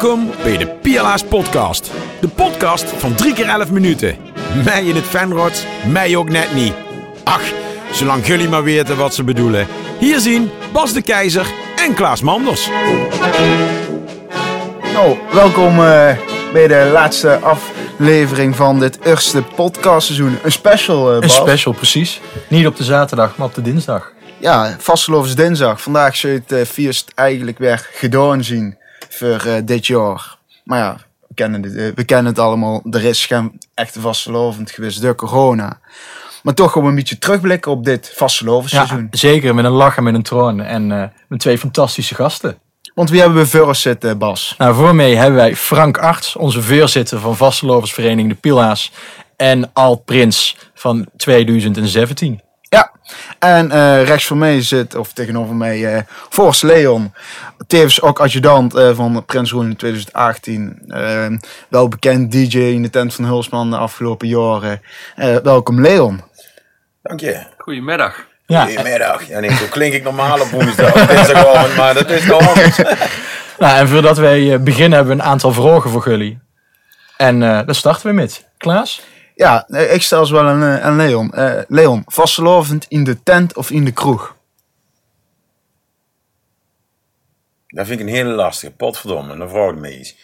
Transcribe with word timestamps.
Welkom 0.00 0.30
bij 0.42 0.56
de 0.56 0.66
Piala's 0.66 1.24
Podcast. 1.24 1.90
De 2.20 2.28
podcast 2.28 2.84
van 2.84 3.14
3 3.14 3.34
keer 3.34 3.48
11 3.48 3.70
minuten. 3.70 4.16
Mij 4.64 4.84
in 4.84 4.94
het 4.94 5.04
fanrot, 5.04 5.66
mij 5.92 6.16
ook 6.16 6.28
net 6.28 6.54
niet. 6.54 6.72
Ach, 7.24 7.42
zolang 7.92 8.26
jullie 8.26 8.48
maar 8.48 8.62
weten 8.62 8.96
wat 8.96 9.14
ze 9.14 9.24
bedoelen. 9.24 9.66
Hier 9.98 10.18
zien 10.18 10.50
Bas 10.72 10.92
de 10.92 11.02
Keizer 11.02 11.46
en 11.76 11.94
Klaas 11.94 12.20
Manders. 12.20 12.68
Nou, 14.92 15.16
welkom 15.32 15.72
eh, 15.72 16.16
bij 16.52 16.66
de 16.68 16.90
laatste 16.92 17.38
aflevering 17.38 18.56
van 18.56 18.80
dit 18.80 18.98
eerste 19.04 19.42
podcastseizoen. 19.42 20.38
Een 20.42 20.52
special, 20.52 21.12
eh 21.12 21.20
Een 21.20 21.30
special, 21.30 21.74
precies. 21.74 22.20
Niet 22.48 22.66
op 22.66 22.76
de 22.76 22.84
zaterdag, 22.84 23.36
maar 23.36 23.46
op 23.46 23.54
de 23.54 23.62
dinsdag. 23.62 24.12
Ja, 24.38 24.76
vastelovens 24.78 25.34
dinsdag. 25.34 25.82
Vandaag 25.82 26.16
zou 26.16 26.32
je 26.32 26.54
het 26.54 26.68
feest 26.68 27.12
eigenlijk 27.14 27.58
weer 27.58 27.88
gedaan 27.92 28.44
zien 28.44 28.76
voor 29.08 29.40
eh, 29.46 29.54
dit 29.64 29.86
jaar. 29.86 30.36
Maar 30.64 30.78
ja, 30.78 30.96
we 31.28 31.34
kennen, 31.34 31.62
het, 31.62 31.76
eh, 31.76 31.88
we 31.94 32.04
kennen 32.04 32.26
het 32.26 32.38
allemaal. 32.38 32.82
Er 32.90 33.04
is 33.04 33.26
geen 33.26 33.58
echte 33.74 34.00
vastelovend 34.00 34.70
geweest 34.70 35.02
door 35.02 35.14
corona. 35.14 35.78
Maar 36.42 36.54
toch 36.54 36.72
gewoon 36.72 36.88
een 36.88 36.94
beetje 36.94 37.18
terugblikken 37.18 37.70
op 37.72 37.84
dit 37.84 38.06
Ja, 38.06 38.12
vastelovenseizoen. 38.16 39.08
zeker. 39.10 39.54
Met 39.54 39.64
een 39.64 39.70
lach 39.70 39.96
en 39.96 40.02
met 40.02 40.14
een 40.14 40.22
troon. 40.22 40.60
En 40.60 40.92
eh, 40.92 41.04
met 41.28 41.40
twee 41.40 41.58
fantastische 41.58 42.14
gasten. 42.14 42.58
Want 42.94 43.10
wie 43.10 43.20
hebben 43.20 43.38
we 43.38 43.46
voor 43.46 43.66
ons 43.66 43.80
zitten, 43.80 44.18
Bas? 44.18 44.54
Nou, 44.58 44.74
voor 44.74 44.94
mij 44.94 45.14
hebben 45.16 45.36
wij 45.36 45.56
Frank 45.56 45.98
Arts, 45.98 46.36
onze 46.36 46.62
voorzitter 46.62 47.18
van 47.18 47.36
Vasteloversvereniging 47.36 48.28
De 48.28 48.34
Pila's. 48.34 48.92
En 49.36 49.70
Alt 49.72 50.04
Prins 50.04 50.56
van 50.74 51.06
2017. 51.16 52.40
Ja, 52.68 52.92
en 53.38 53.70
eh, 53.70 54.04
rechts 54.04 54.26
voor 54.26 54.36
mij 54.36 54.62
zit, 54.62 54.94
of 54.94 55.12
tegenover 55.12 55.54
mij, 55.54 55.94
eh 55.94 56.02
Forst 56.28 56.62
Leon. 56.62 57.12
Tevens 57.66 58.02
ook 58.02 58.20
adjudant 58.20 58.74
eh, 58.74 58.94
van 58.94 59.24
Prins 59.24 59.50
Roel 59.50 59.62
in 59.62 59.76
2018. 59.76 60.82
Eh, 60.88 61.26
wel 61.68 61.88
bekend 61.88 62.32
DJ 62.32 62.58
in 62.58 62.82
de 62.82 62.90
tent 62.90 63.14
van 63.14 63.24
Hulsman 63.24 63.70
de 63.70 63.76
afgelopen 63.76 64.28
jaren. 64.28 64.82
Eh, 65.16 65.36
welkom 65.36 65.80
Leon. 65.80 66.22
Dank 67.02 67.20
je. 67.20 67.42
Goedemiddag. 67.58 68.26
Ja, 68.46 68.64
Goedemiddag. 68.64 69.28
Ja, 69.28 69.40
nee, 69.40 69.50
zo 69.50 69.64
klink 69.70 69.92
ik 69.92 70.02
normaal 70.02 70.40
op 70.40 70.50
woensdag. 70.50 70.92
dinsdagavond, 70.92 71.76
maar 71.76 71.94
dat 71.94 72.10
is 72.10 72.26
toch 72.26 72.48
anders. 72.48 72.76
nou, 73.58 73.78
en 73.78 73.88
voordat 73.88 74.18
wij 74.18 74.62
beginnen 74.62 74.98
hebben 74.98 75.16
we 75.16 75.22
een 75.22 75.28
aantal 75.28 75.52
vragen 75.52 75.90
voor 75.90 76.08
jullie. 76.08 76.38
En 77.16 77.42
eh 77.42 77.66
daar 77.66 77.74
starten 77.74 78.06
we 78.06 78.12
met. 78.12 78.48
Klaas? 78.56 79.02
Ja, 79.38 79.68
eh, 79.68 79.94
ik 79.94 80.02
stel 80.02 80.26
ze 80.26 80.32
wel 80.32 80.46
aan, 80.46 80.62
eh, 80.62 80.84
aan 80.84 80.96
Leon. 80.96 81.32
Eh, 81.32 81.62
Leon, 81.68 82.02
vastelovend 82.06 82.86
in 82.88 83.04
de 83.04 83.22
tent 83.22 83.56
of 83.56 83.70
in 83.70 83.84
de 83.84 83.92
kroeg? 83.92 84.36
Dat 87.66 87.86
vind 87.86 88.00
ik 88.00 88.06
een 88.06 88.12
hele 88.12 88.30
lastige. 88.30 88.72
Potverdomme, 88.72 89.36
dan 89.36 89.48
vraag 89.48 89.70
ik 89.70 89.78
me 89.78 89.98
iets. 89.98 90.16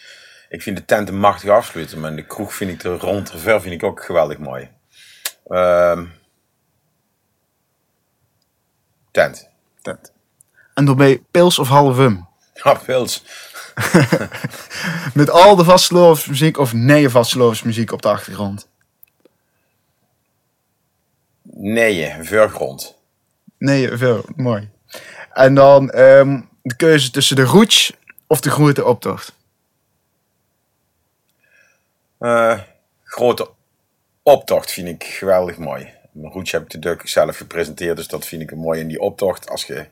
Ik 0.49 0.61
vind 0.61 0.77
de 0.77 0.85
tent 0.85 1.09
een 1.09 1.19
machtig 1.19 1.49
afsluiten, 1.49 1.99
maar 1.99 2.09
in 2.09 2.15
de 2.15 2.25
kroeg 2.25 2.53
vind 2.53 2.71
ik 2.71 2.79
de 2.79 2.97
rond 2.97 3.31
de 3.31 3.37
ver 3.37 3.61
vind 3.61 3.73
ik 3.73 3.83
ook 3.83 4.05
geweldig 4.05 4.37
mooi. 4.37 4.69
Ehm 5.47 6.05
tent. 9.11 9.49
Tent. 9.81 10.11
En 10.73 10.85
daarbij 10.85 11.23
pils 11.31 11.59
of 11.59 11.67
half 11.67 11.97
um? 11.97 12.27
Ja, 12.63 12.73
pils. 12.73 13.23
Met 15.13 15.29
al 15.29 15.55
de 15.55 15.63
vastelovensmuziek 15.63 16.57
of 16.57 16.73
nee 16.73 17.09
vastelovensmuziek 17.09 17.91
op 17.91 18.01
de 18.01 18.09
achtergrond? 18.09 18.73
Nee, 21.57 22.13
vergrond. 22.21 22.95
Nee, 23.57 23.97
veel. 23.97 24.25
Mooi. 24.35 24.69
En 25.33 25.55
dan 25.55 25.89
ehm, 25.89 26.41
de 26.61 26.75
keuze 26.75 27.11
tussen 27.11 27.35
de 27.35 27.43
roets 27.43 27.93
of 28.27 28.39
de 28.39 28.49
grote 28.49 28.85
optocht. 28.85 29.33
Eh, 32.17 32.59
grote 33.03 33.49
optocht 34.23 34.71
vind 34.71 34.87
ik 34.87 35.03
geweldig 35.03 35.57
mooi. 35.57 35.93
Mijn 36.11 36.33
roetje 36.33 36.57
heb 36.57 36.65
ik 36.65 36.71
de 36.71 36.79
Duk 36.79 37.07
zelf 37.07 37.37
gepresenteerd, 37.37 37.97
dus 37.97 38.07
dat 38.07 38.25
vind 38.25 38.41
ik 38.41 38.51
een 38.51 38.57
mooi. 38.57 38.79
in 38.79 38.87
die 38.87 38.99
optocht, 38.99 39.49
als 39.49 39.65
je 39.65 39.85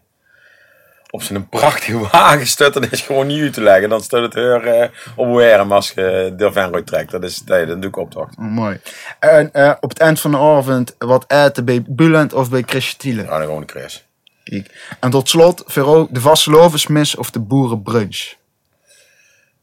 op 1.13 1.23
zo'n 1.23 1.49
prachtige 1.49 1.99
wagen 2.11 2.47
stut, 2.47 2.73
dan 2.73 2.89
is 2.89 3.01
gewoon 3.01 3.27
niet 3.27 3.41
uit 3.41 3.53
te 3.53 3.61
leggen. 3.61 3.89
Dan 3.89 4.01
staat 4.01 4.21
het 4.21 4.33
heel 4.33 4.61
eh, 4.61 4.89
op 5.15 5.27
warm 5.27 5.71
als 5.71 5.91
je 5.91 6.33
de 6.37 6.51
Venroy 6.51 6.81
trekt. 6.81 7.11
Dat 7.11 7.23
is, 7.23 7.43
nee, 7.43 7.65
dan 7.65 7.79
doe 7.79 7.89
ik 7.89 7.97
optocht. 7.97 8.37
Oh, 8.37 8.45
mooi. 8.45 8.79
En 9.19 9.53
eh, 9.53 9.73
op 9.79 9.89
het 9.89 9.99
eind 9.99 10.19
van 10.19 10.31
de 10.31 10.37
avond 10.37 10.95
wat 10.97 11.25
eten 11.27 11.65
bij 11.65 11.83
Bulent 11.87 12.33
of 12.33 12.49
bij 12.49 12.63
Chrisje 12.65 12.97
Thiele. 12.97 13.21
Ja, 13.21 13.27
dan 13.37 13.41
gewoon 13.41 13.61
een 13.61 13.69
Chris. 13.69 14.05
Kijk. 14.43 14.95
En 14.99 15.09
tot 15.09 15.29
slot 15.29 15.63
voor 15.65 16.07
de 16.09 16.21
vastelovensmis 16.21 17.15
of 17.15 17.31
de 17.31 17.39
boerenbrunch. 17.39 18.33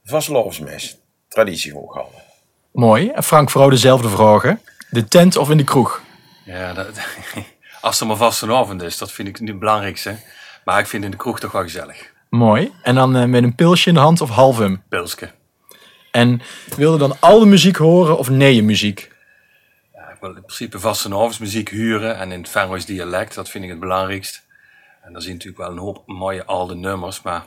Vastelovensmis. 0.04 0.96
Traditie 1.28 1.72
hooghouden. 1.72 2.20
Mooi. 2.72 3.08
En 3.08 3.22
Frank, 3.22 3.50
vooral 3.50 3.70
dezelfde 3.70 4.08
vragen. 4.08 4.60
De 4.90 5.04
tent 5.04 5.36
of 5.36 5.50
in 5.50 5.56
de 5.56 5.64
kroeg? 5.64 6.02
Ja, 6.44 6.72
dat, 6.72 6.86
als 7.80 8.00
er 8.00 8.06
maar 8.06 8.16
vast 8.16 8.42
een 8.42 8.52
avond 8.52 8.82
is, 8.82 8.98
dat 8.98 9.12
vind 9.12 9.28
ik 9.28 9.36
het 9.36 9.58
belangrijkste. 9.58 10.16
Maar 10.65 10.78
ik 10.78 10.87
vind 10.87 11.04
in 11.04 11.10
de 11.10 11.16
kroeg 11.16 11.41
toch 11.41 11.53
wel 11.53 11.62
gezellig. 11.62 12.12
Mooi. 12.28 12.72
En 12.82 12.94
dan 12.94 13.16
eh, 13.16 13.25
met 13.25 13.43
een 13.43 13.54
pilsje 13.54 13.88
in 13.88 13.94
de 13.94 14.00
hand 14.00 14.21
of 14.21 14.31
halvum? 14.31 14.82
Pilske. 14.88 15.31
En 16.10 16.41
wilde 16.76 16.98
dan 16.98 17.16
alle 17.21 17.47
muziek 17.47 17.76
horen 17.76 18.19
of 18.19 18.31
nee 18.31 18.62
muziek? 18.62 19.12
Ja, 19.94 20.10
ik 20.10 20.16
wil 20.21 20.34
in 20.34 20.43
principe 20.43 20.78
vaste 20.78 21.09
avondsmuziek 21.09 21.69
huren 21.69 22.19
en 22.19 22.32
in 22.32 22.41
het 22.41 22.48
Venroys 22.48 22.84
dialect, 22.84 23.34
dat 23.34 23.48
vind 23.48 23.65
ik 23.65 23.71
het 23.71 23.81
belangrijkst. 23.81 24.43
En 25.03 25.12
daar 25.12 25.22
zie 25.22 25.31
je 25.31 25.37
natuurlijk 25.37 25.62
wel 25.62 25.72
een 25.72 25.82
hoop 25.82 26.03
mooie 26.06 26.44
oude 26.44 26.75
nummers, 26.75 27.22
maar 27.22 27.44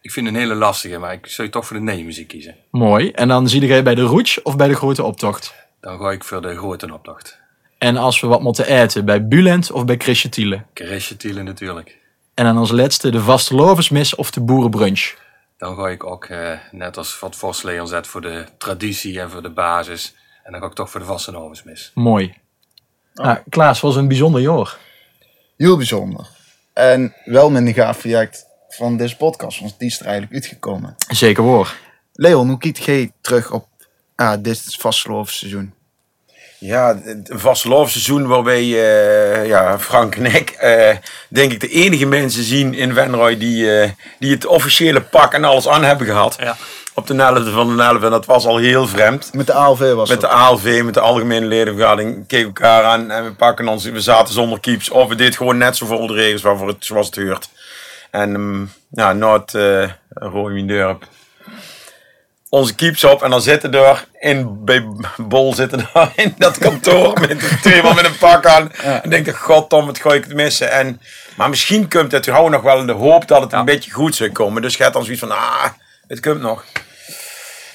ik 0.00 0.10
vind 0.10 0.26
het 0.26 0.34
een 0.34 0.40
hele 0.40 0.54
lastige, 0.54 0.98
maar 0.98 1.12
ik 1.12 1.26
zou 1.26 1.48
toch 1.48 1.66
voor 1.66 1.76
de 1.76 1.82
nee-muziek 1.82 2.28
kiezen. 2.28 2.56
Mooi. 2.70 3.10
En 3.10 3.28
dan 3.28 3.48
zie 3.48 3.66
jij 3.66 3.82
bij 3.82 3.94
de 3.94 4.02
roets 4.02 4.42
of 4.42 4.56
bij 4.56 4.68
de 4.68 4.74
grote 4.74 5.02
optocht? 5.02 5.54
Dan 5.80 5.98
ga 5.98 6.10
ik 6.10 6.24
voor 6.24 6.42
de 6.42 6.56
grote 6.56 6.92
optocht. 6.92 7.38
En 7.78 7.96
als 7.96 8.20
we 8.20 8.26
wat 8.26 8.42
moeten 8.42 8.66
eten, 8.66 9.04
bij 9.04 9.28
Bulent 9.28 9.70
of 9.70 9.84
bij 9.84 9.96
Chrisje 9.96 10.28
Thiele? 10.28 10.64
Keresje 10.72 11.16
Tielen 11.16 11.44
natuurlijk. 11.44 11.98
En 12.40 12.46
dan 12.46 12.56
als 12.56 12.70
laatste 12.70 13.10
de 13.10 13.20
vastelovensmis 13.20 14.14
of 14.14 14.30
de 14.30 14.40
boerenbrunch? 14.40 15.14
Dan 15.56 15.76
ga 15.76 15.88
ik 15.88 16.04
ook, 16.04 16.24
eh, 16.24 16.52
net 16.70 16.96
als 16.96 17.18
wat 17.18 17.36
Vos 17.36 17.62
Leon 17.62 17.88
zet, 17.88 18.06
voor 18.06 18.20
de 18.20 18.44
traditie 18.58 19.20
en 19.20 19.30
voor 19.30 19.42
de 19.42 19.50
basis. 19.50 20.14
En 20.42 20.52
dan 20.52 20.60
ga 20.60 20.66
ik 20.66 20.72
toch 20.72 20.90
voor 20.90 21.00
de 21.00 21.06
vaste 21.06 21.30
avondsmis. 21.30 21.90
Mooi. 21.94 22.34
Nou, 23.14 23.38
Klaas, 23.48 23.80
was 23.80 23.96
een 23.96 24.08
bijzonder 24.08 24.40
jaar. 24.40 24.78
Heel 25.56 25.76
bijzonder. 25.76 26.28
En 26.72 27.14
wel 27.24 27.50
met 27.50 27.66
een 27.66 27.74
gaaf 27.74 27.98
project 27.98 28.46
van 28.68 28.96
deze 28.96 29.16
podcast, 29.16 29.60
want 29.60 29.78
die 29.78 29.88
is 29.88 30.00
er 30.00 30.06
eigenlijk 30.06 30.34
uitgekomen. 30.34 30.94
Zeker 31.08 31.42
hoor. 31.42 31.76
Leon, 32.12 32.48
hoe 32.48 32.58
kijkt 32.58 32.84
jij 32.84 33.12
terug 33.20 33.52
op 33.52 33.66
ah, 34.14 34.42
dit 34.42 34.76
vastelovenseizoen? 34.78 35.74
Ja, 36.60 36.98
een 37.04 37.26
vastelovenseizoen 37.28 38.26
waarbij 38.26 38.62
eh, 38.62 39.46
ja, 39.46 39.78
Frank 39.78 40.14
en 40.14 40.26
ik, 40.26 40.50
eh, 40.50 40.96
denk 41.28 41.52
ik, 41.52 41.60
de 41.60 41.68
enige 41.68 42.06
mensen 42.06 42.42
zien 42.42 42.74
in 42.74 42.94
Venroy 42.94 43.38
die, 43.38 43.80
eh, 43.80 43.90
die 44.18 44.30
het 44.30 44.46
officiële 44.46 45.00
pak 45.00 45.32
en 45.32 45.44
alles 45.44 45.68
aan 45.68 45.84
hebben 45.84 46.06
gehad. 46.06 46.36
Ja. 46.40 46.56
Op 46.94 47.06
de 47.06 47.14
11e 47.14 47.50
van 47.50 47.76
de 47.76 47.82
11 47.82 48.02
en 48.02 48.10
dat 48.10 48.26
was 48.26 48.46
al 48.46 48.56
heel 48.56 48.86
vreemd. 48.86 49.30
Met 49.34 49.46
de 49.46 49.52
ALV 49.52 49.92
was 49.92 50.08
Met 50.08 50.20
de. 50.20 50.28
ALV, 50.28 50.82
met 50.84 50.94
de 50.94 51.00
algemene 51.00 51.46
ledenvergadering, 51.46 52.26
keken 52.26 52.46
elkaar 52.46 52.84
aan 52.84 53.10
en 53.10 53.24
we 53.24 53.32
pakken 53.32 53.68
ons, 53.68 53.84
we 53.84 54.00
zaten 54.00 54.34
zonder 54.34 54.60
keeps. 54.60 54.90
Of 54.90 55.08
we 55.08 55.14
deden 55.14 55.34
gewoon 55.34 55.58
net 55.58 55.76
zo 55.76 55.86
volgens 55.86 56.12
de 56.12 56.14
regels 56.14 56.42
waarvoor 56.42 56.68
het, 56.68 56.84
zoals 56.84 57.06
het 57.06 57.16
hoort. 57.16 57.48
En 58.10 58.34
ehm, 58.34 58.64
ja, 59.00 59.12
Noord, 59.12 59.54
uh, 59.54 59.88
Roy 60.08 60.52
Mindurp, 60.52 61.06
onze 62.50 62.74
keeps 62.74 63.04
op 63.04 63.22
en 63.22 63.30
dan 63.30 63.42
zitten 63.42 63.74
er 63.74 64.06
in, 64.18 64.64
bij 64.64 64.86
Bol 65.16 65.54
zitten 65.54 65.88
daar 65.92 66.12
in 66.16 66.34
dat 66.38 66.58
kantoor 66.58 67.20
met 67.20 67.62
twee 67.62 67.82
man 67.82 67.94
met 67.94 68.04
een 68.04 68.18
pak 68.18 68.46
aan. 68.46 68.72
En 68.72 69.10
denk 69.10 69.26
ik, 69.26 69.34
godom, 69.34 69.86
wat 69.86 69.98
ga 70.00 70.12
ik 70.12 70.24
het 70.24 70.34
missen. 70.34 70.70
En, 70.70 71.00
maar 71.36 71.48
misschien 71.48 71.88
komt 71.88 72.12
het, 72.12 72.26
we 72.26 72.32
houden 72.32 72.52
nog 72.52 72.62
wel 72.62 72.78
in 72.78 72.86
de 72.86 72.92
hoop 72.92 73.28
dat 73.28 73.42
het 73.42 73.52
een 73.52 73.64
beetje 73.64 73.90
goed 73.90 74.14
zou 74.14 74.30
komen. 74.30 74.62
Dus 74.62 74.76
je 74.76 74.82
hebt 74.82 74.94
dan 74.94 75.04
zoiets 75.04 75.22
van, 75.22 75.30
ah, 75.30 75.66
het 76.06 76.20
komt 76.20 76.40
nog. 76.40 76.64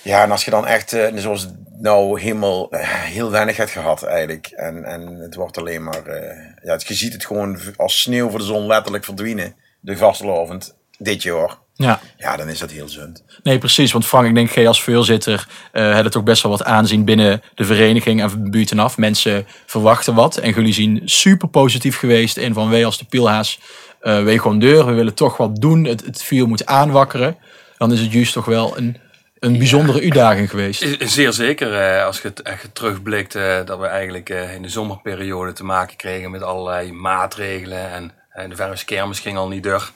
Ja, 0.02 0.24
en 0.24 0.32
als 0.32 0.46
je 0.46 0.52
dan 0.52 0.68
echt, 0.68 0.94
eh, 0.94 1.08
zoals 1.16 1.42
het 1.42 1.54
nou 1.82 2.22
helemaal 2.22 2.72
eh, 2.72 2.90
heel 2.90 3.32
weinig 3.32 3.58
hebt 3.58 3.72
gehad 3.72 4.04
eigenlijk. 4.04 4.48
En, 4.48 4.84
en 4.84 5.16
het 5.20 5.36
wordt 5.36 5.58
alleen 5.58 5.84
maar, 5.84 6.06
eh, 6.06 6.38
ja, 6.64 6.80
je 6.86 6.94
ziet 6.94 7.14
het 7.14 7.26
gewoon 7.26 7.60
als 7.76 8.02
sneeuw 8.02 8.30
voor 8.30 8.40
de 8.40 8.46
zon 8.46 8.68
letterlijk 8.68 9.04
verdwijnen. 9.04 9.56
De 9.80 9.98
vastelovend, 9.98 10.76
dit 10.98 11.24
jaar. 11.24 11.58
Ja, 11.78 12.00
Ja, 12.18 12.38
dan 12.38 12.50
is 12.50 12.60
dat 12.60 12.72
heel 12.72 12.90
zund. 12.90 13.24
nee 13.44 13.58
precies. 13.58 13.92
Want 13.92 14.06
Frank, 14.06 14.28
ik 14.28 14.36
denk 14.36 14.50
jij 14.50 14.68
als 14.68 14.84
voorzitter 14.84 15.48
eh 15.72 15.94
had 15.94 16.04
het 16.04 16.16
ook 16.16 16.26
best 16.26 16.44
wel 16.44 16.52
wat 16.52 16.64
aanzien 16.64 17.06
binnen 17.06 17.42
de 17.56 17.64
vereniging 17.66 18.22
en 18.22 18.52
buitenaf. 18.52 18.98
Mensen 18.98 19.48
verwachten 19.66 20.14
wat. 20.14 20.38
En 20.38 20.52
jullie 20.52 20.74
zien 20.74 21.02
super 21.06 21.48
positief 21.48 21.98
geweest 21.98 22.38
in 22.38 22.54
van 22.54 22.70
wij 22.70 22.86
als 22.86 22.98
de 22.98 23.06
Pielhaas, 23.06 23.60
eh 24.00 24.24
wij 24.24 24.38
gewoon 24.38 24.60
deur. 24.60 24.86
We 24.86 24.94
willen 24.94 25.14
toch 25.14 25.38
wat 25.38 25.56
doen. 25.56 25.84
Het, 25.84 26.06
het 26.06 26.24
vuur 26.24 26.48
moet 26.48 26.66
aanwakkeren. 26.66 27.38
Dan 27.78 27.92
is 27.92 28.00
het 28.00 28.12
juist 28.12 28.34
toch 28.34 28.46
wel 28.46 28.78
een, 28.78 28.98
een 29.40 29.58
bijzondere 29.58 30.02
uitdaging 30.02 30.50
geweest. 30.50 30.98
Zeer 31.00 31.34
zeker, 31.34 31.74
eh, 31.74 32.06
als 32.06 32.22
je 32.22 32.28
het 32.28 32.42
echt 32.42 32.76
terugblikt, 32.76 33.36
eh, 33.36 33.66
dat 33.66 33.80
we 33.80 33.86
eigenlijk 33.86 34.30
eh, 34.30 34.54
in 34.54 34.62
de 34.62 34.70
zomerperiode 34.70 35.54
te 35.54 35.64
maken 35.64 35.96
kregen 35.96 36.32
met 36.32 36.42
allerlei 36.42 36.92
maatregelen. 36.92 38.14
En 38.30 38.50
de 38.50 38.84
kermis 38.86 39.20
ging 39.20 39.38
al 39.38 39.48
niet 39.48 39.64
door. 39.64 39.92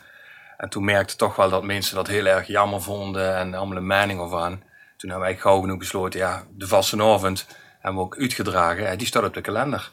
En 0.60 0.70
toen 0.70 0.86
merkte 0.86 1.16
toch 1.16 1.36
wel 1.36 1.50
dat 1.50 1.64
mensen 1.64 1.96
dat 1.96 2.08
heel 2.08 2.26
erg 2.26 2.48
jammer 2.48 2.82
vonden 2.82 3.36
en 3.36 3.54
allemaal 3.54 3.78
een 3.78 3.88
mening 3.88 4.20
over 4.20 4.40
aan. 4.40 4.64
Toen 4.98 5.10
hebben 5.10 5.28
wij 5.28 5.38
gauw 5.38 5.60
genoeg 5.60 5.78
besloten, 5.78 6.20
ja, 6.20 6.44
de 6.52 6.68
vastenavond 6.68 7.46
hebben 7.80 8.02
we 8.02 8.06
ook 8.06 8.18
uitgedragen. 8.18 8.98
Die 8.98 9.08
staat 9.08 9.24
op 9.24 9.34
de 9.34 9.42
kalender. 9.42 9.92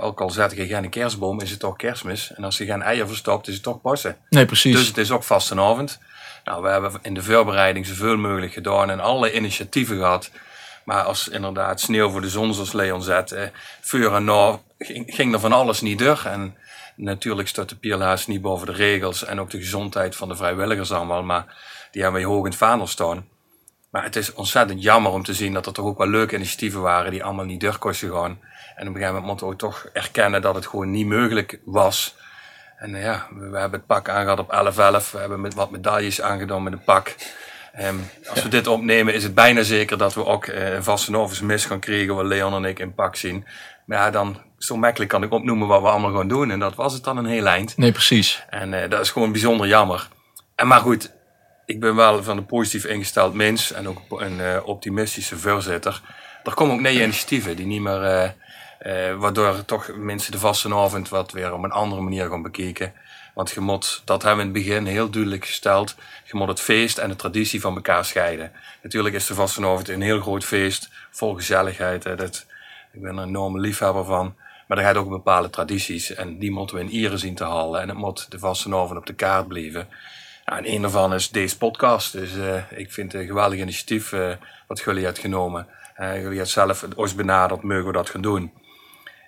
Ook 0.00 0.20
al 0.20 0.30
zet 0.30 0.56
je 0.56 0.66
geen 0.66 0.88
kerstboom, 0.88 1.40
is 1.40 1.50
het 1.50 1.60
toch 1.60 1.76
kerstmis. 1.76 2.32
En 2.34 2.44
als 2.44 2.58
je 2.58 2.64
geen 2.64 2.82
eieren 2.82 3.08
verstopt, 3.08 3.48
is 3.48 3.54
het 3.54 3.62
toch 3.62 3.80
passen. 3.80 4.16
Nee, 4.28 4.46
precies. 4.46 4.76
Dus 4.76 4.86
het 4.86 4.98
is 4.98 5.10
ook 5.10 5.22
vastenavond. 5.22 5.98
Nou, 6.44 6.62
we 6.62 6.68
hebben 6.68 6.92
in 7.02 7.14
de 7.14 7.22
voorbereiding 7.22 7.86
zoveel 7.86 8.16
mogelijk 8.16 8.52
gedaan 8.52 8.90
en 8.90 9.00
alle 9.00 9.32
initiatieven 9.32 9.96
gehad. 9.96 10.30
Maar 10.84 11.02
als 11.02 11.28
inderdaad 11.28 11.80
sneeuw 11.80 12.10
voor 12.10 12.20
de 12.20 12.28
zon, 12.28 12.54
zoals 12.54 12.72
Leon 12.72 13.02
zet, 13.02 13.32
eh, 13.32 13.46
vuur 13.80 14.14
en 14.14 14.24
na, 14.24 14.58
ging, 14.78 15.14
ging 15.14 15.32
er 15.34 15.40
van 15.40 15.52
alles 15.52 15.80
niet 15.80 15.98
door. 15.98 16.22
En 16.24 16.56
natuurlijk 16.96 17.48
staat 17.48 17.68
de 17.68 17.76
Pierlaas 17.76 18.26
niet 18.26 18.42
boven 18.42 18.66
de 18.66 18.72
regels 18.72 19.24
en 19.24 19.40
ook 19.40 19.50
de 19.50 19.58
gezondheid 19.58 20.16
van 20.16 20.28
de 20.28 20.36
vrijwilligers 20.36 20.92
allemaal. 20.92 21.22
Maar 21.22 21.56
die 21.90 22.02
hebben 22.02 22.20
we 22.20 22.26
hoog 22.26 22.44
in 22.44 22.50
het 22.50 22.58
vaandel 22.58 22.86
staan. 22.86 23.26
Maar 23.90 24.02
het 24.02 24.16
is 24.16 24.32
ontzettend 24.32 24.82
jammer 24.82 25.12
om 25.12 25.22
te 25.22 25.34
zien 25.34 25.52
dat 25.52 25.66
er 25.66 25.72
toch 25.72 25.86
ook 25.86 25.98
wel 25.98 26.08
leuke 26.08 26.34
initiatieven 26.34 26.80
waren 26.80 27.10
die 27.10 27.24
allemaal 27.24 27.44
niet 27.44 27.60
door 27.60 27.78
kosten 27.78 28.12
gaan. 28.12 28.40
En 28.76 28.88
op 28.88 28.94
een 28.94 29.00
gegeven 29.00 29.06
moment 29.06 29.26
moeten 29.26 29.46
we 29.46 29.52
ook 29.52 29.58
toch 29.58 29.88
erkennen 29.92 30.42
dat 30.42 30.54
het 30.54 30.66
gewoon 30.66 30.90
niet 30.90 31.06
mogelijk 31.06 31.60
was. 31.64 32.16
En 32.76 32.94
eh, 32.94 33.02
ja, 33.02 33.26
we, 33.30 33.48
we 33.48 33.58
hebben 33.58 33.78
het 33.78 33.86
pak 33.86 34.08
aangehad 34.08 34.38
op 34.38 34.52
11-11. 35.06 35.10
We 35.10 35.18
hebben 35.18 35.40
met 35.40 35.54
wat 35.54 35.70
medailles 35.70 36.20
aangedaan 36.20 36.62
met 36.62 36.72
een 36.72 36.84
pak. 36.84 37.14
Ehm, 37.72 37.96
als 38.28 38.42
we 38.42 38.48
dit 38.48 38.66
opnemen 38.66 39.14
is 39.14 39.22
het 39.22 39.34
bijna 39.34 39.62
zeker 39.62 39.98
dat 39.98 40.14
we 40.14 40.24
ook 40.24 40.46
eh, 40.46 40.74
een 40.74 40.84
vaste 40.84 41.28
mis 41.42 41.64
gaan 41.64 41.80
krijgen 41.80 42.14
waar 42.14 42.24
Leon 42.24 42.54
en 42.54 42.64
ik 42.64 42.78
in 42.78 42.94
pak 42.94 43.16
zien. 43.16 43.46
Maar 43.84 43.98
ja, 43.98 44.10
dan 44.10 44.42
zo 44.58 44.76
makkelijk 44.76 45.10
kan 45.10 45.22
ik 45.22 45.32
opnoemen 45.32 45.68
wat 45.68 45.80
we 45.80 45.88
allemaal 45.88 46.14
gaan 46.14 46.28
doen. 46.28 46.50
En 46.50 46.58
dat 46.58 46.74
was 46.74 46.92
het 46.92 47.04
dan 47.04 47.16
een 47.16 47.26
heel 47.26 47.46
eind. 47.46 47.76
Nee, 47.76 47.92
precies. 47.92 48.44
En 48.50 48.82
eh, 48.82 48.90
dat 48.90 49.00
is 49.00 49.10
gewoon 49.10 49.32
bijzonder 49.32 49.66
jammer. 49.66 50.08
En 50.54 50.66
maar 50.66 50.80
goed, 50.80 51.12
ik 51.66 51.80
ben 51.80 51.94
wel 51.94 52.22
van 52.22 52.36
een 52.36 52.46
positief 52.46 52.84
ingesteld 52.84 53.34
mens 53.34 53.72
en 53.72 53.88
ook 53.88 54.20
een 54.20 54.40
eh, 54.40 54.56
optimistische 54.64 55.38
voorzitter. 55.38 56.00
Er 56.44 56.54
komen 56.54 56.74
ook 56.74 56.80
nieuwe 56.80 57.02
initiatieven 57.02 57.56
die 57.56 57.66
niet 57.66 57.80
meer, 57.80 58.34
eh, 58.78 59.14
waardoor 59.14 59.64
toch 59.64 59.90
mensen 59.96 60.32
de 60.32 60.38
vastenavond 60.38 61.08
wat 61.08 61.32
weer 61.32 61.52
op 61.52 61.62
een 61.62 61.70
andere 61.70 62.02
manier 62.02 62.28
gaan 62.28 62.42
bekijken. 62.42 62.92
Want 63.34 63.50
je 63.50 63.60
moet, 63.60 64.02
dat 64.04 64.22
hebben 64.22 64.44
we 64.44 64.48
in 64.50 64.54
het 64.54 64.66
begin 64.66 64.86
heel 64.86 65.10
duidelijk 65.10 65.44
gesteld, 65.44 65.94
je 66.24 66.36
moet 66.36 66.48
het 66.48 66.60
feest 66.60 66.98
en 66.98 67.08
de 67.08 67.16
traditie 67.16 67.60
van 67.60 67.74
elkaar 67.74 68.04
scheiden. 68.04 68.52
Natuurlijk 68.82 69.14
is 69.14 69.26
de 69.26 69.34
vastenavond 69.34 69.88
een 69.88 70.00
heel 70.00 70.20
groot 70.20 70.44
feest, 70.44 70.88
vol 71.10 71.34
gezelligheid. 71.34 72.04
Hè, 72.04 72.14
dat, 72.14 72.46
ik 72.92 73.00
ben 73.00 73.16
er 73.16 73.22
een 73.22 73.28
enorme 73.28 73.60
liefhebber 73.60 74.04
van. 74.04 74.34
Maar 74.66 74.78
er 74.78 74.84
gaat 74.84 74.96
ook 74.96 75.08
bepaalde 75.08 75.50
tradities 75.50 76.14
en 76.14 76.38
die 76.38 76.50
moeten 76.50 76.76
we 76.76 76.82
in 76.82 76.90
Ieren 76.90 77.18
zien 77.18 77.34
te 77.34 77.44
halen. 77.44 77.80
En 77.80 77.88
het 77.88 77.98
moet 77.98 78.30
de 78.30 78.38
vastenavond 78.38 78.98
op 78.98 79.06
de 79.06 79.14
kaart 79.14 79.48
blijven. 79.48 79.88
En 80.44 80.72
een 80.72 80.80
daarvan 80.82 81.14
is 81.14 81.30
deze 81.30 81.58
podcast. 81.58 82.12
Dus 82.12 82.36
eh, 82.36 82.62
ik 82.70 82.92
vind 82.92 83.12
het 83.12 83.20
een 83.20 83.26
geweldig 83.26 83.58
initiatief 83.58 84.12
eh, 84.12 84.30
wat 84.66 84.80
jullie 84.80 85.04
hebben 85.04 85.22
genomen. 85.22 85.66
Eh, 85.94 86.08
jullie 86.08 86.26
hebben 86.26 86.46
zelf 86.46 86.86
ons 86.96 87.14
benaderd, 87.14 87.62
mogen 87.62 87.86
we 87.86 87.92
dat 87.92 88.10
gaan 88.10 88.20
doen. 88.20 88.52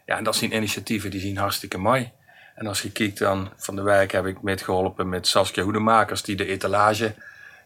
Ja, 0.07 0.17
en 0.17 0.25
dat 0.25 0.37
zijn 0.37 0.55
initiatieven 0.55 1.11
die 1.11 1.21
zien 1.21 1.37
hartstikke 1.37 1.79
mooi. 1.79 2.11
En 2.55 2.67
als 2.67 2.83
je 2.83 2.93
kijkt 2.93 3.19
dan, 3.19 3.51
van 3.57 3.77
de 3.77 3.83
wijk 3.83 4.13
heb 4.13 4.27
ik 4.27 4.43
meegeholpen 4.43 5.09
met 5.09 5.27
Saskia 5.27 5.63
Hoedemakers, 5.63 6.23
die 6.23 6.37
de 6.37 6.47
etalage 6.47 7.15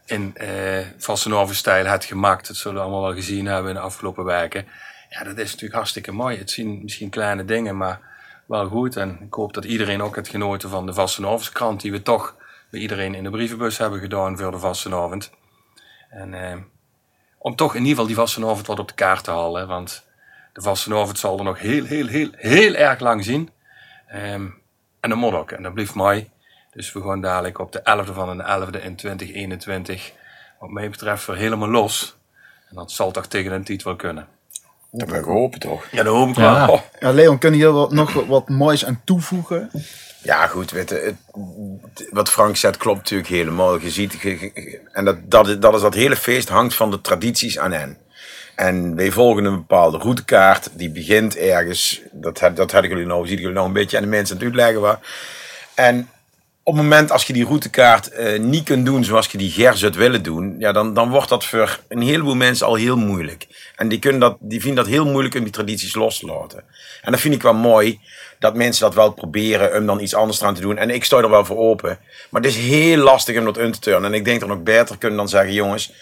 in 0.05 0.37
eh 0.37 0.87
Vastenhoven-stijl 0.99 1.87
had 1.87 2.05
gemaakt. 2.05 2.47
Dat 2.47 2.57
zullen 2.57 2.77
we 2.77 2.83
allemaal 2.83 3.03
wel 3.03 3.15
gezien 3.15 3.47
hebben 3.47 3.69
in 3.71 3.77
de 3.77 3.83
afgelopen 3.83 4.25
weken. 4.25 4.67
Ja, 5.13 5.25
dat 5.25 5.39
is 5.39 5.45
natuurlijk 5.45 5.75
hartstikke 5.75 6.13
mooi. 6.13 6.39
Het 6.39 6.51
zien 6.51 6.81
misschien 6.83 7.11
kleine 7.11 7.45
dingen, 7.45 7.77
maar 7.77 8.01
wel 8.47 8.69
goed. 8.69 8.97
En 8.97 9.19
ik 9.21 9.35
hoop 9.35 9.55
dat 9.55 9.65
iedereen 9.65 10.03
ook 10.03 10.17
het 10.17 10.29
genoten 10.29 10.71
van 10.71 10.87
de 10.87 10.95
Vastenhovenskrant, 10.95 11.81
die 11.81 11.93
we 11.93 12.03
toch 12.03 12.37
bij 12.71 12.81
iedereen 12.81 13.15
in 13.15 13.23
de 13.23 13.31
brievenbus 13.31 13.79
hebben 13.79 14.01
gedaan 14.01 14.39
voor 14.39 14.51
de 14.51 14.59
Vastenavond. 14.59 15.31
En 16.11 16.35
eh, 16.35 16.57
om 17.39 17.57
toch 17.57 17.71
in 17.71 17.79
ieder 17.79 17.91
geval 17.91 18.07
die 18.07 18.17
Vastenavond 18.17 18.67
wat 18.67 18.79
op 18.79 18.89
de 18.89 18.95
kaart 18.95 19.25
te 19.25 19.31
halen. 19.31 19.67
Want 19.67 20.07
de 20.53 20.61
Vastenavond 20.61 21.19
zal 21.19 21.39
er 21.39 21.45
nog 21.45 21.59
heel, 21.59 21.85
heel, 21.85 22.07
heel, 22.07 22.31
heel 22.33 22.75
erg 22.75 23.01
lang 23.01 23.25
zien. 23.25 23.51
Ehm, 24.07 24.47
en 25.01 25.11
dat 25.11 25.19
moet 25.19 25.33
ook. 25.33 25.51
En 25.51 25.63
dat 25.63 25.75
blijft 25.75 25.95
mooi. 25.95 26.31
Dus 26.71 26.93
we 26.93 27.03
gaan 27.03 27.21
dadelijk 27.21 27.59
op 27.59 27.73
de 27.73 27.81
11e 27.81 28.13
van 28.13 28.37
de 28.37 28.45
11e 28.45 28.85
in 28.85 28.97
2021, 28.97 30.13
wat 30.59 30.71
mij 30.71 30.91
betreft, 30.91 31.27
weer 31.27 31.37
helemaal 31.37 31.69
los. 31.69 32.17
En 32.69 32.77
dat 32.77 32.93
zal 32.93 33.11
toch 33.11 33.27
tegen 33.27 33.53
een 33.53 33.65
tijd 33.65 33.83
wel 33.83 33.97
kunnen. 33.97 34.29
Dat 34.95 35.09
ben 35.09 35.19
ik 35.19 35.25
hopen 35.25 35.61
toch. 35.61 35.87
Ja, 35.91 36.03
dat 36.03 36.15
hoop 36.15 36.29
ik 36.29 36.37
Ja. 36.37 36.67
wel. 36.67 36.81
Ja, 37.01 37.11
Leon, 37.13 37.39
kun 37.39 37.51
je 37.51 37.57
hier 37.57 37.73
wat, 37.73 37.93
nog 37.93 38.13
wat, 38.13 38.27
wat 38.27 38.49
moois 38.49 38.85
aan 38.85 39.01
toevoegen? 39.05 39.71
Ja, 40.23 40.47
goed, 40.47 40.71
weet 40.71 40.89
je, 40.89 40.95
het- 41.95 42.09
wat 42.11 42.31
Frank 42.31 42.57
zegt 42.57 42.77
klopt 42.77 42.99
natuurlijk 42.99 43.29
helemaal. 43.29 43.81
Je 43.81 43.91
ziet, 43.91 44.13
je- 44.23 44.41
je- 44.41 44.81
en 44.93 45.05
dat, 45.05 45.17
dat, 45.25 45.63
dat 45.63 45.75
is 45.75 45.81
dat 45.81 45.95
hele 45.95 46.17
feest 46.17 46.49
hangt 46.49 46.75
van 46.75 46.91
de 46.91 47.01
tradities 47.01 47.59
aan 47.59 47.73
hen. 47.73 47.97
En 48.55 48.97
wij 48.97 49.11
volgen 49.11 49.45
een 49.45 49.55
bepaalde 49.57 49.99
routekaart, 49.99 50.69
die 50.73 50.91
begint 50.91 51.37
ergens, 51.37 52.01
dat, 52.11 52.39
dat 52.55 52.73
hadden 52.73 52.91
jullie 52.91 53.07
nou, 53.07 53.27
ziet 53.27 53.39
jullie 53.39 53.55
nou 53.55 53.67
een 53.67 53.73
beetje 53.73 53.97
aan 53.97 54.03
de 54.03 54.09
mensen 54.09 54.35
aan 54.37 54.43
het 54.43 54.51
uitleggen 54.53 54.81
waar. 54.81 54.99
En 55.75 56.09
op 56.65 56.75
het 56.75 56.83
moment 56.83 57.11
als 57.11 57.25
je 57.25 57.33
die 57.33 57.45
routekaart 57.45 58.11
eh, 58.11 58.39
niet 58.39 58.65
kunt 58.65 58.87
doen 58.87 59.05
zoals 59.05 59.27
je 59.27 59.39
die 59.39 59.51
Ger 59.51 59.77
zou 59.77 59.93
willen 59.93 60.23
doen, 60.23 60.55
ja, 60.59 60.73
dan, 60.73 60.95
dan 60.95 61.11
wordt 61.11 61.29
dat 61.29 61.45
voor 61.45 61.79
een 61.89 62.03
heleboel 62.03 62.35
mensen 62.35 62.67
al 62.67 62.75
heel 62.75 62.97
moeilijk. 62.97 63.47
En 63.77 63.89
die, 63.89 63.99
kunnen 63.99 64.21
dat, 64.21 64.37
die 64.41 64.61
vinden 64.61 64.85
dat 64.85 64.93
heel 64.93 65.07
moeilijk 65.07 65.35
om 65.35 65.43
die 65.43 65.53
tradities 65.53 65.95
los 65.95 66.19
te 66.19 66.27
laten. 66.27 66.65
En 67.03 67.13
dat 67.13 67.21
vind 67.21 67.35
ik 67.35 67.43
wel 67.43 67.55
mooi, 67.55 68.01
dat 68.39 68.55
mensen 68.55 68.83
dat 68.83 68.95
wel 68.95 69.13
proberen 69.13 69.77
om 69.77 69.87
dan 69.87 70.01
iets 70.01 70.15
anders 70.15 70.43
aan 70.43 70.55
te 70.55 70.61
doen. 70.61 70.77
En 70.77 70.91
ik 70.91 71.05
sta 71.05 71.17
er 71.17 71.31
wel 71.31 71.45
voor 71.45 71.57
open. 71.57 71.99
Maar 72.31 72.43
het 72.43 72.51
is 72.51 72.57
heel 72.57 72.97
lastig 72.97 73.39
om 73.39 73.45
dat 73.45 73.59
in 73.59 73.73
te 73.73 73.79
turnen. 73.79 74.05
En 74.05 74.15
ik 74.15 74.25
denk 74.25 74.41
dat 74.41 74.49
we 74.49 74.55
nog 74.55 74.65
beter 74.65 74.99
kunnen 74.99 75.19
dan 75.19 75.29
zeggen, 75.29 75.53
jongens, 75.53 75.93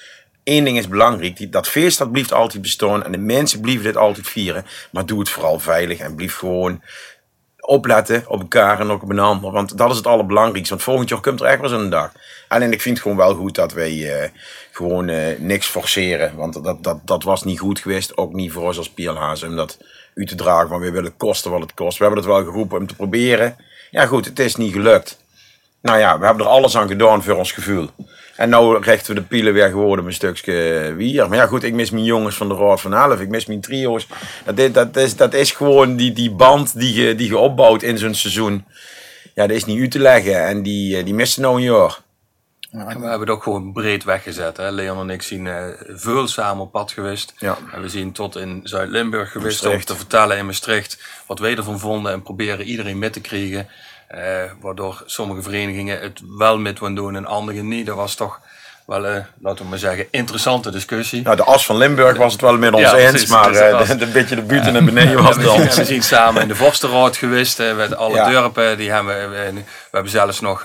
één 0.42 0.64
ding 0.64 0.78
is 0.78 0.88
belangrijk. 0.88 1.52
Dat 1.52 1.68
feest 1.68 1.98
dat 1.98 2.12
blijft 2.12 2.32
altijd 2.32 2.62
bestaan. 2.62 3.04
En 3.04 3.12
de 3.12 3.18
mensen 3.18 3.60
blijven 3.60 3.84
dit 3.84 3.96
altijd 3.96 4.28
vieren. 4.28 4.66
Maar 4.90 5.06
doe 5.06 5.18
het 5.18 5.28
vooral 5.28 5.58
veilig 5.58 5.98
en 5.98 6.14
blijf 6.14 6.36
gewoon 6.36 6.82
opletten 7.60 8.24
op 8.26 8.40
elkaar 8.40 8.80
en 8.80 8.90
ook 8.90 9.02
op 9.02 9.10
een 9.10 9.18
ander. 9.18 9.50
Want 9.50 9.78
dat 9.78 9.90
is 9.90 9.96
het 9.96 10.06
allerbelangrijkste. 10.06 10.74
Want 10.74 10.82
volgend 10.84 11.08
jaar 11.08 11.20
komt 11.20 11.40
er 11.40 11.46
echt 11.46 11.60
wel 11.60 11.68
zo'n 11.68 11.90
dag. 11.90 12.12
Alleen 12.48 12.72
ik 12.72 12.80
vind 12.80 12.94
het 12.94 13.02
gewoon 13.02 13.18
wel 13.18 13.34
goed 13.34 13.54
dat 13.54 13.72
wij 13.72 14.20
eh, 14.20 14.28
gewoon 14.70 15.08
eh, 15.08 15.38
niks 15.38 15.66
forceren. 15.66 16.36
Want 16.36 16.64
dat, 16.64 16.82
dat, 16.84 16.98
dat 17.04 17.22
was 17.22 17.44
niet 17.44 17.58
goed 17.58 17.78
geweest. 17.78 18.16
Ook 18.16 18.32
niet 18.32 18.52
voor 18.52 18.62
ons 18.62 18.78
als 18.78 18.90
Pierlazen 18.90 19.48
om 19.48 19.56
dat 19.56 19.78
u 20.14 20.26
te 20.26 20.34
dragen. 20.34 20.68
Want 20.68 20.82
we 20.82 20.90
willen 20.90 21.16
kosten 21.16 21.50
wat 21.50 21.60
het 21.60 21.74
kost. 21.74 21.98
We 21.98 22.04
hebben 22.04 22.22
het 22.22 22.32
wel 22.32 22.44
geroepen 22.44 22.78
om 22.78 22.86
te 22.86 22.96
proberen. 22.96 23.56
Ja 23.90 24.06
goed, 24.06 24.24
het 24.24 24.38
is 24.38 24.56
niet 24.56 24.72
gelukt. 24.72 25.18
Nou 25.82 25.98
ja, 25.98 26.18
we 26.18 26.26
hebben 26.26 26.44
er 26.44 26.50
alles 26.50 26.76
aan 26.76 26.88
gedaan 26.88 27.22
voor 27.22 27.34
ons 27.34 27.52
gevoel. 27.52 27.88
En 28.36 28.48
nou 28.48 28.82
richten 28.82 29.14
we 29.14 29.20
de 29.20 29.26
pielen 29.26 29.52
weer 29.52 29.68
gewoon 29.68 29.98
op 29.98 30.06
een 30.06 30.12
stukje 30.12 30.92
wier. 30.96 31.28
Maar 31.28 31.38
ja 31.38 31.46
goed, 31.46 31.62
ik 31.62 31.74
mis 31.74 31.90
mijn 31.90 32.04
jongens 32.04 32.36
van 32.36 32.48
de 32.48 32.54
Raad 32.54 32.80
van 32.80 32.94
Elf. 32.94 33.20
Ik 33.20 33.28
mis 33.28 33.46
mijn 33.46 33.60
trio's. 33.60 34.06
Dat 34.44 34.58
is, 34.58 34.72
dat 34.72 34.96
is, 34.96 35.16
dat 35.16 35.34
is 35.34 35.50
gewoon 35.50 35.96
die, 35.96 36.12
die 36.12 36.30
band 36.30 36.78
die 36.78 36.94
je, 36.94 37.14
die 37.14 37.28
je 37.28 37.38
opbouwt 37.38 37.82
in 37.82 37.98
zo'n 37.98 38.14
seizoen. 38.14 38.64
Ja, 39.34 39.46
dat 39.46 39.56
is 39.56 39.64
niet 39.64 39.80
uit 39.80 39.90
te 39.90 39.98
leggen. 39.98 40.46
En 40.46 40.62
die, 40.62 40.96
eh, 40.96 41.04
die 41.04 41.14
misten 41.14 41.42
nou 41.42 41.56
een 41.56 41.62
jaar. 41.62 41.98
En 42.70 42.86
we 42.86 42.90
hebben 42.90 43.20
het 43.20 43.30
ook 43.30 43.42
gewoon 43.42 43.72
breed 43.72 44.04
weggezet. 44.04 44.56
Hè. 44.56 44.70
Leon 44.70 45.00
en 45.00 45.10
ik 45.10 45.22
zien 45.22 45.48
veel 45.88 46.28
samen 46.28 46.62
op 46.62 46.72
pad 46.72 46.92
geweest. 46.92 47.32
Ja. 47.38 47.58
En 47.72 47.82
we 47.82 47.88
zien 47.88 48.12
tot 48.12 48.36
in 48.36 48.60
Zuid-Limburg 48.64 49.32
geweest 49.32 49.66
om 49.66 49.84
te 49.84 49.96
vertellen 49.96 50.36
in 50.36 50.46
Maastricht 50.46 51.02
wat 51.26 51.38
wij 51.38 51.56
ervan 51.56 51.78
vonden 51.78 52.12
en 52.12 52.22
proberen 52.22 52.66
iedereen 52.66 52.98
mee 52.98 53.10
te 53.10 53.20
krijgen. 53.20 53.68
Eh, 54.10 54.50
waardoor 54.60 55.02
sommige 55.06 55.42
verenigingen 55.42 56.00
het 56.00 56.20
wel 56.38 56.58
met 56.58 56.78
doen 56.94 57.16
en 57.16 57.26
andere 57.26 57.62
niet. 57.62 57.86
Dat 57.86 57.96
was 57.96 58.14
toch 58.14 58.40
wel, 58.90 59.06
eh, 59.06 59.24
laten 59.40 59.64
we 59.64 59.70
maar 59.70 59.78
zeggen, 59.78 60.06
interessante 60.10 60.70
discussie. 60.70 61.22
Nou, 61.22 61.36
de 61.36 61.44
as 61.44 61.66
van 61.66 61.76
Limburg 61.76 62.16
was 62.16 62.32
het 62.32 62.40
wel 62.40 62.58
met 62.58 62.72
ons 62.74 62.82
Ja, 62.82 62.96
eens. 62.96 63.10
precies, 63.10 63.28
Maar 63.28 63.50
is 63.50 63.58
eh, 63.58 63.88
de 63.88 63.96
de 63.96 64.06
beetje 64.06 64.34
de 64.34 64.42
buiten 64.42 64.76
en 64.76 64.84
beneden 64.84 65.22
was 65.22 65.36
het 65.36 65.74
we 65.76 65.84
zien 65.84 66.02
samen 66.02 66.42
in 66.42 66.48
de 66.48 66.54
Vorstenraad 66.54 67.16
geweest. 67.16 67.60
eh, 67.60 67.76
met 67.76 67.96
alle 67.96 68.14
Ja. 68.14 68.30
dorpen. 68.30 68.76
Die 68.76 68.90
hebben, 68.90 69.30
we, 69.30 69.52
we, 69.52 69.62
hebben 69.90 70.10
zelfs 70.10 70.40
nog 70.40 70.64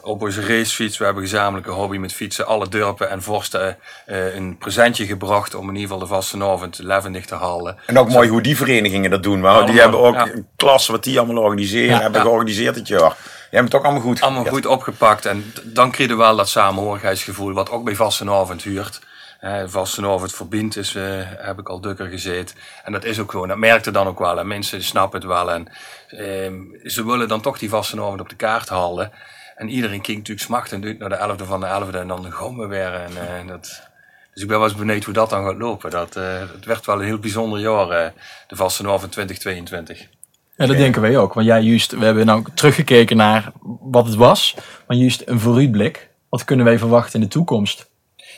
op 0.00 0.22
onze 0.22 0.40
racefiets. 0.40 0.98
We 0.98 1.04
hebben 1.04 1.22
een 1.22 1.28
gezamenlijke 1.28 1.70
hobby 1.70 1.96
met 1.96 2.12
fietsen. 2.12 2.46
Alle 2.46 2.68
dorpen 2.68 3.10
en 3.10 3.22
vorsten 3.22 3.76
een 4.06 4.58
presentje 4.58 5.06
gebracht. 5.06 5.54
Om 5.54 5.68
in 5.68 5.74
ieder 5.74 5.82
geval 5.90 5.98
de 5.98 6.14
vastenavond 6.14 6.78
levendig 6.82 7.26
te 7.26 7.34
halen. 7.34 7.76
En 7.86 7.98
ook 7.98 8.08
mooi 8.08 8.28
hoe 8.28 8.42
die 8.42 8.56
verenigingen 8.56 9.10
dat 9.10 9.22
doen. 9.22 9.40
Maar 9.40 9.66
die 9.66 9.80
hebben 9.80 10.00
ook 10.00 10.14
ja. 10.14 10.26
een 10.26 10.46
klas 10.56 10.86
wat 10.86 11.04
die 11.04 11.18
allemaal 11.18 11.42
organiseren. 11.42 12.00
hebben 12.00 12.20
ja. 12.20 12.26
georganiseerd 12.26 12.74
dit 12.74 12.88
jaar. 12.88 13.16
Die 13.50 13.58
hebben 13.58 13.70
het 13.70 13.74
ook 13.74 13.84
allemaal 13.84 14.02
goed. 14.02 14.20
Allemaal 14.20 14.44
goed 14.44 14.66
opgepakt. 14.66 15.26
En 15.26 15.52
dan 15.64 15.90
krijg 15.90 16.10
je 16.10 16.16
wel 16.16 16.36
dat 16.36 16.48
samenhorigheidsgevoel. 16.48 17.52
Wat 17.52 17.70
ook 17.70 17.84
bij 17.84 17.94
vastenavond 17.94 18.62
huurt. 18.62 19.00
Eh 19.40 19.62
vastenavond 19.66 20.34
verbindt 20.34 20.76
is, 20.76 20.94
eh, 20.94 21.04
heb 21.20 21.58
ik 21.58 21.68
al 21.68 21.80
dukker 21.80 22.06
gezeten. 22.06 22.56
En 22.84 22.92
dat 22.92 23.04
is 23.04 23.18
ook 23.18 23.30
gewoon. 23.30 23.48
Dat 23.48 23.56
merkte 23.56 23.90
dan 23.90 24.06
ook 24.06 24.18
wel. 24.18 24.38
En 24.38 24.46
mensen 24.46 24.82
snappen 24.82 25.18
het 25.18 25.28
wel. 25.28 25.50
En 25.52 25.68
ehm, 26.08 26.54
ze 26.84 27.06
willen 27.06 27.28
dan 27.28 27.40
toch 27.40 27.58
die 27.58 27.68
vastenavond 27.68 28.20
op 28.20 28.28
de 28.28 28.36
kaart 28.36 28.68
halen. 28.68 29.12
En 29.56 29.68
iedereen 29.68 30.00
kijkt 30.00 30.18
natuurlijk 30.18 30.46
smachtend 30.46 30.84
uit 30.84 30.98
naar 30.98 31.08
de 31.08 31.16
11e 31.16 31.46
van 31.46 31.60
de 31.60 31.66
11e. 31.66 31.98
En 31.98 32.08
dan 32.08 32.32
gaan 32.32 32.58
we 32.58 32.66
weer. 32.66 32.94
En, 32.94 33.10
eh, 33.16 33.48
dat, 33.48 33.88
dus 34.32 34.42
ik 34.42 34.48
ben 34.48 34.58
wel 34.58 34.68
eens 34.68 34.76
benieuwd 34.76 35.04
hoe 35.04 35.14
dat 35.14 35.30
dan 35.30 35.44
gaat 35.44 35.58
lopen. 35.58 35.90
Dat, 35.90 36.14
het 36.14 36.64
werd 36.64 36.86
wel 36.86 36.98
een 36.98 37.06
heel 37.06 37.18
bijzonder 37.18 37.60
jaar. 37.60 38.12
de 38.46 38.56
vastenavond 38.56 39.12
2022. 39.12 40.15
Ja, 40.56 40.66
dat 40.66 40.76
denken 40.76 41.02
wij 41.02 41.16
ook. 41.16 41.34
Want 41.34 41.46
jij, 41.46 41.62
juist, 41.62 41.92
we 41.92 42.04
hebben 42.04 42.26
nou 42.26 42.44
teruggekeken 42.54 43.16
naar 43.16 43.52
wat 43.80 44.06
het 44.06 44.14
was. 44.14 44.56
Maar 44.86 44.96
juist 44.96 45.22
een 45.24 45.40
vooruitblik. 45.40 46.10
Wat 46.28 46.44
kunnen 46.44 46.64
wij 46.64 46.78
verwachten 46.78 47.14
in 47.14 47.20
de 47.20 47.32
toekomst? 47.32 47.90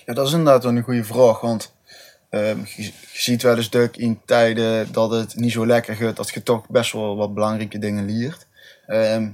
Ja, 0.07 0.15
dat 0.15 0.27
is 0.27 0.33
inderdaad 0.33 0.63
wel 0.63 0.77
een 0.77 0.83
goede 0.83 1.05
vraag. 1.05 1.41
Want 1.41 1.75
ehm, 2.31 2.59
je, 2.77 2.83
je 2.83 2.93
ziet 3.13 3.43
wel 3.43 3.57
eens 3.57 3.71
Duk 3.71 3.97
in 3.97 4.21
tijden 4.25 4.93
dat 4.93 5.11
het 5.11 5.35
niet 5.35 5.53
zo 5.53 5.67
lekker 5.67 5.95
gaat, 5.95 6.17
dat 6.17 6.31
je 6.31 6.43
toch 6.43 6.69
best 6.69 6.93
wel 6.93 7.17
wat 7.17 7.35
belangrijke 7.35 7.79
dingen 7.79 8.05
leert. 8.05 8.47
Ehm, 8.87 9.29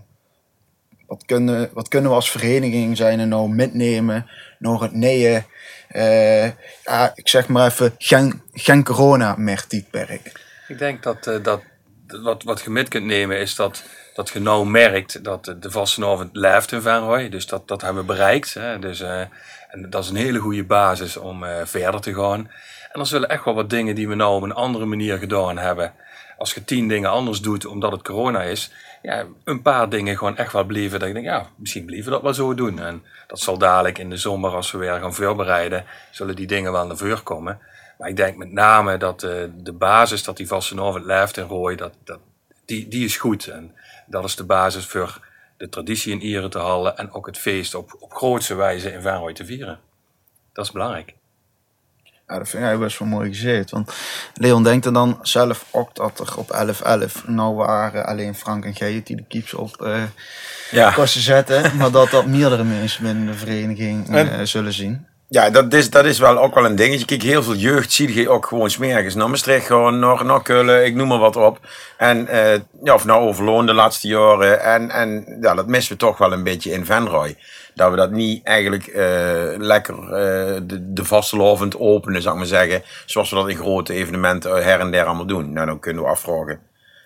wat, 1.07 1.25
kunnen, 1.27 1.71
wat 1.73 1.89
kunnen 1.89 2.11
we 2.11 2.17
als 2.17 2.31
vereniging 2.31 2.97
zijn 2.97 3.21
en 3.21 3.29
nou 3.29 3.49
metnemen 3.49 4.27
naar 4.59 4.81
het 4.81 4.93
nieuwe, 4.93 5.45
eh, 5.89 6.47
ja, 6.85 7.13
ik 7.15 7.29
zeg 7.29 7.49
maar 7.49 7.67
even, 7.67 7.95
geen, 7.99 8.43
geen 8.53 8.85
corona 8.85 9.35
meer 9.39 9.67
tijdperk. 9.67 10.43
Ik 10.69 10.79
denk 10.79 11.03
dat, 11.03 11.27
eh, 11.27 11.43
dat 11.43 11.63
wat, 12.07 12.43
wat 12.43 12.61
je 12.61 12.71
met 12.71 12.89
kunt 12.89 13.05
nemen 13.05 13.39
is 13.39 13.55
dat, 13.55 13.85
dat 14.15 14.29
je 14.29 14.41
nou 14.41 14.67
merkt 14.67 15.25
dat 15.25 15.55
de 15.61 15.71
vastenavond 15.71 16.37
leeft 16.37 16.73
in 16.73 16.81
Venrooy. 16.81 17.29
Dus 17.29 17.47
dat, 17.47 17.69
dat 17.69 17.83
hebben 17.83 18.07
we 18.07 18.13
bereikt. 18.13 18.55
Hè. 18.55 18.79
Dus, 18.79 19.01
eh, 19.01 19.21
en 19.69 19.91
dat 19.91 20.05
is 20.05 20.11
een 20.11 20.17
hele 20.17 20.39
goede 20.39 20.65
basis 20.65 21.17
om 21.17 21.45
eh, 21.45 21.61
verder 21.65 22.01
te 22.01 22.15
gaan. 22.15 22.51
En 22.93 23.01
er 23.01 23.07
zullen 23.07 23.29
echt 23.29 23.45
wel 23.45 23.55
wat 23.55 23.71
dingen 23.71 23.95
die 23.95 24.09
we 24.09 24.15
nou 24.15 24.37
op 24.37 24.43
een 24.43 24.55
andere 24.55 24.85
manier 24.85 25.19
gedaan 25.19 25.59
hebben. 25.59 25.93
Als 26.39 26.55
je 26.55 26.65
tien 26.65 26.89
dingen 26.89 27.11
anders 27.11 27.41
doet 27.41 27.67
omdat 27.67 27.93
het 27.93 28.03
corona 28.03 28.43
is, 28.43 28.71
ja, 29.03 29.25
een 29.45 29.63
paar 29.63 29.89
dingen 29.89 30.19
gewoon 30.19 30.37
echt 30.37 30.53
wel 30.53 30.65
blijven. 30.65 30.99
Dat 30.99 31.09
ik 31.09 31.15
denk, 31.15 31.27
ja, 31.27 31.47
misschien 31.57 31.85
blijven 31.85 32.07
we 32.07 32.11
dat 32.11 32.23
wel 32.23 32.35
zo 32.35 32.55
doen. 32.55 32.81
En 32.81 33.03
dat 33.27 33.41
zal 33.41 33.59
dadelijk 33.59 33.99
in 33.99 34.11
de 34.11 34.17
zomer, 34.17 34.51
als 34.51 34.71
we 34.71 34.79
weer 34.79 35.01
gaan 35.01 35.15
voorbereiden, 35.15 35.85
zullen 36.11 36.37
die 36.37 36.47
dingen 36.47 36.73
wel 36.73 36.87
naar 36.87 36.97
voren 36.97 37.23
komen. 37.23 37.59
Maar 37.99 38.09
ik 38.09 38.17
denk 38.17 38.37
met 38.37 38.53
name 38.53 38.97
dat 38.97 39.23
uh, 39.23 39.31
de 39.57 39.73
basis, 39.73 40.23
dat 40.25 40.37
die 40.37 40.47
Vastenavond 40.47 41.05
leeft 41.05 41.37
in 41.37 41.45
Rooi, 41.45 41.77
dat, 41.77 41.93
dat, 42.05 42.19
die, 42.65 42.89
die 42.89 43.05
is 43.05 43.17
goed. 43.17 43.47
En 43.47 43.75
dat 44.07 44.25
is 44.25 44.37
de 44.37 44.45
basis 44.45 44.87
voor 44.87 45.21
de 45.57 45.69
traditie 45.69 46.13
in 46.13 46.23
Ieren 46.23 46.51
te 46.51 46.59
halen 46.59 46.97
en 46.97 47.13
ook 47.13 47.27
het 47.27 47.39
feest 47.39 47.75
op, 47.75 47.97
op 48.01 48.15
grootste 48.15 48.55
wijze 48.55 48.93
in 48.93 49.01
Venrooy 49.03 49.33
te 49.33 49.45
vieren. 49.45 49.79
Dat 50.53 50.65
is 50.65 50.71
belangrijk. 50.73 51.15
Ja, 52.29 52.39
dat 52.39 52.49
vind 52.49 52.73
ik 52.73 52.79
best 52.79 52.99
wel 52.99 53.09
mooi 53.09 53.29
gezegd. 53.29 53.71
Want 53.71 53.95
Leon 54.35 54.63
denkt 54.63 54.87
er 54.87 54.93
dan 54.93 55.19
zelf 55.23 55.67
ook 55.71 55.95
dat 55.95 56.19
er 56.21 56.39
op 56.39 56.75
11-11 57.23 57.25
nou 57.27 57.55
waren 57.55 58.07
alleen 58.07 58.35
Frank 58.35 58.65
en 58.65 58.75
Geert 58.75 59.07
die 59.07 59.17
de 59.17 59.25
keeps 59.29 59.55
op 59.55 59.83
uh, 59.83 60.03
Ja. 60.71 60.91
kosten 60.93 61.21
zetten. 61.21 61.77
maar 61.77 61.91
dat 61.91 62.11
dat 62.11 62.27
meerdere 62.27 62.65
mensen 62.65 63.03
binnen 63.03 63.27
de 63.27 63.35
vereniging 63.35 64.15
uh, 64.15 64.41
zullen 64.43 64.73
zien. 64.73 65.07
Ja, 65.35 65.51
dat 65.51 65.73
is, 65.73 65.91
dat 65.91 66.05
is 66.05 66.19
wel 66.19 66.39
ook 66.39 66.55
wel 66.55 66.65
een 66.65 66.77
dingetje. 66.77 67.05
Kijk, 67.05 67.23
heel 67.23 67.43
veel 67.43 67.55
jeugd 67.55 67.93
zie 67.93 68.15
je 68.15 68.29
ook 68.29 68.47
gewoon 68.47 68.71
smergens 68.71 69.15
naar 69.15 69.31
Maastricht 69.31 69.67
gewoon, 69.67 69.99
naar, 69.99 70.25
naar 70.25 70.85
ik 70.85 70.95
noem 70.95 71.09
maar 71.09 71.19
wat 71.19 71.37
op. 71.37 71.59
En, 71.97 72.27
uh, 72.31 72.53
ja, 72.83 72.95
of 72.95 73.05
nou 73.05 73.27
Overloon 73.27 73.67
de 73.67 73.75
laatste 73.75 74.09
jaren. 74.09 74.63
En, 74.63 74.91
en 74.91 75.39
ja, 75.41 75.55
dat 75.55 75.67
missen 75.67 75.93
we 75.93 75.99
toch 75.99 76.19
wel 76.19 76.33
een 76.33 76.43
beetje 76.43 76.71
in 76.71 76.85
Venrooy. 76.85 77.37
Dat 77.75 77.91
we 77.91 77.97
dat 77.97 78.11
niet 78.11 78.45
eigenlijk 78.45 78.87
uh, 78.87 78.95
lekker 79.57 79.95
uh, 79.95 80.61
de, 80.63 80.93
de 80.93 81.79
openen, 81.79 82.23
zou 82.23 82.35
ik 82.35 82.41
maar 82.41 82.61
zeggen. 82.61 82.83
Zoals 83.07 83.31
we 83.31 83.37
dat 83.37 83.49
in 83.49 83.57
grote 83.57 83.93
evenementen 83.93 84.65
her 84.65 84.81
en 84.81 84.91
der 84.91 85.05
allemaal 85.05 85.27
doen. 85.27 85.53
Nou, 85.53 85.67
dan 85.67 85.81
kunnen 85.81 86.03
we 86.03 86.09
afvragen. 86.09 86.61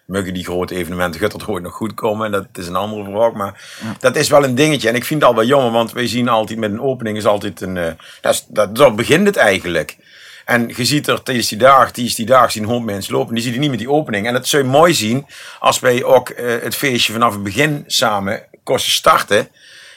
Muggen 0.08 0.34
die 0.34 0.44
grote 0.44 0.74
evenementen, 0.74 1.20
gaat 1.20 1.32
dat 1.32 1.46
ooit 1.46 1.62
nog 1.62 1.74
goed 1.74 1.94
komen? 1.94 2.30
Dat 2.30 2.46
is 2.54 2.66
een 2.66 2.76
andere 2.76 3.04
vraag, 3.04 3.32
maar 3.32 3.78
ja. 3.82 3.96
dat 3.98 4.16
is 4.16 4.28
wel 4.28 4.44
een 4.44 4.54
dingetje. 4.54 4.88
En 4.88 4.94
ik 4.94 5.04
vind 5.04 5.20
het 5.20 5.30
al 5.30 5.36
wel 5.36 5.44
jammer, 5.44 5.72
want 5.72 5.92
wij 5.92 6.08
zien 6.08 6.28
altijd 6.28 6.58
met 6.58 6.70
een 6.70 6.80
opening 6.80 7.16
is 7.16 7.26
altijd 7.26 7.60
een... 7.60 7.76
Uh, 7.76 7.86
dat, 8.20 8.34
is, 8.34 8.44
dat, 8.48 8.76
dat 8.76 8.96
begint 8.96 9.26
het 9.26 9.36
eigenlijk. 9.36 9.96
En 10.44 10.72
je 10.76 10.84
ziet 10.84 11.08
er 11.08 11.22
tijdens 11.22 11.48
die 11.48 11.58
dag, 11.58 11.90
tijdens 11.90 12.14
die 12.14 12.26
dag 12.26 12.52
zien 12.52 12.64
honderd 12.64 12.84
mensen 12.84 13.14
lopen. 13.14 13.34
Die 13.34 13.42
zie 13.42 13.52
je 13.52 13.58
niet 13.58 13.70
met 13.70 13.78
die 13.78 13.90
opening. 13.90 14.26
En 14.26 14.32
dat 14.32 14.46
zou 14.46 14.62
je 14.62 14.68
mooi 14.68 14.94
zien 14.94 15.26
als 15.60 15.78
wij 15.80 16.04
ook 16.04 16.28
uh, 16.28 16.62
het 16.62 16.76
feestje 16.76 17.12
vanaf 17.12 17.32
het 17.32 17.42
begin 17.42 17.84
samen 17.86 18.42
kosten 18.62 18.92
starten. 18.92 19.48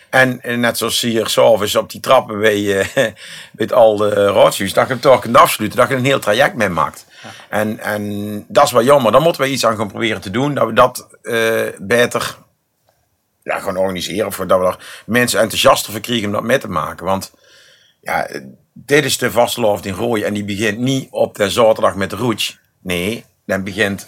En, 0.10 0.41
en 0.41 0.60
net 0.60 0.77
zoals 0.77 1.01
hier 1.01 1.27
s'avonds 1.27 1.75
op 1.75 1.91
die 1.91 2.00
trappen 2.00 2.39
bij, 2.39 2.60
uh, 2.60 2.86
bij 2.94 3.13
het 3.56 3.74
oude 3.74 4.10
raadshuis, 4.10 4.74
dat 4.74 4.88
je 4.88 4.94
het 4.94 5.01
toch 5.01 5.22
kunt 5.22 5.38
afsluiten. 5.38 5.80
Dat 5.80 5.89
je 5.89 5.96
een 5.96 6.06
heel 6.06 6.20
traject 6.20 6.56
mee 6.56 6.70
maakt. 6.70 7.06
En, 7.50 7.80
en 7.80 8.46
dat 8.48 8.63
is 8.63 8.72
wel 8.72 8.84
jammer. 8.84 9.12
Dan 9.12 9.24
moeten 9.24 9.42
we 9.42 9.50
iets 9.50 9.66
aan 9.66 9.78
gaan 9.78 9.88
proberen 9.88 10.22
te 10.22 10.30
doen. 10.30 10.54
Dat 10.54 10.68
we 10.68 10.74
dat 10.74 11.08
uh, 11.24 11.62
beter 11.80 12.38
ja, 13.44 13.60
gaan 13.60 13.78
organiseren. 13.78 14.28
Of 14.28 14.36
dat 14.36 14.60
we 14.60 14.66
er 14.66 15.04
mensen 15.06 15.40
enthousiaster 15.40 15.92
voor 15.92 16.01
krijgen 16.01 16.25
om 16.25 16.32
dat 16.32 16.44
mee 16.44 16.58
te 16.58 16.68
maken. 16.68 17.06
Want 17.06 17.34
ja, 18.01 18.28
dit 18.74 19.06
is 19.06 19.18
de 19.18 19.32
vasteloft 19.32 19.86
in 19.86 19.94
Rooien. 19.94 20.25
En 20.25 20.34
die 20.34 20.46
begint 20.46 20.78
niet 20.78 21.08
op 21.12 21.36
de 21.36 21.50
zaterdag 21.50 21.96
met 21.96 22.10
de 22.10 22.16
roets. 22.16 22.60
Nee, 22.82 23.25
dan 23.46 23.63
begint 23.63 24.08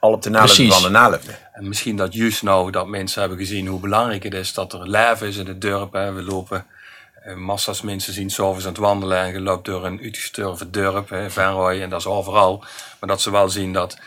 al 0.00 0.12
op 0.12 0.22
de 0.22 0.30
11 0.30 0.54
van 0.54 0.92
de 0.92 0.98
11. 0.98 1.20
En 1.52 1.68
misschien 1.68 1.96
dat 1.96 2.14
juist 2.14 2.42
nou 2.42 2.70
dat 2.70 2.86
mensen 2.86 3.20
hebben 3.20 3.38
gezien 3.38 3.66
hoe 3.66 3.80
belangrijk 3.80 4.22
het 4.22 4.34
is 4.34 4.52
dat 4.52 4.72
er 4.72 4.88
leven 4.88 5.26
is 5.26 5.36
in 5.36 5.46
het 5.46 5.60
dorp. 5.60 5.92
Hè. 5.92 6.12
We 6.12 6.22
lopen 6.22 6.66
massa's 7.36 7.82
mensen 7.82 8.12
zien 8.12 8.30
s'avonds 8.30 8.64
aan 8.64 8.72
het 8.72 8.80
wandelen 8.80 9.18
en 9.18 9.32
je 9.32 9.40
loopt 9.40 9.64
door 9.64 9.86
een 9.86 10.00
uitgestorven 10.02 10.72
dorp, 10.72 11.08
hè, 11.08 11.30
Venrooy, 11.30 11.82
en 11.82 11.90
dat 11.90 12.00
is 12.00 12.06
overal. 12.06 12.58
Maar 13.00 13.08
dat 13.08 13.20
ze 13.20 13.30
wel 13.30 13.48
zien 13.48 13.72
dat 13.72 13.98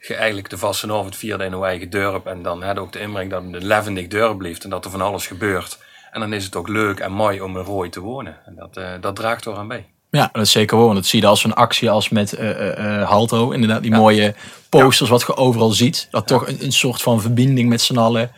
je 0.00 0.14
eigenlijk 0.14 0.50
de 0.50 0.58
vastenavond 0.58 1.16
vierde 1.16 1.44
in 1.44 1.52
uw 1.52 1.64
eigen 1.64 1.90
dorp 1.90 2.26
en 2.26 2.42
dan 2.42 2.62
hè, 2.62 2.78
ook 2.78 2.92
de 2.92 3.00
inbreng 3.00 3.30
dat 3.30 3.42
het 3.42 3.54
een 3.54 3.66
levendig 3.66 4.06
dorp 4.06 4.38
blijft 4.38 4.64
en 4.64 4.70
dat 4.70 4.84
er 4.84 4.90
van 4.90 5.00
alles 5.00 5.26
gebeurt. 5.26 5.78
En 6.12 6.20
dan 6.20 6.32
is 6.32 6.44
het 6.44 6.56
ook 6.56 6.68
leuk 6.68 7.00
en 7.00 7.12
mooi 7.12 7.40
om 7.40 7.56
in 7.56 7.64
Rooi 7.64 7.90
te 7.90 8.00
wonen. 8.00 8.36
En 8.46 8.54
dat, 8.56 8.76
uh, 8.76 8.88
dat 9.00 9.16
draagt 9.16 9.44
er 9.44 9.56
aan 9.56 9.68
bij. 9.68 9.86
Ja, 10.10 10.28
dat 10.32 10.42
is 10.42 10.50
zeker 10.50 10.76
wel. 10.76 10.94
Dat 10.94 11.06
zie 11.06 11.20
je 11.20 11.26
als 11.26 11.44
een 11.44 11.54
actie 11.54 11.90
als 11.90 12.08
met 12.08 12.38
uh, 12.38 12.78
uh, 12.78 13.08
Halto. 13.08 13.50
Inderdaad, 13.50 13.82
die 13.82 13.90
ja. 13.90 13.96
mooie 13.96 14.34
posters 14.68 15.10
ja. 15.10 15.16
wat 15.16 15.26
je 15.26 15.36
overal 15.36 15.70
ziet. 15.70 16.08
Dat 16.10 16.28
ja. 16.28 16.36
toch 16.36 16.48
een, 16.48 16.64
een, 16.64 16.72
soort 16.72 17.02
van 17.02 17.20
verbinding 17.20 17.68
met 17.68 17.80
z'n 17.80 17.98
allen 17.98 18.30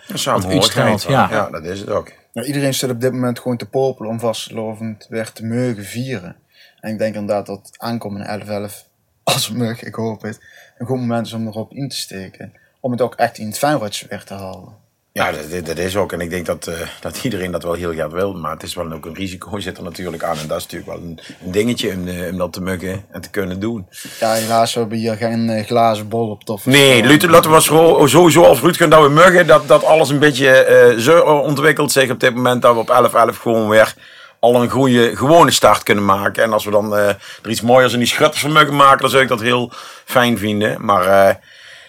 uitstraalt. 0.46 1.02
Ja. 1.02 1.28
ja, 1.30 1.50
dat 1.50 1.64
is 1.64 1.80
het 1.80 1.90
ook. 1.90 2.12
Nou, 2.32 2.46
iedereen 2.46 2.74
zit 2.74 2.90
op 2.90 3.00
dit 3.00 3.12
moment 3.12 3.38
gewoon 3.38 3.56
te 3.56 3.68
popelen 3.68 4.10
om 4.10 4.20
vastgelovend 4.20 5.06
weer 5.08 5.32
te 5.32 5.44
mogen 5.44 5.84
vieren. 5.84 6.36
En 6.80 6.92
ik 6.92 6.98
denk 6.98 7.14
inderdaad 7.14 7.46
dat 7.46 7.74
aankomende 7.76 8.70
11-11, 8.84 8.88
als 9.22 9.50
mag, 9.50 9.82
ik 9.82 9.94
hoop 9.94 10.22
het, 10.22 10.40
een 10.78 10.86
goed 10.86 10.98
moment 10.98 11.26
is 11.26 11.32
om 11.32 11.46
erop 11.46 11.72
in 11.72 11.88
te 11.88 11.96
steken. 11.96 12.52
Om 12.80 12.90
het 12.90 13.00
ook 13.00 13.14
echt 13.14 13.38
in 13.38 13.46
het 13.46 13.58
Feyenoordje 13.58 14.06
weg 14.08 14.24
te 14.24 14.34
halen. 14.34 14.81
Ja, 15.14 15.32
dat, 15.32 15.66
dat, 15.66 15.78
is 15.78 15.96
ook. 15.96 16.12
En 16.12 16.20
ik 16.20 16.30
denk 16.30 16.46
dat, 16.46 16.66
uh, 16.66 16.74
dat 17.00 17.24
iedereen 17.24 17.50
dat 17.50 17.62
wel 17.62 17.72
heel 17.72 17.92
graag 17.92 18.10
wil. 18.10 18.34
Maar 18.34 18.50
het 18.50 18.62
is 18.62 18.74
wel 18.74 18.92
ook 18.92 19.06
een 19.06 19.14
risico 19.14 19.58
zit 19.60 19.76
er 19.76 19.82
natuurlijk 19.82 20.22
aan. 20.22 20.38
En 20.38 20.46
dat 20.46 20.58
is 20.58 20.62
natuurlijk 20.62 20.90
wel 20.90 21.00
een, 21.00 21.20
een 21.44 21.50
dingetje 21.50 21.92
om, 21.92 22.08
uh, 22.08 22.28
om 22.30 22.38
dat 22.38 22.52
te 22.52 22.60
muggen 22.60 23.04
en 23.10 23.20
te 23.20 23.30
kunnen 23.30 23.60
doen. 23.60 23.86
Ja, 24.20 24.32
helaas 24.32 24.74
we 24.74 24.80
hebben 24.80 24.98
hier 24.98 25.16
geen 25.16 25.48
uh, 25.48 25.64
glazen 25.64 26.08
bol 26.08 26.30
op 26.30 26.44
tof. 26.44 26.66
Nee, 26.66 27.04
Lute, 27.04 27.28
laten 27.28 27.50
we 27.50 27.60
sowieso 28.08 28.44
als 28.44 28.60
Ruud 28.60 28.76
gaan 28.76 28.90
dat 28.90 29.02
we 29.02 29.08
muggen. 29.08 29.46
Dat, 29.46 29.68
dat 29.68 29.84
alles 29.84 30.08
een 30.08 30.18
beetje 30.18 30.94
zo 30.98 31.20
ontwikkelt 31.20 31.92
zich 31.92 32.10
op 32.10 32.20
dit 32.20 32.34
moment. 32.34 32.62
Dat 32.62 32.74
we 32.74 32.80
op 32.80 33.34
11-11 33.34 33.38
gewoon 33.40 33.68
weer 33.68 33.94
al 34.40 34.62
een 34.62 34.70
goede, 34.70 35.16
gewone 35.16 35.50
start 35.50 35.82
kunnen 35.82 36.04
maken. 36.04 36.42
En 36.42 36.52
als 36.52 36.64
we 36.64 36.70
dan 36.70 36.96
er 36.96 37.18
iets 37.48 37.60
mooiers 37.60 37.92
in 37.92 37.98
die 37.98 38.08
schutters 38.08 38.40
van 38.40 38.52
muggen 38.52 38.76
maken, 38.76 39.00
dan 39.00 39.10
zou 39.10 39.22
ik 39.22 39.28
dat 39.28 39.40
heel 39.40 39.72
fijn 40.04 40.38
vinden. 40.38 40.84
Maar 40.84 41.38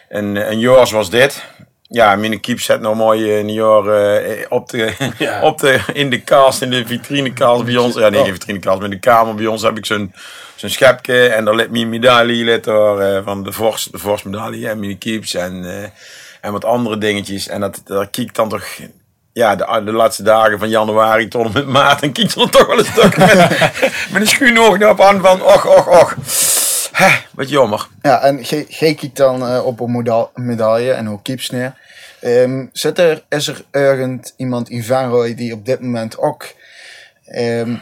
een, 0.10 0.36
een 0.36 0.60
jaar 0.60 0.88
zoals 0.88 1.10
dit 1.10 1.44
ja, 1.94 2.16
mijn 2.16 2.40
keep 2.40 2.60
zet 2.60 2.82
nou 2.82 2.96
mooi 2.96 3.38
in 3.38 3.52
jaar 3.52 3.86
uh, 3.86 4.46
op 4.50 4.70
de, 4.70 4.94
ja. 5.18 5.42
op 5.42 5.60
de, 5.60 5.80
in 5.94 6.10
de 6.10 6.22
kast, 6.22 6.62
in 6.62 6.70
de 6.70 6.86
vitrinekast 6.86 7.66
bij 7.66 7.78
ons. 7.78 7.96
Ja, 7.96 8.10
nee, 8.10 8.24
de 8.24 8.32
vitrinekast, 8.32 8.76
maar 8.76 8.86
in 8.86 8.92
de 8.92 9.00
kamer 9.00 9.36
bij 9.36 9.48
ons 9.48 9.62
heb 9.62 9.78
ik 9.78 9.86
zo'n 9.86 10.14
zo'n 10.56 10.70
schepje 10.70 11.28
en 11.28 11.46
daar 11.46 11.56
ligt 11.56 11.70
mijn 11.70 11.90
medaille 11.90 12.44
ligt 12.44 12.66
er, 12.66 13.16
uh, 13.16 13.24
van 13.24 13.44
de 13.44 13.52
Vors, 13.52 13.84
de 13.84 13.98
Vors 13.98 14.24
medaille 14.24 14.70
en 14.70 14.80
mijn 14.80 14.98
keeps 14.98 15.34
en, 15.34 15.66
en 16.42 16.52
wat 16.52 16.66
andere 16.66 16.98
dingetjes. 16.98 17.48
En 17.48 17.60
dat, 17.60 17.82
daar 17.86 18.08
kijk 18.08 18.36
dan 18.36 18.50
toch, 18.50 18.66
ja, 19.34 19.56
de, 19.56 19.82
de 19.86 19.92
laatste 19.92 20.24
dagen 20.24 20.60
van 20.60 20.70
januari 20.70 21.28
tot 21.28 21.46
en 21.46 21.52
met 21.54 21.68
maart, 21.68 22.02
en 22.02 22.12
kijk 22.12 22.34
dan 22.34 22.50
toch 22.50 22.68
wel 22.68 22.80
een 22.80 22.86
stuk 22.86 23.18
met, 23.28 23.38
met 24.12 24.22
een 24.22 24.28
schuin 24.28 24.60
oog 24.60 24.90
op 24.90 25.02
aan 25.02 25.22
van, 25.22 25.42
och, 25.42 25.66
och, 25.66 25.88
och. 25.88 26.16
Hè, 26.94 27.20
wat 27.32 27.50
jammer. 27.50 27.88
Ja, 28.02 28.22
en 28.22 28.42
kijkt 28.68 29.16
dan 29.16 29.44
uh, 29.44 29.66
op 29.66 29.80
een 29.80 30.30
medaille 30.34 30.92
en 30.92 31.06
hoe 31.06 31.22
keeps 31.22 31.50
neer. 31.50 31.82
Um, 32.22 32.70
zit 32.74 33.00
er, 33.00 33.24
is 33.30 33.48
er 33.48 33.66
ergens 33.72 34.34
iemand 34.38 34.70
in 34.70 34.84
Vanrooy 34.84 35.36
die 35.36 35.54
op 35.54 35.66
dit 35.66 35.82
moment 35.82 36.18
ook 36.18 36.54
um, 37.36 37.82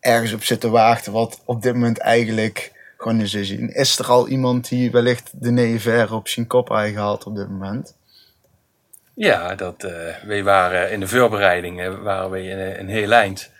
ergens 0.00 0.32
op 0.32 0.44
zit 0.44 0.60
te 0.60 0.70
wachten 0.70 1.12
wat 1.12 1.40
op 1.44 1.62
dit 1.62 1.72
moment 1.72 1.98
eigenlijk 1.98 2.72
gewoon 2.96 3.20
is 3.20 3.30
zien? 3.30 3.74
Is 3.74 3.98
er 3.98 4.06
al 4.06 4.28
iemand 4.28 4.68
die 4.68 4.90
wellicht 4.90 5.30
de 5.32 5.50
neven 5.50 6.10
op 6.10 6.28
zijn 6.28 6.46
kop 6.46 6.68
heeft 6.68 6.94
gehaald 6.94 7.24
op 7.24 7.36
dit 7.36 7.48
moment? 7.48 7.94
Ja, 9.14 9.54
dat, 9.54 9.84
uh, 9.84 9.92
wij 10.24 10.44
waren 10.44 10.90
in 10.90 11.00
de 11.00 11.08
voorbereidingen 11.08 12.02
waren 12.02 12.30
we 12.30 12.50
een, 12.50 12.80
een 12.80 12.88
heel 12.88 13.12
eind. 13.12 13.50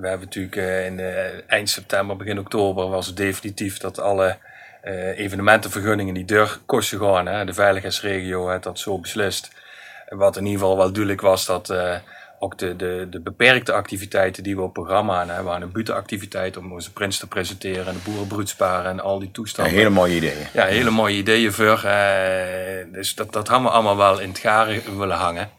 We 0.00 0.08
hebben 0.08 0.20
natuurlijk 0.20 0.56
uh, 0.56 0.86
in 0.86 1.00
eind 1.46 1.70
september, 1.70 2.16
begin 2.16 2.38
oktober 2.38 2.88
was 2.88 3.06
het 3.06 3.16
definitief 3.16 3.78
dat 3.78 4.00
alle 4.00 4.36
uh, 4.84 5.18
evenementenvergunningen 5.18 6.14
die 6.14 6.24
door 6.24 6.58
kosten 6.66 6.98
gaan. 6.98 7.26
Hè. 7.26 7.44
De 7.44 7.54
veiligheidsregio 7.54 8.48
heeft 8.48 8.62
dat 8.62 8.78
zo 8.78 8.98
beslist. 8.98 9.50
Wat 10.08 10.36
in 10.36 10.44
ieder 10.44 10.60
geval 10.60 10.76
wel 10.76 10.92
duidelijk 10.92 11.20
was 11.20 11.46
dat 11.46 11.74
ook 12.38 12.58
de, 12.58 12.76
de, 12.76 13.06
de 13.10 13.20
beperkte 13.20 13.72
activiteiten 13.72 14.42
die 14.42 14.56
we 14.56 14.62
op 14.62 14.72
programma 14.72 15.18
hebben. 15.18 15.34
Hadden 15.36 15.62
een 15.62 15.72
butenactiviteit 15.72 16.56
om 16.56 16.72
onze 16.72 16.92
prins 16.92 17.18
te 17.18 17.26
presenteren. 17.26 17.86
En 17.86 17.92
de 17.94 18.10
boerenbroedsparen 18.10 18.90
en 18.90 19.00
al 19.00 19.18
die 19.18 19.26
Ja, 19.28 19.32
toestanden. 19.34 19.74
hele 19.74 19.88
mooie 19.90 20.14
ideeën. 20.14 20.46
Ja, 20.52 20.64
hele 20.64 20.90
mooie 20.90 21.16
ideeën 21.16 21.52
voor. 21.52 21.82
eh, 21.84 22.92
dus 22.92 23.14
dat, 23.14 23.32
dat 23.32 23.48
hebben 23.48 23.66
we 23.66 23.72
allemaal 23.74 23.96
wel 23.96 24.20
in 24.20 24.28
het 24.28 24.38
garen 24.38 24.98
willen 24.98 25.16
hangen. 25.16 25.50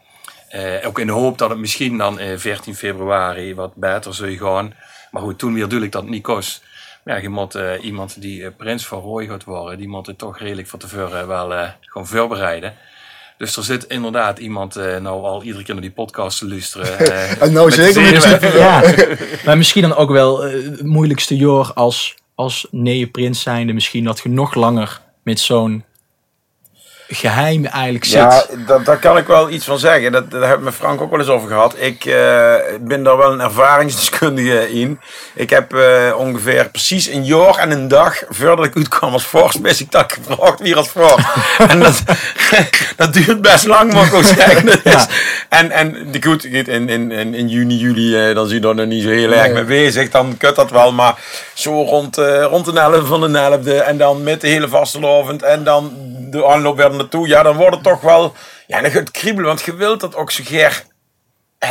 Eh, 0.48 0.86
ook 0.86 0.98
in 0.98 1.06
de 1.06 1.12
hoop 1.12 1.38
dat 1.38 1.50
het 1.50 1.58
misschien 1.58 1.98
dan 1.98 2.18
eh 2.18 2.36
14 2.36 2.74
februari 2.74 3.54
wat 3.54 3.74
beter 3.74 4.14
zou 4.14 4.36
gaan. 4.36 4.74
Maar 5.10 5.22
goed, 5.22 5.38
toen 5.38 5.54
weer 5.54 5.82
ik 5.82 5.92
dat 5.92 6.06
niet 6.06 6.22
kost. 6.22 6.62
Maar 7.04 7.16
ja, 7.16 7.22
je 7.22 7.28
moet 7.28 7.54
eh, 7.54 7.84
iemand 7.84 8.20
die 8.20 8.44
eh, 8.44 8.50
prins 8.56 8.86
van 8.86 9.00
Rooi 9.00 9.28
gaat 9.28 9.44
worden, 9.44 9.78
die 9.78 9.88
moet 9.88 10.06
het 10.06 10.18
toch 10.18 10.38
redelijk 10.38 10.68
van 10.68 10.78
tevoren 10.78 11.26
wel 11.26 11.54
eh, 11.54 11.68
gewoon 11.80 12.06
voorbereiden. 12.06 12.74
Dus 13.38 13.56
er 13.56 13.64
zit 13.64 13.84
inderdaad 13.84 14.38
iemand 14.38 14.76
eh, 14.76 14.96
nou 14.96 15.22
al 15.24 15.42
iedere 15.42 15.64
keer 15.64 15.74
naar 15.74 15.82
die 15.82 15.92
podcast 15.92 16.38
te 16.38 16.48
luisteren. 16.48 16.98
eh, 16.98 17.42
En 17.42 17.52
nou 17.52 17.70
zeker. 17.70 18.56
Ja. 18.56 18.94
maar 19.44 19.56
misschien 19.56 19.82
dan 19.82 19.94
ook 19.94 20.10
wel 20.10 20.44
eh, 20.44 20.52
het 20.52 20.82
moeilijkste 20.82 21.36
jaar 21.36 21.72
als, 21.72 22.14
als 22.34 22.66
neeënprins 22.70 23.42
zijnde. 23.42 23.72
Misschien 23.72 24.04
dat 24.04 24.20
je 24.22 24.28
nog 24.28 24.54
langer 24.54 25.00
met 25.22 25.40
zo'n 25.40 25.84
geheim 27.08 27.64
eigenlijk 27.64 28.04
zit. 28.04 28.18
Ja, 28.20 28.44
dat, 28.66 28.84
daar 28.84 28.98
kan 28.98 29.16
ik 29.16 29.26
wel 29.26 29.50
iets 29.50 29.64
van 29.64 29.78
zeggen. 29.78 30.12
Dat, 30.12 30.30
daar 30.30 30.48
heb 30.48 30.58
ik 30.58 30.64
met 30.64 30.74
Frank 30.74 31.00
ook 31.00 31.10
wel 31.10 31.18
eens 31.18 31.28
over 31.28 31.48
gehad. 31.48 31.74
Ik 31.78 32.04
eh, 32.04 32.54
ben 32.80 33.02
daar 33.02 33.16
wel 33.16 33.32
een 33.32 33.40
ervaringsdeskundige 33.40 34.72
in. 34.72 35.00
Ik 35.34 35.50
heb 35.50 35.74
eh, 35.74 36.14
ongeveer 36.16 36.68
precies 36.70 37.06
een 37.06 37.24
jaar 37.24 37.56
en 37.58 37.70
een 37.70 37.88
dag 37.88 38.22
voordat 38.28 38.64
ik 38.64 38.76
uitkwam 38.76 39.12
als 39.12 39.26
vorst, 39.26 39.80
ik 39.80 39.90
dat 39.90 40.12
gevraagd 40.12 40.60
wie 40.60 40.76
als 40.76 40.88
vorst. 40.88 41.26
en 41.68 41.80
dat, 41.80 42.02
dat 42.96 43.12
duurt 43.12 43.42
best 43.42 43.66
lang, 43.66 43.92
mag 43.92 44.06
ik 44.06 44.14
ook 44.14 44.24
zeggen. 44.24 44.84
Is, 44.84 45.06
En, 45.48 45.70
en 45.70 46.12
goed, 46.20 46.44
in, 46.44 46.88
in, 46.88 47.10
in, 47.10 47.34
in 47.34 47.48
juni, 47.48 47.76
juli, 47.76 48.28
eh, 48.28 48.34
dan 48.34 48.46
zie 48.46 48.60
je 48.60 48.68
er 48.68 48.74
nog 48.74 48.86
niet 48.86 49.02
zo 49.02 49.08
heel 49.08 49.32
erg 49.32 49.42
Nee. 49.42 49.52
mee 49.52 49.64
bezig. 49.64 50.10
Dan 50.10 50.36
kut 50.36 50.56
dat 50.56 50.70
wel, 50.70 50.92
maar 50.92 51.14
zo 51.54 51.82
rond, 51.82 52.16
rond 52.50 52.64
de 52.64 52.80
11 52.80 53.06
van 53.06 53.32
de 53.32 53.58
11e 53.62 53.86
en 53.86 53.98
dan 53.98 54.22
met 54.22 54.40
de 54.40 54.48
hele 54.48 54.68
vastelovend 54.68 55.42
en 55.42 55.64
dan 55.64 55.92
de 56.30 56.46
aanloop 56.46 56.76
weer 56.76 56.97
naartoe. 56.98 57.28
Ja, 57.28 57.42
dan 57.42 57.56
wordt 57.56 57.74
het 57.74 57.84
toch 57.84 58.00
wel, 58.00 58.34
ja, 58.66 58.80
dan 58.80 58.90
gaat 58.90 59.00
het 59.00 59.10
kriebelen, 59.10 59.46
want 59.46 59.62
je 59.62 59.74
wilt 59.74 60.00
dat 60.00 60.16
ook 60.16 60.30
zo 60.30 60.42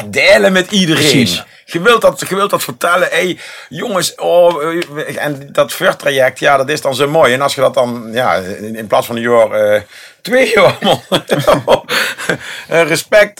delen 0.09 0.51
met 0.51 0.71
iedereen. 0.71 1.09
Precies. 1.09 1.43
Je 1.65 1.81
wilt 1.81 2.01
dat, 2.01 2.23
je 2.29 2.35
wilt 2.35 2.49
dat 2.49 2.63
vertellen. 2.63 3.07
Hey, 3.11 3.39
jongens, 3.69 4.15
oh, 4.15 4.63
eh, 4.63 5.25
en 5.25 5.49
dat 5.51 5.73
vertraject, 5.73 6.39
ja, 6.39 6.57
dat 6.57 6.69
is 6.69 6.81
dan 6.81 6.95
zo 6.95 7.09
mooi. 7.09 7.33
En 7.33 7.41
als 7.41 7.55
je 7.55 7.61
dat 7.61 7.73
dan, 7.73 8.09
ja, 8.11 8.35
in, 8.35 8.87
plaats 8.87 9.07
van 9.07 9.15
een 9.15 9.21
jaar, 9.21 9.51
eh, 9.51 9.81
twee 10.21 10.51
jaar, 10.53 10.77
man. 10.85 11.01
Eh, 12.67 12.87
respect, 12.87 13.39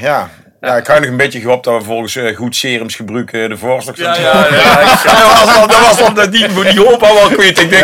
ja. 0.00 0.30
Ja, 0.66 0.76
ik 0.76 0.86
ga 0.86 0.98
nog 0.98 1.08
een 1.08 1.16
beetje 1.16 1.40
gehoopt 1.40 1.64
dat 1.64 1.78
we 1.78 1.84
volgens 1.84 2.16
eh, 2.16 2.36
goed 2.36 2.56
serums 2.56 2.94
gebruiken 2.94 3.48
de 3.48 3.56
voorstel. 3.56 3.94
Ja, 3.96 4.16
ja, 4.16 4.48
ja. 4.56 4.84
dat 5.04 5.44
was 5.44 5.54
dan, 5.54 5.68
dat 5.68 5.80
was 5.80 5.98
dan 5.98 6.14
dat 6.14 6.32
die, 6.32 6.48
die 6.48 6.80
hoop 6.80 7.02
al 7.02 7.14
wel 7.14 7.28
kwijt. 7.28 7.58
Ik 7.58 7.70
denk, 7.70 7.82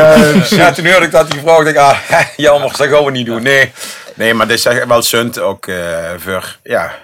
ja, 0.48 0.72
toen 0.72 0.86
hoorde 0.86 1.06
ik 1.06 1.10
dat 1.10 1.30
die 1.30 1.40
vrouw, 1.40 1.58
ik 1.58 1.64
denk, 1.64 1.76
ah, 1.76 1.98
jammer, 2.36 2.76
dat 2.76 2.88
gaan 2.88 3.04
we 3.04 3.10
niet 3.10 3.26
doen. 3.26 3.42
Nee, 3.42 3.72
nee 4.14 4.34
maar 4.34 4.46
dit 4.46 4.58
is 4.58 4.64
echt 4.64 4.86
wel 4.86 5.02
sunt 5.02 5.38
ook 5.38 5.66
eh, 5.66 6.10
voor, 6.16 6.58
ja, 6.62 6.94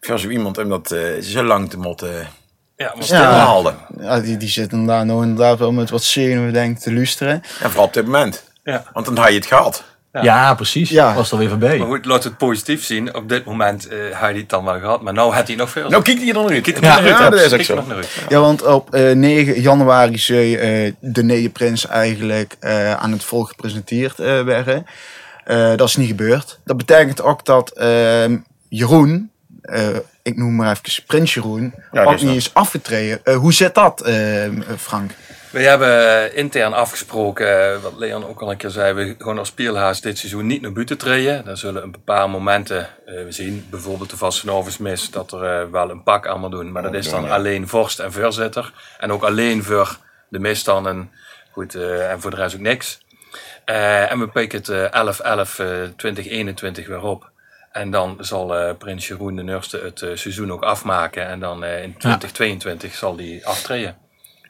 voor 0.00 0.18
zo 0.18 0.28
iemand 0.28 0.58
om 0.58 0.68
dat 0.68 0.90
eh, 0.90 1.00
zo 1.22 1.42
lang 1.42 1.70
te 1.70 1.78
moeten 1.78 2.28
Ja, 2.76 2.92
maar 2.94 3.04
stilhouden. 3.04 3.74
Ja, 4.00 4.20
die, 4.20 4.36
die 4.36 4.48
zit 4.48 4.72
inderdaad 4.72 5.04
nog 5.04 5.22
inderdaad 5.22 5.58
wel 5.58 5.72
met 5.72 5.90
wat 5.90 6.02
zenuwen 6.02 6.52
denk 6.52 6.78
te 6.78 6.92
luisteren. 6.92 7.42
En 7.60 7.70
vooral 7.70 7.86
op 7.86 7.94
dit 7.94 8.04
moment. 8.04 8.42
Ja. 8.64 8.84
Want 8.92 9.06
dan 9.06 9.16
had 9.16 9.28
je 9.28 9.34
het 9.34 9.46
gehad. 9.46 9.84
Ja, 10.12 10.54
precies. 10.54 10.90
Ja. 10.90 11.14
Was 11.14 11.32
er 11.32 11.38
weer 11.38 11.48
voorbij. 11.48 11.78
Maar 11.78 11.86
goed, 11.86 12.04
laat 12.04 12.24
het 12.24 12.36
positief 12.38 12.84
zien. 12.84 13.14
Op 13.14 13.28
dit 13.28 13.44
moment 13.44 13.88
eh 13.88 13.98
had 14.12 14.20
hij 14.20 14.34
het 14.38 14.48
dan 14.48 14.64
wel 14.64 14.78
gehad, 14.80 15.02
maar 15.02 15.12
nou 15.12 15.32
had 15.34 15.46
hij 15.46 15.56
nog 15.56 15.70
veel. 15.70 15.88
Nou, 15.88 16.02
kijk 16.02 16.18
die 16.18 16.28
er 16.28 16.34
nog 16.34 16.50
uit. 16.50 16.62
Kijk 16.62 16.80
Ja, 16.84 17.00
ja, 17.00 17.30
dat 17.30 17.40
is 17.40 17.52
ook 17.52 17.62
zo. 17.62 17.84
Ja, 18.28 18.40
want 18.40 18.62
op 18.66 18.94
eh, 18.94 19.14
9 19.14 19.60
januari 19.60 20.18
zou 20.18 20.54
eh, 20.54 20.92
de 21.00 21.22
Neeënprins 21.24 21.86
eigenlijk 21.86 22.56
eh, 22.60 22.92
aan 22.94 23.12
het 23.12 23.24
volk 23.24 23.48
gepresenteerd 23.48 24.18
eh, 24.18 24.42
werden. 24.42 24.86
Eh, 25.44 25.74
dat 25.76 25.88
is 25.88 25.96
niet 25.96 26.08
gebeurd. 26.08 26.58
Dat 26.64 26.76
betekent 26.76 27.22
ook 27.22 27.44
dat 27.44 27.70
ehm, 27.70 28.36
Jeroen, 28.68 29.30
eh, 29.62 29.86
ik 30.22 30.36
noem 30.36 30.56
maar 30.56 30.70
even 30.84 31.02
Prins 31.06 31.34
Jeroen, 31.34 31.74
ook 31.92 32.12
is 32.14 32.22
niet 32.22 32.36
is 32.36 32.54
afgetreden. 32.54 33.20
Eh, 33.24 33.36
hoe 33.36 33.52
zit 33.52 33.74
dat, 33.74 34.00
eh, 34.00 34.14
Frank? 34.78 35.10
We 35.58 35.64
hebben 35.64 36.34
intern 36.34 36.72
afgesproken, 36.72 37.72
eh, 37.72 37.82
wat 37.82 37.96
Leon 37.96 38.26
ook 38.26 38.40
al 38.40 38.50
een 38.50 38.56
keer 38.56 38.70
zei, 38.70 38.92
we 38.92 39.14
gewoon 39.18 39.38
als 39.38 39.52
Pielhaas 39.52 40.00
dit 40.00 40.18
seizoen 40.18 40.46
niet 40.46 40.62
naar 40.62 40.72
buiten 40.72 40.98
treden. 40.98 41.44
Dan 41.44 41.56
zullen 41.56 41.82
een 41.82 42.04
paar 42.04 42.30
momenten 42.30 42.88
eh, 43.06 43.14
we 43.24 43.32
zien, 43.32 43.66
bijvoorbeeld 43.70 44.10
de 44.10 44.16
Vastenovensmis, 44.16 45.10
dat 45.10 45.32
er 45.32 45.60
eh, 45.60 45.70
wel 45.70 45.90
een 45.90 46.02
pak 46.02 46.26
allemaal 46.26 46.50
doen. 46.50 46.72
Maar 46.72 46.82
dat 46.82 46.94
is 46.94 47.10
dan 47.10 47.30
alleen 47.30 47.68
vorst 47.68 47.98
en 47.98 48.12
voorzitter. 48.12 48.72
En 48.98 49.12
ook 49.12 49.22
alleen 49.22 49.64
voor 49.64 49.96
de 50.28 50.38
mis 50.38 50.64
dan 50.64 50.88
en, 50.88 51.10
goed, 51.50 51.74
eh, 51.74 52.10
en 52.10 52.20
voor 52.20 52.30
de 52.30 52.36
rest 52.36 52.54
ook 52.54 52.60
niks. 52.60 53.00
Eh, 53.64 54.10
en 54.10 54.18
we 54.18 54.28
pikken 54.28 54.58
het 54.58 54.68
eh, 54.68 54.90
11-11-2021 56.82 56.86
weer 56.86 57.02
op. 57.02 57.30
En 57.72 57.90
dan 57.90 58.16
zal 58.20 58.56
eh, 58.56 58.76
Prins 58.76 59.08
Jeroen 59.08 59.36
de 59.36 59.42
Nurste 59.42 59.78
het 59.78 60.02
eh, 60.02 60.10
seizoen 60.14 60.52
ook 60.52 60.62
afmaken. 60.62 61.26
En 61.26 61.40
dan 61.40 61.64
eh, 61.64 61.82
in 61.82 61.96
2022 61.96 62.94
zal 62.94 63.16
die 63.16 63.46
aftreden. 63.46 63.96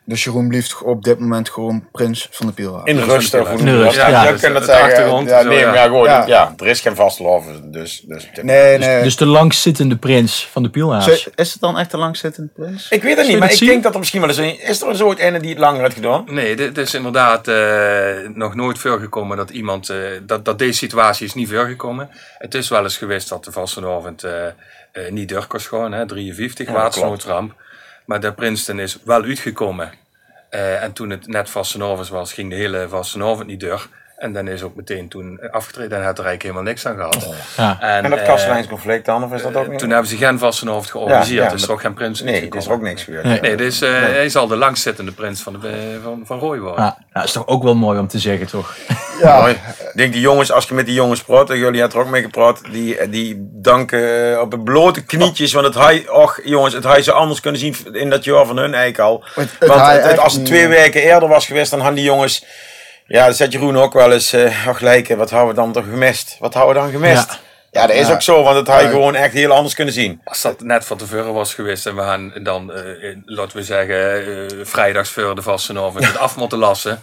Dus 0.09 0.25
Jeroen 0.25 0.49
blijft 0.49 0.83
op 0.83 1.05
dit 1.05 1.19
moment 1.19 1.51
gewoon 1.51 1.89
Prins 1.93 2.29
van 2.31 2.47
de 2.47 2.53
Pielhaar. 2.53 2.87
In 2.87 2.99
rust. 2.99 3.35
of 3.35 3.49
hoe 3.49 3.59
In 3.59 3.65
noem 3.65 3.75
je 3.75 3.81
dat? 3.81 3.85
rust, 3.85 3.97
ja. 3.97 4.09
Ja, 4.09 4.25
je 4.25 4.33
Dus 4.33 4.41
kunt 4.41 4.65
zeggen. 4.65 5.25
Ja, 5.27 5.43
nee, 5.43 5.59
ja. 5.59 5.67
maar 5.67 5.75
ja, 5.75 5.83
gewoon, 5.85 6.05
Ja. 6.05 6.27
ja. 6.27 6.55
er 6.57 6.67
is 6.67 6.81
geen 6.81 6.95
vastloven. 6.97 7.73
Dus, 7.73 8.01
dus. 8.07 8.29
Nee, 8.43 8.79
nee. 8.79 9.03
Dus 9.03 9.17
de 9.17 9.27
langzittende 9.27 9.97
prins 9.97 10.49
van 10.51 10.63
de 10.63 10.71
Pielhaas. 10.71 11.29
Is 11.35 11.53
het 11.53 11.61
dan 11.61 11.79
echt 11.79 11.93
een 11.93 11.99
langzittende 11.99 12.51
prins? 12.55 12.89
Ik 12.91 13.03
weet 13.03 13.17
het 13.17 13.27
niet, 13.27 13.39
maar 13.39 13.51
ik 13.51 13.57
zien? 13.57 13.69
denk 13.69 13.83
dat 13.83 13.93
er 13.93 13.99
misschien 13.99 14.21
wel 14.21 14.29
eens 14.29 14.39
een... 14.39 14.61
Is 14.61 14.83
er 14.83 14.97
zo 14.97 15.15
een 15.17 15.41
die 15.41 15.51
het 15.51 15.59
langer 15.59 15.81
heeft 15.83 15.95
gedaan? 15.95 16.25
Nee, 16.27 16.57
dit 16.57 16.79
is 16.79 16.95
inderdaad 16.95 17.49
eh, 17.49 18.29
nog 18.35 18.55
nooit 18.55 18.79
voorgekomen 18.79 19.37
dat 19.37 19.51
iemand, 19.51 19.89
eh, 19.89 19.97
dat, 20.23 20.45
dat 20.45 20.59
deze 20.59 20.79
situatie 20.79 21.27
is 21.27 21.35
niet 21.35 21.49
voorgekomen. 21.49 22.09
Het 22.39 22.55
is 22.55 22.69
wel 22.69 22.83
eens 22.83 22.97
geweest 22.97 23.29
dat 23.29 23.45
de 23.45 23.53
vastenavond 23.53 24.25
eh 24.25 24.47
eh 24.93 25.11
niet 25.11 25.29
door 25.29 25.47
kon 25.47 25.61
gaan, 25.61 25.93
hè, 25.93 26.07
53, 26.07 26.67
Ja. 26.69 26.91
Maar 28.09 28.21
de 28.21 28.33
Princeton 28.33 28.79
is 28.81 28.99
wel 29.05 29.23
uitgekomen. 29.23 29.93
Eh, 30.51 30.83
en 30.83 30.93
toen 30.93 31.11
het 31.11 31.27
net 31.27 31.51
vastenavond 31.51 32.09
was, 32.09 32.33
ging 32.33 32.51
de 32.51 32.57
hele 32.57 32.89
vastenavond 32.89 33.47
niet 33.47 33.61
door. 33.61 33.89
En 34.17 34.33
dan 34.33 34.49
is 34.49 34.63
ook 34.63 34.75
meteen 34.75 35.09
toen 35.09 35.41
afgetreden 35.51 35.99
en 35.99 36.05
had 36.05 36.19
er 36.19 36.25
eigenlijk 36.25 36.43
helemaal 36.43 36.63
niks 36.63 36.87
aan 36.87 36.97
gehad. 36.97 37.35
Ja. 37.57 37.81
En 37.81 38.11
dat 38.11 38.19
eh, 38.19 38.27
kastelijnsconflict 38.27 39.05
dan, 39.05 39.25
of 39.25 39.33
is 39.33 39.43
dat 39.43 39.57
ook 39.57 39.65
eh, 39.65 39.71
niet? 39.71 39.79
Toen 39.79 39.91
hebben 39.91 40.09
ze 40.09 40.17
geen 40.17 40.39
vastenavond 40.39 40.91
georganiseerd, 40.91 41.39
Ja, 41.39 41.45
ja, 41.45 41.51
dus 41.51 41.63
er 41.63 41.73
ook 41.73 41.81
geen 41.81 41.95
prins 41.95 42.23
Nee, 42.23 42.49
er 42.51 42.57
is 42.57 42.69
ook 42.69 42.83
niks 42.83 43.03
gebeurd. 43.03 43.41
Nee, 43.43 43.57
dus 43.57 43.81
eh, 43.81 43.91
hij 43.91 44.29
zal 44.29 44.47
de 44.47 44.57
langzittende 44.57 45.13
prins 45.13 45.41
van, 45.41 45.61
de, 45.61 45.99
van, 46.03 46.23
van 46.25 46.39
Rooi 46.39 46.61
worden. 46.61 46.85
Ja, 46.85 46.99
nou, 47.13 47.27
is 47.27 47.33
toch 47.33 47.47
ook 47.47 47.63
wel 47.63 47.75
mooi 47.75 47.99
om 47.99 48.09
te 48.09 48.19
zeggen, 48.19 48.47
toch? 48.47 48.77
Mooi. 49.23 49.53
Ik 49.53 49.91
denk 49.95 50.13
die 50.13 50.21
jongens, 50.21 50.53
als 50.53 50.65
je 50.69 50.75
met 50.75 50.87
die 50.87 50.95
jongens 50.95 51.23
praat, 51.23 51.51
en 51.51 51.59
jullie 51.59 51.81
hebben 51.81 51.99
er 51.99 52.05
ook 52.05 52.11
mee 52.13 52.23
gepraat, 52.23 52.61
die, 52.71 53.09
die 53.09 53.37
danken 53.53 54.33
eh, 54.33 54.41
op 54.41 54.51
de 54.51 54.59
blote 54.61 55.05
knietjes, 55.05 55.53
want 55.53 55.67
het 55.67 55.75
hij, 55.75 56.09
och 56.09 56.41
jongens, 56.45 56.75
het 56.75 56.85
hij 56.85 57.03
ze 57.03 57.13
anders 57.13 57.41
kunnen 57.41 57.61
zien 57.61 57.77
in 57.93 58.11
dat 58.11 58.25
jaar 58.25 58.47
van 58.47 58.57
hun 58.57 58.75
eigenlijk 58.75 58.99
al. 58.99 59.25
Het- 59.35 59.51
het 59.59 59.69
want 59.69 59.81
het- 60.03 60.19
als 60.19 60.33
het 60.35 60.47
twee 60.47 60.69
weken 60.69 61.03
eerder 61.03 61.29
was 61.29 61.47
geweest, 61.47 61.71
dan 61.71 61.79
hadden 61.81 61.97
die 61.99 62.05
jongens, 62.07 62.45
ja, 63.07 63.27
dat 63.27 63.37
zet 63.37 63.53
Jeroen 63.53 63.77
ook 63.79 63.93
wel 63.93 64.13
eens, 64.13 64.33
eh 64.33 64.67
ach 64.69 64.81
lijken, 64.81 65.17
wat 65.17 65.31
hebben 65.31 65.49
we 65.49 65.55
dan 65.55 65.73
toch 65.73 65.85
gemist? 65.85 66.37
Wat 66.41 66.55
hebben 66.55 66.75
we 66.75 66.81
dan 66.81 66.91
gemist? 66.91 67.29
Ja. 67.31 67.37
Ja, 67.71 67.87
dat 67.87 67.97
is 67.97 68.07
Ja. 68.07 68.13
ook 68.13 68.23
zo, 68.23 68.43
want 68.43 68.57
het 68.57 68.67
hij 68.67 68.83
Ja. 68.83 68.89
gewoon 68.89 69.15
echt 69.15 69.33
heel 69.33 69.53
anders 69.53 69.75
kunnen 69.75 69.95
zien. 69.95 70.21
Als 70.25 70.43
dat 70.43 70.61
net 70.61 70.85
van 70.85 70.97
tevoren 70.97 71.33
was 71.33 71.55
geweest 71.55 71.87
en 71.87 71.97
we 71.97 72.03
gaan 72.03 72.33
dan, 72.43 72.73
eh, 72.73 73.03
in- 73.11 73.23
laten 73.25 73.57
we 73.57 73.63
zeggen, 73.65 74.27
eh, 74.27 74.57
vrijdags 74.63 75.11
voor 75.11 75.35
de 75.35 75.43
vastenavond 75.43 76.07
het 76.07 76.19
af 76.27 76.37
moeten 76.37 76.59
lassen. 76.59 77.01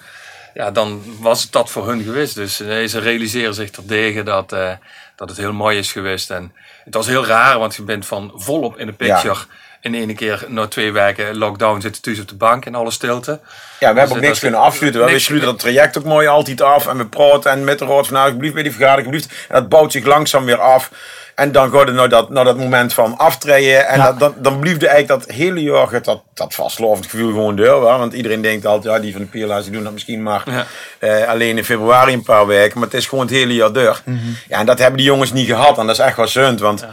Ja, 0.55 0.71
dan 0.71 1.01
was 1.19 1.43
het 1.43 1.51
dat 1.51 1.69
voor 1.69 1.87
hun 1.87 2.03
geweest. 2.03 2.35
Dus 2.35 2.59
eh, 2.59 2.85
ze 2.87 2.99
realiseren 2.99 3.53
zich 3.53 3.69
terdege 3.69 4.23
dat, 4.23 4.51
eh, 4.53 4.71
dat 5.15 5.29
het 5.29 5.37
heel 5.37 5.53
mooi 5.53 5.77
is 5.77 5.91
geweest. 5.91 6.29
En 6.31 6.53
het 6.85 6.93
was 6.93 7.07
heel 7.07 7.25
raar, 7.25 7.59
want 7.59 7.75
je 7.75 7.81
bent 7.83 8.05
van 8.05 8.31
volop 8.35 8.77
in 8.79 8.85
de 8.85 8.93
picture. 8.93 9.35
In 9.81 9.93
ene 9.93 10.13
keer 10.13 10.45
na 10.47 10.67
twee 10.67 10.91
weken 10.91 11.37
lockdown 11.37 11.81
zitten 11.81 12.01
thuis 12.01 12.19
op 12.19 12.27
de 12.27 12.35
bank 12.35 12.65
in 12.65 12.75
alle 12.75 12.91
stilte. 12.91 13.31
Ja, 13.31 13.39
we 13.79 13.85
hebben 13.85 14.03
ook 14.03 14.09
dat 14.09 14.19
niks 14.21 14.33
is- 14.33 14.39
kunnen 14.39 14.59
afsluiten. 14.59 15.05
We 15.05 15.11
niks- 15.11 15.23
sluiten 15.23 15.49
dat 15.49 15.59
traject 15.59 15.97
ook 15.97 16.03
mooi 16.03 16.27
altijd 16.27 16.61
af. 16.61 16.87
En 16.87 16.97
we 16.97 17.05
praten 17.05 17.51
en 17.51 17.63
met 17.63 17.79
de 17.79 17.85
raad 17.85 18.07
van 18.07 18.15
alsjeblieft 18.17 18.53
bij 18.53 18.63
die 18.63 18.71
vergadering. 18.71 19.07
alsjeblieft. 19.13 19.45
En 19.49 19.55
dat 19.59 19.69
bouwt 19.69 19.91
zich 19.91 20.05
langzaam 20.05 20.45
weer 20.45 20.59
af. 20.59 20.91
En 21.35 21.51
dan 21.51 21.71
gaat 21.71 21.85
het 21.87 21.95
naar 21.95 22.09
dat, 22.09 22.29
naar 22.29 22.43
dat 22.43 22.57
moment 22.57 22.93
van 22.93 23.17
aftreden. 23.17 23.87
En 23.87 23.97
Ja. 23.97 24.05
dat, 24.05 24.19
dan, 24.19 24.33
dan 24.37 24.59
blijft 24.59 24.83
eigenlijk 24.85 25.25
dat 25.25 25.35
hele 25.35 25.61
jaar 25.61 26.01
dat, 26.01 26.21
dat 26.33 26.53
vastlovend 26.53 27.05
gevoel 27.09 27.27
gewoon 27.31 27.55
deur. 27.55 27.69
Hoor. 27.71 27.97
Want 27.97 28.13
iedereen 28.13 28.41
denkt 28.41 28.65
altijd, 28.65 28.93
ja, 28.95 29.01
die 29.01 29.11
van 29.11 29.21
de 29.21 29.27
Pierla's 29.27 29.63
die 29.63 29.71
doen 29.73 29.83
dat 29.83 29.93
misschien 29.93 30.23
maar 30.23 30.43
Ja. 30.45 30.65
eh, 30.99 31.27
alleen 31.27 31.57
in 31.57 31.65
februari 31.65 32.13
een 32.13 32.23
paar 32.23 32.47
weken. 32.47 32.79
Maar 32.79 32.87
het 32.87 32.97
is 32.97 33.07
gewoon 33.07 33.25
het 33.25 33.33
hele 33.35 33.53
jaar 33.53 33.73
deur. 33.73 34.01
Ja, 34.47 34.59
en 34.59 34.65
dat 34.65 34.79
hebben 34.79 34.97
die 34.97 35.05
jongens 35.05 35.31
niet 35.33 35.47
gehad. 35.47 35.77
En 35.77 35.87
dat 35.87 35.95
is 35.99 36.05
echt 36.05 36.17
wel 36.17 36.27
zunt. 36.27 36.59
Want 36.59 36.85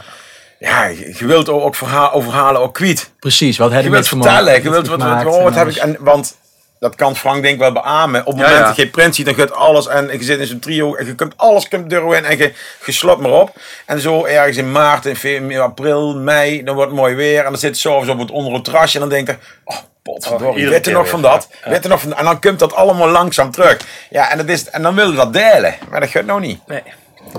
ja, 0.59 0.85
je, 0.85 1.15
je 1.17 1.25
wilt 1.25 1.49
ook 1.49 1.75
verha 1.75 2.09
overhalen 2.09 2.61
ook 2.61 2.73
kwijt. 2.73 3.11
Precies, 3.19 3.57
wat 3.57 3.67
Je 3.67 3.73
hebben 3.73 3.91
wilt 3.91 4.07
vertellen, 4.07 4.63
je 4.63 4.69
wilt 4.69 4.87
wat, 4.87 5.01
wat, 5.03 5.23
wat, 5.23 5.41
wat 5.43 5.55
heb 5.55 5.67
ik. 5.69 5.75
En, 5.75 5.97
want 5.99 6.35
dat 6.83 6.95
kan 6.95 7.15
Frank 7.15 7.41
denk 7.41 7.53
ik 7.53 7.59
wel 7.59 7.71
beamen. 7.71 8.19
Op 8.21 8.25
het 8.25 8.35
moment 8.35 8.57
ja. 8.59 8.67
dat 8.67 8.75
je 8.75 8.87
print 8.87 9.15
ziet, 9.15 9.25
dan 9.25 9.35
gaat 9.35 9.51
alles 9.51 9.87
en 9.87 10.11
je 10.11 10.23
zit 10.23 10.39
in 10.39 10.45
zo'n 10.47 10.59
trio 10.59 10.95
en 10.95 11.05
je 11.05 11.15
kunt 11.15 11.33
alles 11.37 11.67
kunt 11.67 11.89
in 12.13 12.25
en 12.25 12.37
je, 12.37 12.53
je 12.85 12.91
maar 13.19 13.31
op. 13.31 13.55
En 13.85 13.99
zo 13.99 14.25
ergens 14.25 14.57
in 14.57 14.71
maart, 14.71 15.05
in 15.05 15.15
fe- 15.15 15.39
april, 15.61 16.15
mei, 16.17 16.63
dan 16.63 16.75
wordt 16.75 16.91
het 16.91 16.99
mooi 16.99 17.15
weer 17.15 17.37
en 17.39 17.49
dan 17.51 17.57
zit 17.57 17.75
je 17.81 17.89
s'avonds 17.89 18.09
op 18.09 18.19
het 18.19 18.31
onder 18.31 18.53
het 18.53 18.63
terrasje 18.63 18.93
en 18.93 18.99
dan 18.99 19.09
denk 19.09 19.27
je, 19.27 19.35
oh, 19.63 19.77
potverdorie, 20.03 20.63
Oh, 20.65 20.69
weet 20.69 20.85
nog 20.91 21.09
van 21.09 21.21
dat? 21.21 21.47
ja. 21.63 21.69
Weet 21.69 21.83
je 21.83 21.89
nog 21.89 22.01
van, 22.01 22.13
en 22.15 22.25
dan 22.25 22.39
komt 22.39 22.59
dat 22.59 22.73
allemaal 22.73 23.07
langzaam 23.09 23.51
terug. 23.51 23.77
Ja, 24.09 24.31
en, 24.31 24.37
dat 24.37 24.47
is, 24.49 24.69
en 24.69 24.81
dan 24.81 24.95
willen 24.95 25.11
we 25.11 25.17
dat 25.17 25.33
delen, 25.33 25.75
maar 25.89 25.99
dat 25.99 26.09
gaat 26.09 26.25
nou 26.25 26.39
niet. 26.39 26.67
Nee, 26.67 26.83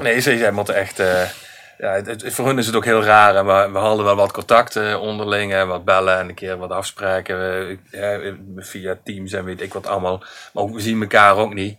nee 0.02 0.20
ze, 0.20 0.38
zij 0.38 0.50
moeten 0.50 0.74
echt. 0.74 0.98
eh, 0.98 1.07
ja, 1.78 1.90
het, 1.92 2.06
het- 2.06 2.34
voor 2.34 2.46
hun 2.46 2.58
is 2.58 2.66
het 2.66 2.76
ook 2.76 2.84
heel 2.84 3.02
raar. 3.02 3.37
En 3.37 3.46
we, 3.46 3.68
we 3.72 3.78
hadden 3.78 4.04
wel 4.04 4.16
wat 4.16 4.32
contacten 4.32 5.00
onderling, 5.00 5.52
hè, 5.52 5.66
wat 5.66 5.84
bellen 5.84 6.18
en 6.18 6.28
een 6.28 6.34
keer 6.34 6.56
wat 6.56 6.70
afspraken 6.70 7.78
via 8.56 8.96
Teams 9.04 9.32
en 9.32 9.44
weet 9.44 9.60
ik 9.60 9.72
wat 9.72 9.87
allemaal. 9.87 10.18
Maar 10.52 10.62
ook, 10.62 10.74
we 10.74 10.80
zien 10.80 11.00
elkaar 11.00 11.37
ook 11.37 11.54
niet. 11.54 11.78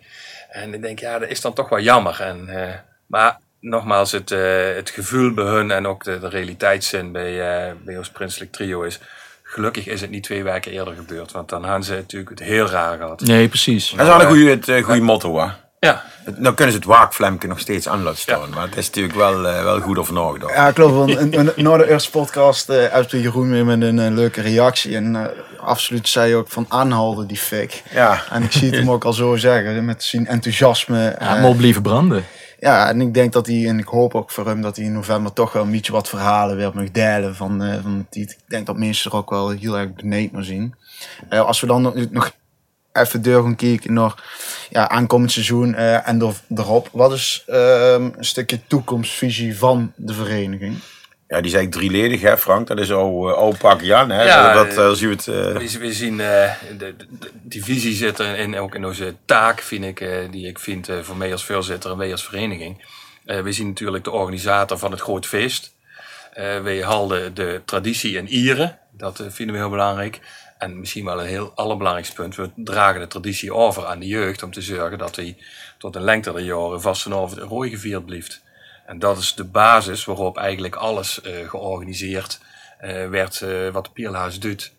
En 0.49 0.73
ik 0.73 0.81
denk, 0.81 0.99
ja, 0.99 1.19
dat 1.19 1.29
is 1.29 1.41
dan 1.41 1.53
toch 1.53 1.69
wel 1.69 1.79
jammer. 1.79 2.21
En, 2.21 2.49
eh, 2.49 2.73
maar 3.07 3.37
nogmaals, 3.59 4.11
het, 4.11 4.31
eh, 4.31 4.39
het 4.75 4.89
gevoel 4.89 5.33
bij 5.33 5.45
hun 5.45 5.71
en 5.71 5.87
ook 5.87 6.03
de, 6.03 6.19
de 6.19 6.29
realiteitszin 6.29 7.11
bij, 7.11 7.65
eh, 7.67 7.73
bij 7.85 7.97
ons 7.97 8.09
prinselijk 8.09 8.51
trio 8.51 8.81
is. 8.81 8.99
Gelukkig 9.43 9.87
is 9.87 10.01
het 10.01 10.09
niet 10.09 10.23
twee 10.23 10.43
weken 10.43 10.71
eerder 10.71 10.93
gebeurd, 10.95 11.31
want 11.31 11.49
dan 11.49 11.63
hadden 11.63 11.83
ze 11.83 11.93
natuurlijk 11.93 12.29
het 12.39 12.47
heel 12.47 12.65
raar 12.69 12.97
gehad. 12.97 13.21
Nee, 13.21 13.47
precies. 13.47 13.89
Dat 13.89 13.99
is 13.99 14.05
wel 14.07 14.21
een 14.21 14.27
goede, 14.27 14.49
het 14.71 14.83
goede 14.85 15.01
motto, 15.01 15.39
hè. 15.39 15.47
Ja, 15.79 16.03
Nou 16.37 16.55
kunnen 16.55 16.73
ze 16.73 16.79
het 16.79 16.87
waakflemke 16.89 17.47
nog 17.47 17.59
steeds 17.59 17.87
aan 17.87 18.03
laten 18.03 18.19
staan, 18.19 18.49
maar 18.49 18.65
het 18.67 18.77
is 18.77 18.85
natuurlijk 18.85 19.15
wel, 19.15 19.47
eh, 19.47 19.63
wel 19.63 19.79
goed 19.81 19.97
over 19.97 20.13
nagedacht. 20.13 20.53
Ja, 20.53 20.71
klopt. 20.71 20.93
Want 20.93 21.09
in- 21.09 21.31
in- 21.55 21.63
na 21.63 21.77
de 21.77 21.89
eerste 21.89 22.09
podcast 22.09 22.69
uh, 22.69 22.85
uitte 22.85 23.21
Jeroen 23.21 23.49
weer 23.49 23.65
met 23.65 23.81
een 23.81 23.99
eh, 23.99 24.11
leuke 24.13 24.41
reactie. 24.41 24.95
En 24.95 25.15
eh, 25.15 25.25
absoluut 25.59 26.07
zei 26.07 26.35
ook 26.35 26.47
van 26.49 26.65
aanhouden 26.69 27.27
die 27.27 27.37
fik. 27.37 27.83
Ja. 27.93 28.23
En 28.31 28.43
ik 28.43 28.51
zie 28.51 28.67
het 28.69 28.75
hem 28.79 28.91
ook 28.91 29.05
al 29.05 29.13
zo 29.13 29.35
zeggen, 29.35 29.85
met 29.85 30.03
zijn 30.03 30.27
enthousiasme. 30.27 30.99
Ja, 31.19 31.35
eh, 31.35 31.41
maar 31.41 31.55
blijven 31.55 31.81
branden. 31.81 32.25
ja, 32.59 32.89
en 32.89 33.01
ik 33.01 33.13
denk 33.13 33.33
dat 33.33 33.47
hij, 33.47 33.67
en 33.67 33.79
ik 33.79 33.87
hoop 33.87 34.15
ook 34.15 34.31
voor 34.31 34.45
hem, 34.47 34.61
dat 34.61 34.75
hij 34.75 34.85
in 34.85 34.93
november 34.93 35.33
toch 35.33 35.51
wel 35.53 35.63
een 35.63 35.71
beetje 35.71 35.91
wat 35.91 36.09
verhalen 36.09 36.55
weer 36.57 36.71
mag 36.73 36.91
delen 36.91 37.35
van, 37.35 37.63
eh 37.63 37.73
van 37.81 38.05
het 38.07 38.15
lied. 38.15 38.31
Ik 38.31 38.39
denk 38.47 38.65
dat 38.65 38.77
mensen 38.77 39.11
er 39.11 39.17
ook 39.17 39.29
wel 39.29 39.49
heel 39.49 39.77
erg 39.77 39.93
beneden 39.93 40.29
naar 40.33 40.43
zien. 40.43 40.75
Eh, 41.29 41.39
als 41.39 41.59
we 41.61 41.67
dan 41.67 41.81
nog, 41.81 41.93
nog 42.11 42.31
even 42.95 43.21
deur 43.21 43.41
gaan 43.41 43.55
kijken 43.55 43.93
naar 43.93 44.13
ja, 44.69 44.89
aankomend 44.89 45.31
seizoen 45.31 45.75
eh, 45.75 46.07
en 46.07 46.21
er, 46.21 46.33
erop. 46.55 46.89
Wat 46.91 47.11
is 47.13 47.43
ehm, 47.47 48.03
een 48.17 48.25
stukje 48.25 48.59
toekomstvisie 48.67 49.57
van 49.57 49.91
de 49.95 50.13
vereniging? 50.13 50.77
Ja, 51.27 51.37
die 51.41 51.45
is 51.51 51.53
eigenlijk 51.53 51.71
drieledig, 51.91 52.21
hè, 52.21 52.37
Frank? 52.37 52.67
Dat 52.67 52.79
is 52.79 52.91
oude, 52.91 53.33
oude 53.33 53.57
pak 53.57 53.81
Jan, 53.81 54.09
hè? 54.09 54.23
Ja, 54.23 54.53
dat, 54.53 54.67
dat 54.67 54.77
eh, 54.77 54.85
eh, 54.85 54.91
zien 54.91 55.09
we 55.09 55.15
het... 55.15 55.27
eh, 55.73 55.79
We, 55.79 55.93
zien 55.93 56.19
eh, 56.19 56.51
de, 56.77 56.95
de, 56.97 57.31
die 57.41 57.63
visie 57.63 57.93
zit 57.95 58.19
er 58.19 58.37
in, 58.37 58.57
ook 58.57 58.75
in 58.75 58.85
onze 58.85 59.15
taak, 59.25 59.61
vind 59.61 59.83
ik, 59.83 60.01
eh, 60.01 60.17
die 60.31 60.47
ik 60.47 60.59
vind 60.59 60.89
eh, 60.89 60.95
voor 61.01 61.17
mij 61.17 61.31
als 61.31 61.45
voorzitter 61.45 61.91
en 61.91 61.97
wij 61.97 62.11
als 62.11 62.25
vereniging. 62.25 62.85
Eh, 63.25 63.41
we 63.41 63.51
zien 63.51 63.67
natuurlijk 63.67 64.03
de 64.03 64.11
organisator 64.11 64.77
van 64.77 64.91
het 64.91 65.01
groot 65.01 65.25
feest. 65.25 65.73
Eh 66.33 66.61
wij 66.61 66.79
halden 66.79 67.33
de 67.33 67.61
traditie 67.65 68.17
in 68.17 68.27
Ieren, 68.27 68.77
dat 68.91 69.19
eh, 69.19 69.25
vinden 69.29 69.55
we 69.55 69.61
heel 69.61 69.69
belangrijk. 69.69 70.19
En 70.65 70.79
misschien 70.79 71.05
wel 71.05 71.19
een 71.19 71.27
heel 71.27 71.51
allerbelangrijkste 71.55 72.15
punt, 72.15 72.35
we 72.35 72.49
dragen 72.55 72.99
de 72.99 73.07
traditie 73.07 73.53
over 73.53 73.85
aan 73.85 73.99
de 73.99 74.07
jeugd 74.07 74.43
om 74.43 74.51
te 74.51 74.61
zorgen 74.61 74.97
dat 74.97 75.15
hij 75.15 75.37
tot 75.77 75.95
een 75.95 76.01
lengte 76.01 76.31
der 76.31 76.41
jaren 76.41 76.81
vast 76.81 77.05
en 77.05 77.13
over 77.13 77.41
een 77.41 77.47
rooi 77.47 77.69
gevierd 77.69 78.05
blijft. 78.05 78.41
En 78.85 78.99
dat 78.99 79.17
is 79.17 79.35
de 79.35 79.43
basis 79.43 80.05
waarop 80.05 80.37
eigenlijk 80.37 80.75
alles 80.75 81.21
eh, 81.21 81.49
georganiseerd 81.49 82.39
eh, 82.77 83.09
werd 83.09 83.41
eh, 83.41 83.69
wat 83.69 83.89
de 83.93 84.37
doet. 84.39 84.73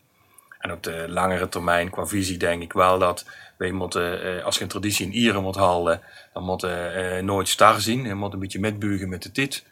En 0.58 0.72
op 0.72 0.82
de 0.82 1.04
langere 1.08 1.48
termijn, 1.48 1.90
qua 1.90 2.06
visie, 2.06 2.36
denk 2.36 2.62
ik 2.62 2.72
wel 2.72 2.98
dat 2.98 3.24
wij 3.56 3.70
moeten, 3.70 4.42
als 4.44 4.56
je 4.56 4.62
een 4.62 4.68
traditie 4.68 5.06
in 5.06 5.12
Ieren 5.12 5.42
moet 5.42 5.56
houden, 5.56 6.00
dan 6.32 6.42
moeten 6.42 7.24
nooit 7.24 7.48
star 7.48 7.80
zien. 7.80 8.04
Je 8.04 8.14
moet 8.14 8.32
een 8.32 8.38
beetje 8.38 8.60
metbuigen 8.60 9.08
met 9.08 9.22
de 9.22 9.32
tit. 9.32 9.64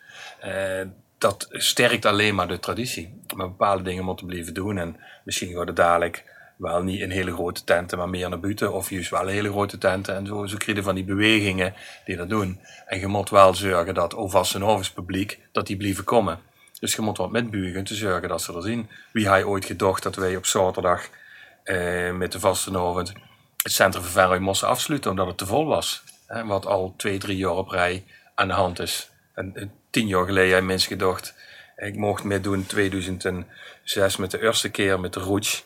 Dat 1.18 1.46
sterkt 1.50 2.05
alleen 2.05 2.35
maar 2.35 2.48
de 2.48 2.59
traditie. 2.59 3.20
Maar 3.37 3.48
bepaalde 3.48 3.83
dingen 3.83 4.05
moeten 4.05 4.27
blijven 4.27 4.55
doen. 4.55 4.79
En 4.79 4.96
misschien 5.24 5.53
wordt 5.53 5.68
het 5.68 5.77
dadelijk 5.77 6.24
wel 6.57 6.83
niet 6.83 7.00
in 7.00 7.11
hele 7.11 7.33
grote 7.33 7.64
tenten, 7.64 7.98
maar 7.98 8.09
meer 8.09 8.29
naar 8.29 8.40
buiten. 8.40 8.72
Of 8.72 8.90
juist 8.90 9.11
wel 9.11 9.27
hele 9.27 9.50
grote 9.50 9.79
tenten. 9.79 10.14
En 10.14 10.27
zo, 10.27 10.46
zo 10.46 10.57
krijg 10.57 10.83
van 10.83 10.94
die 10.94 11.05
bewegingen 11.05 11.74
die 12.05 12.16
dat 12.16 12.29
doen. 12.29 12.61
En 12.87 12.98
je 12.98 13.07
moet 13.07 13.31
wel 13.31 13.55
zorgen 13.55 13.94
dat 13.94 14.14
ovast 14.14 14.55
en 14.55 14.64
overs 14.64 14.90
publiek, 14.90 15.40
dat 15.53 15.66
die 15.66 15.77
blijven 15.77 16.05
komen. 16.05 16.38
Dus 16.81 16.94
je 16.94 17.03
moet 17.03 17.16
wat 17.16 17.31
metbuigen 17.31 17.85
te 17.85 17.94
zorgen 17.94 18.29
dat 18.29 18.42
ze 18.42 18.55
er 18.55 18.62
zien. 18.62 18.88
Wie 19.12 19.29
hij 19.29 19.44
ooit 19.44 19.64
gedacht 19.64 20.03
dat 20.03 20.16
wij 20.16 20.37
op 20.37 20.46
zaterdag 20.46 21.09
eh, 21.64 22.12
met 22.12 22.33
de 22.33 22.40
vastenavond 22.40 23.09
het 23.09 23.72
centrum 23.72 24.03
van 24.03 24.12
Venray 24.12 24.38
moesten 24.38 24.68
afsluiten 24.68 25.11
omdat 25.11 25.27
het 25.27 25.38
te 25.38 25.46
vol 25.46 25.66
was. 25.66 26.03
Wat 26.44 26.66
al 26.66 26.94
twee, 26.96 27.18
drie 27.18 27.37
jaar 27.37 27.57
op 27.57 27.68
rij 27.68 28.05
aan 28.35 28.48
de 28.48 28.55
hand 28.55 28.79
is. 28.79 29.11
En 29.35 29.72
tien 29.94 30.07
jaar 30.07 30.24
geleden 30.24 30.48
hebben 30.48 30.66
mensen 30.66 30.88
gedacht, 30.88 31.35
ik 31.76 31.96
mocht 31.96 32.24
meedoen 32.24 32.54
in 32.54 32.66
2006 32.66 34.16
met 34.16 34.30
de 34.30 34.42
eerste 34.42 34.70
keer 34.70 35.00
met 35.00 35.12
de 35.12 35.20
Rouge. 35.20 35.62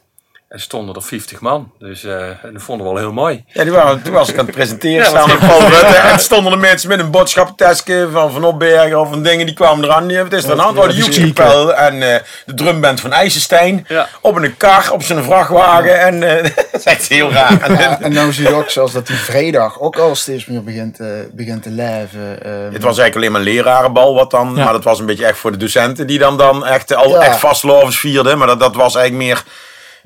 En 0.49 0.61
stonden 0.61 0.95
er 0.95 1.03
50 1.03 1.41
man. 1.41 1.73
Dus 1.79 2.05
eh, 2.05 2.27
en 2.29 2.53
dat 2.53 2.63
vonden 2.63 2.87
we 2.87 2.93
wel 2.93 3.03
heel 3.03 3.13
mooi. 3.13 3.45
Ja, 3.47 3.63
die 3.63 3.73
waren, 3.73 4.03
toen 4.03 4.13
was 4.13 4.29
ik 4.29 4.39
aan 4.39 4.45
het 4.47 4.55
presenteren 4.55 5.05
Ja, 5.13 5.13
wat- 5.13 5.27
met 5.27 5.39
Paul 5.39 5.61
Rutte. 5.61 5.85
En 5.97 6.19
stonden 6.19 6.53
er 6.53 6.59
mensen 6.59 6.89
met 6.89 6.99
een 6.99 7.11
boodschappentasje 7.11 8.09
van 8.13 8.33
Van 8.33 8.45
Opbergen 8.45 9.01
of 9.01 9.09
van 9.09 9.23
dingen, 9.23 9.47
die 9.47 9.55
kwamen 9.55 9.85
eraan. 9.85 10.07
Die, 10.07 10.17
het 10.17 10.33
is 10.33 10.45
er 10.45 10.51
een 10.51 10.61
aantal, 10.63 10.87
de 10.87 10.95
Joekskapel 10.95 11.75
en 11.75 12.15
eh, 12.15 12.21
de 12.47 12.55
drumband 12.55 13.01
van 13.01 13.13
IJsselstein. 13.13 13.85
Ja. 13.89 14.09
Op 14.21 14.37
een 14.37 14.57
kar, 14.57 14.91
op 14.93 15.03
zijn 15.03 15.25
vrachtwagen. 15.25 16.01
En 16.01 16.23
eh, 16.23 16.43
dat 16.73 16.81
is 16.81 16.85
echt 16.85 17.09
heel 17.09 17.31
raar. 17.33 17.73
Ja, 17.81 18.01
en 18.01 18.13
nou 18.13 18.33
zie 18.33 18.49
je 18.49 18.55
ook 18.55 18.71
zelfs 18.71 18.93
dat 18.93 19.07
die 19.07 19.17
vrijdag 19.17 19.81
ook 19.81 19.97
al 19.99 20.15
steeds 20.15 20.47
meer 20.47 20.63
begint, 20.65 20.95
te 20.97 21.29
begint 21.33 21.63
te 21.63 21.71
leven. 21.71 22.43
ehm. 22.45 22.73
Het 22.73 22.83
was 22.83 22.99
eigenlijk 22.99 23.17
alleen 23.17 23.33
maar 23.33 23.41
een 23.41 23.47
lerarenbal, 23.47 24.15
wat 24.15 24.31
dan, 24.31 24.53
Ja. 24.57 24.65
maar 24.65 24.73
dat 24.73 24.85
was 24.85 24.99
een 24.99 25.07
beetje 25.07 25.27
echt 25.27 25.39
voor 25.39 25.51
de 25.53 25.57
docenten 25.59 26.07
die 26.07 26.19
dan, 26.19 26.37
dan 26.37 26.67
echt, 26.67 26.95
al 26.95 27.09
Ja. 27.11 27.21
echt 27.21 27.39
vastlovens 27.39 27.99
vierden. 27.99 28.39
Maar 28.39 28.47
dat, 28.47 28.61
dat 28.61 28.75
was 28.75 28.95
eigenlijk 28.95 29.27
meer, 29.29 29.43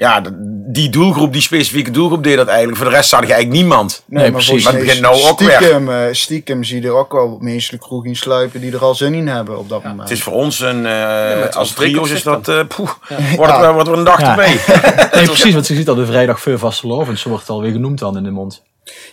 ja, 0.02 0.22
die 0.66 0.90
doelgroep, 0.90 1.32
die 1.32 1.42
specifieke 1.42 1.90
doelgroep 1.90 2.24
deed 2.24 2.36
dat 2.36 2.46
eigenlijk. 2.46 2.78
Voor 2.78 2.86
de 2.88 2.94
rest 2.94 3.08
zag 3.08 3.20
je 3.26 3.32
eigenlijk 3.32 3.62
niemand. 3.62 4.02
Nee, 4.06 4.30
precies. 4.30 4.64
Maar 4.64 4.72
het 4.72 4.82
begint 4.82 5.00
nou 5.00 5.22
ook 5.22 5.38
weer. 5.40 5.50
stiekem, 5.52 5.88
eh, 5.90 6.12
stiekem 6.12 6.64
zie 6.64 6.80
je 6.80 6.86
er 6.86 6.94
ook 6.94 7.12
wel 7.12 7.38
mensen 7.40 7.78
kroeg 7.78 8.04
in 8.04 8.16
sluipen 8.16 8.60
die 8.60 8.72
er 8.72 8.82
al 8.82 8.94
zin 8.94 9.14
in 9.14 9.28
hebben 9.28 9.58
op 9.58 9.68
dat 9.68 9.82
moment. 9.82 10.08
Het 10.08 10.10
is 10.18 10.22
voor 10.22 10.32
ons 10.32 10.60
een, 10.60 10.86
eh, 10.86 11.40
het 11.42 11.56
als 11.56 11.72
trio's 11.72 12.10
is 12.10 12.22
dat, 12.22 12.48
eh 12.48 12.60
poeh, 12.76 12.90
wordt, 13.36 13.52
Ja. 13.52 13.62
er, 13.62 13.72
wordt 13.72 13.88
er 13.88 13.98
een 13.98 14.04
dag 14.04 14.20
Ja. 14.20 14.30
erbij. 14.30 14.56
Nee, 15.12 15.24
precies, 15.24 15.54
want 15.54 15.66
je 15.66 15.74
ziet 15.74 15.88
al 15.88 15.94
de 15.94 16.06
vrijdag 16.06 16.40
veel 16.40 16.58
vastelovend. 16.58 17.18
Zo 17.18 17.28
wordt 17.28 17.44
het 17.46 17.52
alweer 17.56 17.72
genoemd 17.72 17.98
dan 17.98 18.16
in 18.16 18.22
de 18.24 18.30
mond. 18.30 18.62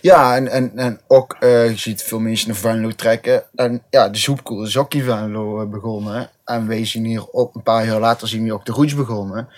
Ja, 0.00 0.36
en, 0.36 0.48
en, 0.48 0.72
en 0.74 1.00
ook, 1.08 1.36
eh, 1.40 1.68
je 1.70 1.76
ziet 1.78 2.02
veel 2.02 2.18
mensen 2.18 2.48
naar 2.48 2.56
Venlo 2.56 2.90
trekken. 2.90 3.42
En 3.54 3.82
ja, 3.90 4.08
de 4.08 4.18
Zoepkoel 4.18 4.64
is 4.64 4.76
ook 4.76 4.94
in 4.94 5.02
Venlo 5.04 5.66
begonnen. 5.66 6.30
En 6.44 6.66
wij 6.68 6.86
zien 6.86 7.04
hier 7.04 7.32
ook 7.32 7.54
een 7.54 7.62
paar 7.62 7.86
jaar 7.86 8.00
later 8.00 8.28
zien 8.28 8.44
we 8.44 8.52
ook 8.52 8.64
de 8.64 8.72
Roots 8.72 8.94
begonnen. 8.94 9.48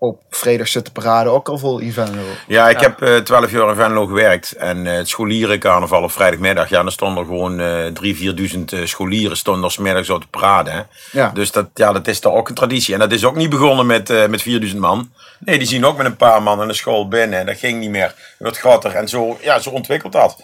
Op 0.00 0.22
vrijdag 0.30 0.68
zit 0.68 0.84
de 0.84 0.90
parade 0.90 1.28
ook 1.30 1.48
al 1.48 1.58
vol 1.58 1.78
in 1.78 1.92
Venlo. 1.92 2.22
Ja, 2.46 2.68
ik 2.68 2.80
heb 2.80 3.02
eh, 3.02 3.16
twaalf 3.16 3.50
jaar 3.50 3.68
in 3.68 3.74
Venlo 3.74 4.06
gewerkt. 4.06 4.52
En 4.52 4.86
eh, 4.86 4.96
het 4.96 5.08
scholierencarnaval 5.08 6.02
op 6.02 6.10
vrijdagmiddag. 6.12 6.68
Ja, 6.68 6.82
dan 6.82 6.92
stonden 6.92 7.18
er 7.22 7.28
gewoon 7.28 7.60
eh 7.60 7.86
drie, 7.86 8.16
vierduizend 8.16 8.72
eh, 8.72 8.84
scholieren 8.84 9.36
stonden 9.36 9.64
er 9.64 9.70
's 9.70 9.78
middags 9.78 10.10
op 10.10 10.20
te 10.20 10.26
praten. 10.28 10.72
Hè. 10.72 10.82
Ja. 11.12 11.30
Dus 11.34 11.52
dat, 11.52 11.68
ja, 11.74 11.92
dat 11.92 12.08
is 12.08 12.20
toch 12.20 12.34
ook 12.34 12.48
een 12.48 12.54
traditie. 12.54 12.94
En 12.94 13.00
dat 13.00 13.12
is 13.12 13.24
ook 13.24 13.36
niet 13.36 13.50
begonnen 13.50 13.86
met, 13.86 14.10
eh 14.10 14.26
met 14.26 14.42
4000 14.42 14.80
man. 14.80 15.12
Nee, 15.38 15.58
die 15.58 15.66
zien 15.66 15.84
ook 15.84 15.96
met 15.96 16.06
een 16.06 16.16
paar 16.16 16.42
man 16.42 16.62
in 16.62 16.68
de 16.68 16.74
school 16.74 17.08
binnen. 17.08 17.46
Dat 17.46 17.58
ging 17.58 17.80
niet 17.80 17.90
meer. 17.90 18.06
Het 18.14 18.14
werd 18.38 18.58
groter. 18.58 18.94
En 18.94 19.08
zo, 19.08 19.38
ja, 19.42 19.58
zo 19.58 19.70
ontwikkelt 19.70 20.12
dat. 20.12 20.42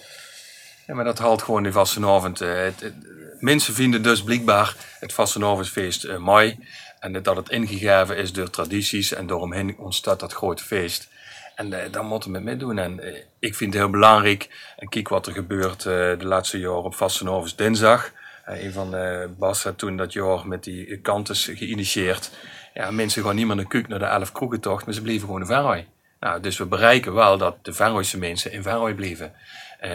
Ja, 0.87 0.95
maar 0.95 1.05
dat 1.05 1.19
haalt 1.19 1.43
gewoon 1.43 1.63
die 1.63 1.73
vastenavond. 1.73 2.39
het, 2.39 2.81
het- 2.81 2.95
mensen 3.41 3.75
vinden 3.75 4.03
dus 4.03 4.23
blijkbaar 4.23 4.75
het 5.01 5.13
vastenavondfeest 5.13 6.19
mooi. 6.19 6.59
En 7.05 7.23
dat 7.23 7.37
het 7.37 7.49
ingegeven 7.49 8.17
is 8.17 8.33
door 8.33 8.51
tradities 8.51 9.13
en 9.13 9.27
daaromheen 9.27 9.79
ontstaat 9.79 10.21
dat 10.21 10.33
grote 10.33 10.65
feest. 10.65 11.09
En 11.55 11.73
eh, 11.73 11.93
daar 11.93 12.05
moeten 12.05 12.33
we 12.33 12.39
mee 12.39 12.57
doen. 12.57 12.79
En 12.79 13.01
eh, 13.01 13.21
ik 13.39 13.55
vind 13.55 13.73
het 13.73 13.83
heel 13.83 13.91
belangrijk. 13.91 14.73
En 14.77 14.89
kijk 14.89 15.09
wat 15.09 15.27
er 15.27 15.33
gebeurt 15.33 15.79
eh, 15.79 15.93
de 16.19 16.25
laatste 16.27 16.59
jaren 16.59 16.83
op 16.83 16.95
vastenavond 16.95 17.59
dinsdag. 17.59 18.13
Een 18.45 18.73
van 18.73 18.95
Bas 19.39 19.63
had 19.63 19.79
toen 19.79 19.97
dat 19.97 20.13
jaar 20.13 20.47
met 20.47 20.65
die 20.65 21.01
kantes 21.01 21.45
geïnitieerd. 21.45 22.31
Ja, 22.75 22.91
mensen 22.91 23.23
gaan 23.23 23.35
niet 23.35 23.47
meer 23.47 23.57
naar 23.57 23.67
Kuk 23.67 23.89
naar 23.89 23.99
de 23.99 24.05
11 24.05 24.33
kroegentocht, 24.33 24.85
maar 24.85 24.95
ze 24.95 25.03
blijven 25.03 25.27
gewoon 25.27 25.41
in 25.41 25.47
Venray. 25.47 25.89
Nou, 26.21 26.41
dus 26.41 26.59
we 26.59 26.67
bereiken 26.67 27.15
wel 27.15 27.39
dat 27.39 27.57
de 27.63 27.73
Venrooyse 27.73 28.19
mensen 28.19 28.53
in 28.53 28.63
Venray 28.63 28.95
blijven 28.95 29.33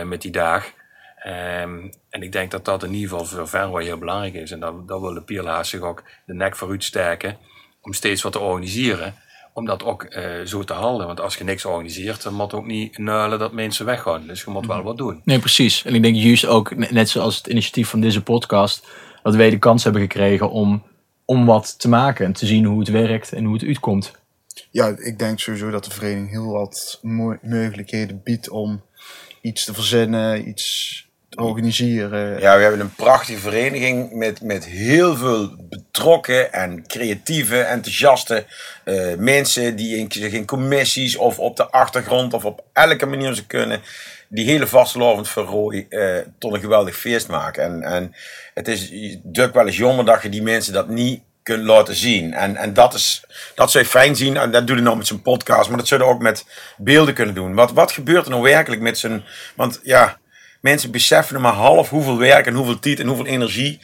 met 0.03 0.21
die 0.21 0.31
dag. 0.31 0.71
Ehm, 1.19 1.87
en 2.09 2.21
ik 2.21 2.31
denk 2.31 2.51
dat 2.51 2.65
dat 2.65 2.83
in 2.83 2.93
ieder 2.93 3.09
geval 3.09 3.25
voor 3.25 3.47
Venray 3.47 3.83
heel 3.83 3.97
belangrijk 3.97 4.33
is. 4.33 4.51
En 4.51 4.59
dat, 4.59 4.87
dat 4.87 5.01
wil 5.01 5.13
de 5.13 5.21
Pierlaas 5.21 5.69
zich 5.69 5.81
ook 5.81 6.03
de 6.25 6.33
nek 6.33 6.55
vooruit 6.55 6.83
sterken 6.83 7.37
om 7.81 7.93
steeds 7.93 8.21
wat 8.21 8.31
te 8.31 8.39
organiseren. 8.39 9.15
Om 9.53 9.65
dat 9.65 9.83
ook 9.83 10.03
eh, 10.03 10.45
zo 10.45 10.63
te 10.63 10.73
houden. 10.73 11.07
Want 11.07 11.19
als 11.19 11.35
je 11.35 11.43
niks 11.43 11.65
organiseert, 11.65 12.23
dan 12.23 12.33
moet 12.33 12.53
ook 12.53 12.65
niet 12.65 12.97
nuilen 12.97 13.39
dat 13.39 13.51
mensen 13.53 13.85
weggaan. 13.85 14.27
Dus 14.27 14.43
je 14.43 14.51
moet 14.51 14.65
wel 14.65 14.83
wat 14.83 14.97
doen. 14.97 15.21
Nee, 15.23 15.39
precies. 15.39 15.85
En 15.85 15.95
ik 15.95 16.01
denk 16.03 16.15
juist 16.15 16.45
ook, 16.45 16.75
ne- 16.75 16.87
net 16.91 17.09
zoals 17.09 17.37
het 17.37 17.47
initiatief 17.47 17.89
van 17.89 17.99
deze 18.01 18.23
podcast, 18.23 18.87
dat 19.23 19.35
wij 19.35 19.49
de 19.49 19.59
kans 19.59 19.83
hebben 19.83 20.01
gekregen 20.01 20.49
om, 20.49 20.83
om 21.25 21.45
wat 21.45 21.79
te 21.79 21.89
maken 21.89 22.25
en 22.25 22.33
te 22.33 22.45
zien 22.45 22.65
hoe 22.65 22.79
het 22.79 22.89
werkt 22.89 23.33
en 23.33 23.43
hoe 23.43 23.53
het 23.53 23.63
uitkomt. 23.63 24.11
Ja, 24.71 24.95
ik 24.97 25.19
denk 25.19 25.39
sowieso 25.39 25.69
dat 25.69 25.83
de 25.83 25.91
vereniging 25.91 26.29
heel 26.29 26.51
wat 26.51 26.99
mo- 27.01 27.37
mogelijkheden 27.41 28.21
biedt 28.23 28.49
om 28.49 28.83
iets 29.41 29.65
te 29.65 29.73
verzinnen, 29.73 30.47
iets 30.47 31.07
organiseren. 31.39 32.39
Ja, 32.39 32.55
we 32.55 32.61
hebben 32.61 32.79
een 32.79 32.95
prachtige 32.95 33.39
vereniging 33.39 34.11
met, 34.11 34.41
met 34.41 34.65
heel 34.65 35.15
veel 35.15 35.55
betrokken 35.59 36.53
en 36.53 36.87
creatieve, 36.87 37.61
enthousiaste 37.61 38.45
eh, 38.83 39.15
mensen 39.17 39.75
die 39.75 39.97
in, 39.97 40.11
zich 40.11 40.33
in 40.33 40.45
commissies 40.45 41.15
of 41.15 41.39
op 41.39 41.55
de 41.55 41.69
achtergrond 41.69 42.33
of 42.33 42.45
op 42.45 42.63
elke 42.73 43.05
manier 43.05 43.33
ze 43.33 43.45
kunnen, 43.45 43.81
die 44.27 44.45
hele 44.45 44.67
vastelovend 44.67 45.29
voor 45.29 45.43
Rooi 45.43 45.85
eh, 45.89 46.17
tot 46.37 46.53
een 46.53 46.59
geweldig 46.59 46.97
feest 46.97 47.27
maken. 47.27 47.63
En, 47.63 47.83
en 47.83 48.15
het 48.53 48.67
is 48.67 48.91
druk 49.23 49.53
wel 49.53 49.65
eens 49.65 49.77
jammer 49.77 50.05
dat 50.05 50.21
je 50.21 50.29
die 50.29 50.43
mensen 50.43 50.73
dat 50.73 50.89
niet 50.89 51.21
kunt 51.43 51.63
laten 51.63 51.95
zien. 51.95 52.33
En, 52.33 52.55
en 52.55 52.73
dat, 52.73 52.93
is, 52.93 53.23
dat 53.55 53.71
zou 53.71 53.83
je 53.83 53.89
fijn 53.89 54.15
zien. 54.15 54.37
En 54.37 54.51
dat 54.51 54.67
doe 54.67 54.75
je 54.75 54.81
nou 54.81 54.97
met 54.97 55.07
zijn 55.07 55.21
podcast. 55.21 55.69
Maar 55.69 55.77
dat 55.77 55.87
zou 55.87 56.01
je 56.01 56.07
ook 56.07 56.21
met 56.21 56.45
beelden 56.77 57.13
kunnen 57.13 57.35
doen. 57.35 57.53
Wat, 57.53 57.71
wat 57.71 57.91
gebeurt 57.91 58.25
er 58.25 58.31
nou 58.31 58.43
werkelijk 58.43 58.81
met 58.81 58.97
zijn... 58.97 59.23
Want 59.55 59.79
ja, 59.83 60.17
mensen 60.59 60.91
beseffen 60.91 61.41
maar 61.41 61.53
half 61.53 61.89
hoeveel 61.89 62.17
werk 62.17 62.45
en 62.45 62.53
hoeveel 62.53 62.79
tijd 62.79 62.99
en 62.99 63.07
hoeveel 63.07 63.25
energie... 63.25 63.79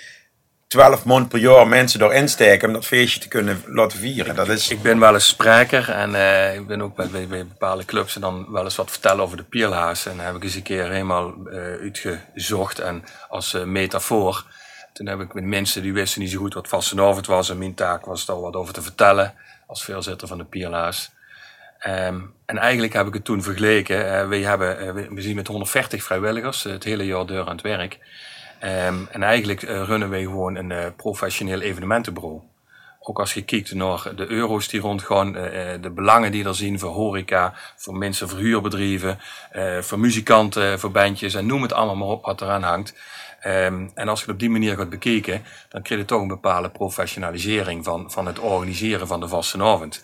12 0.68 1.06
maanden 1.06 1.28
per 1.28 1.40
jaar 1.40 1.68
mensen 1.68 2.02
erin 2.02 2.30
steken 2.30 2.68
om 2.68 2.74
dat 2.74 2.86
feestje 2.86 3.20
te 3.20 3.28
kunnen 3.28 3.64
laten 3.66 4.00
vieren. 4.00 4.36
Dat 4.36 4.48
is... 4.48 4.70
Ik 4.70 4.82
ben 4.82 5.00
wel 5.00 5.14
eens 5.14 5.28
spreker 5.28 5.90
en 5.90 6.16
eh, 6.16 6.56
ik 6.56 6.68
ben 6.68 6.82
ook 6.82 6.96
bij, 6.96 7.08
bij, 7.08 7.28
bij 7.28 7.48
bepaalde 7.48 7.86
clubs 7.86 8.16
en 8.16 8.22
dan 8.22 8.52
wel 8.52 8.64
eens 8.64 8.76
wat 8.76 8.92
vertellen 8.92 9.24
over 9.24 9.38
de 9.38 9.44
Pierlaars. 9.44 10.06
En 10.06 10.16
dan 10.16 10.26
heb 10.26 10.36
ik 10.36 10.44
eens 10.44 10.56
een 10.56 10.64
keer 10.64 10.90
helemaal 10.90 11.34
eh, 11.46 11.58
uitgezocht 11.58 12.80
en 12.80 13.04
als 13.30 13.54
eh, 13.54 13.64
metafoor. 13.64 14.46
Toen 14.94 15.08
heb 15.08 15.20
ik 15.20 15.34
met 15.34 15.44
mensen 15.44 15.82
die 15.82 15.94
wisten 15.94 16.22
niet 16.22 16.32
zo 16.32 16.40
goed 16.40 16.54
wat 16.54 16.68
vastenavond 16.68 17.26
was 17.26 17.50
en 17.50 17.58
mijn 17.58 17.76
taak 17.76 18.06
was 18.06 18.26
daar 18.26 18.42
wat 18.42 18.56
over 18.56 18.74
te 18.74 18.82
vertellen 18.82 19.34
als 19.68 19.84
voorzitter 19.84 20.28
van 20.28 20.38
de 20.38 20.46
Pierlaars. 20.46 21.10
Ehm, 21.86 22.20
en 22.46 22.58
eigenlijk 22.58 22.94
heb 22.94 23.08
ik 23.08 23.14
het 23.14 23.26
toen 23.26 23.44
vergeleken. 23.44 24.20
Eh, 24.20 24.28
we, 24.28 24.36
hebben, 24.38 24.80
eh, 24.80 25.08
we- 25.10 25.22
zien 25.22 25.36
met 25.36 25.48
140 25.48 26.04
vrijwilligers 26.04 26.64
het 26.64 26.84
hele 26.84 27.06
jaar 27.06 27.26
door 27.26 27.46
aan 27.46 27.52
het 27.52 27.62
werk. 27.62 28.00
Ehm, 28.60 28.96
en 29.12 29.24
eigenlijk 29.24 29.64
eh, 29.64 29.84
runnen 29.84 30.10
wij 30.10 30.22
gewoon 30.22 30.56
een 30.56 30.96
professioneel 30.96 31.62
evenementenbureau. 31.62 32.42
Ook 33.00 33.20
als 33.20 33.34
je 33.34 33.42
kijkt 33.42 33.74
naar 33.74 34.12
de 34.16 34.28
euro's 34.28 34.68
die 34.68 34.80
rondgaan, 34.80 35.32
de 35.82 35.92
belangen 35.96 36.32
die 36.32 36.46
er 36.46 36.56
zien 36.56 36.80
voor 36.80 36.90
horeca, 36.90 37.54
voor 37.76 37.96
mensen, 37.96 38.30
voor 38.30 38.40
huurbedrijven, 38.40 39.20
voor 39.82 40.00
muzikanten, 40.00 40.80
voor 40.80 40.92
bandjes 40.92 41.34
en 41.34 41.46
noem 41.46 41.62
het 41.62 41.74
allemaal 41.74 41.96
maar 41.96 42.08
op 42.08 42.26
wat 42.26 42.42
eraan 42.42 42.64
hangt. 42.64 42.94
Ehm, 43.40 43.88
en 43.94 44.08
als 44.08 44.20
je 44.20 44.26
het 44.26 44.34
op 44.34 44.40
die 44.40 44.50
manier 44.50 44.78
gaat 44.78 44.90
bekijken, 44.90 45.44
dan 45.70 45.82
krijg 45.82 46.00
je 46.02 46.08
toch 46.08 46.22
een 46.22 46.28
bepaalde 46.28 46.70
professionalisering 46.70 47.84
van, 47.84 48.12
van 48.12 48.26
het 48.26 48.40
organiseren 48.40 49.08
van 49.08 49.20
de 49.20 49.28
vastenavond. 49.28 50.04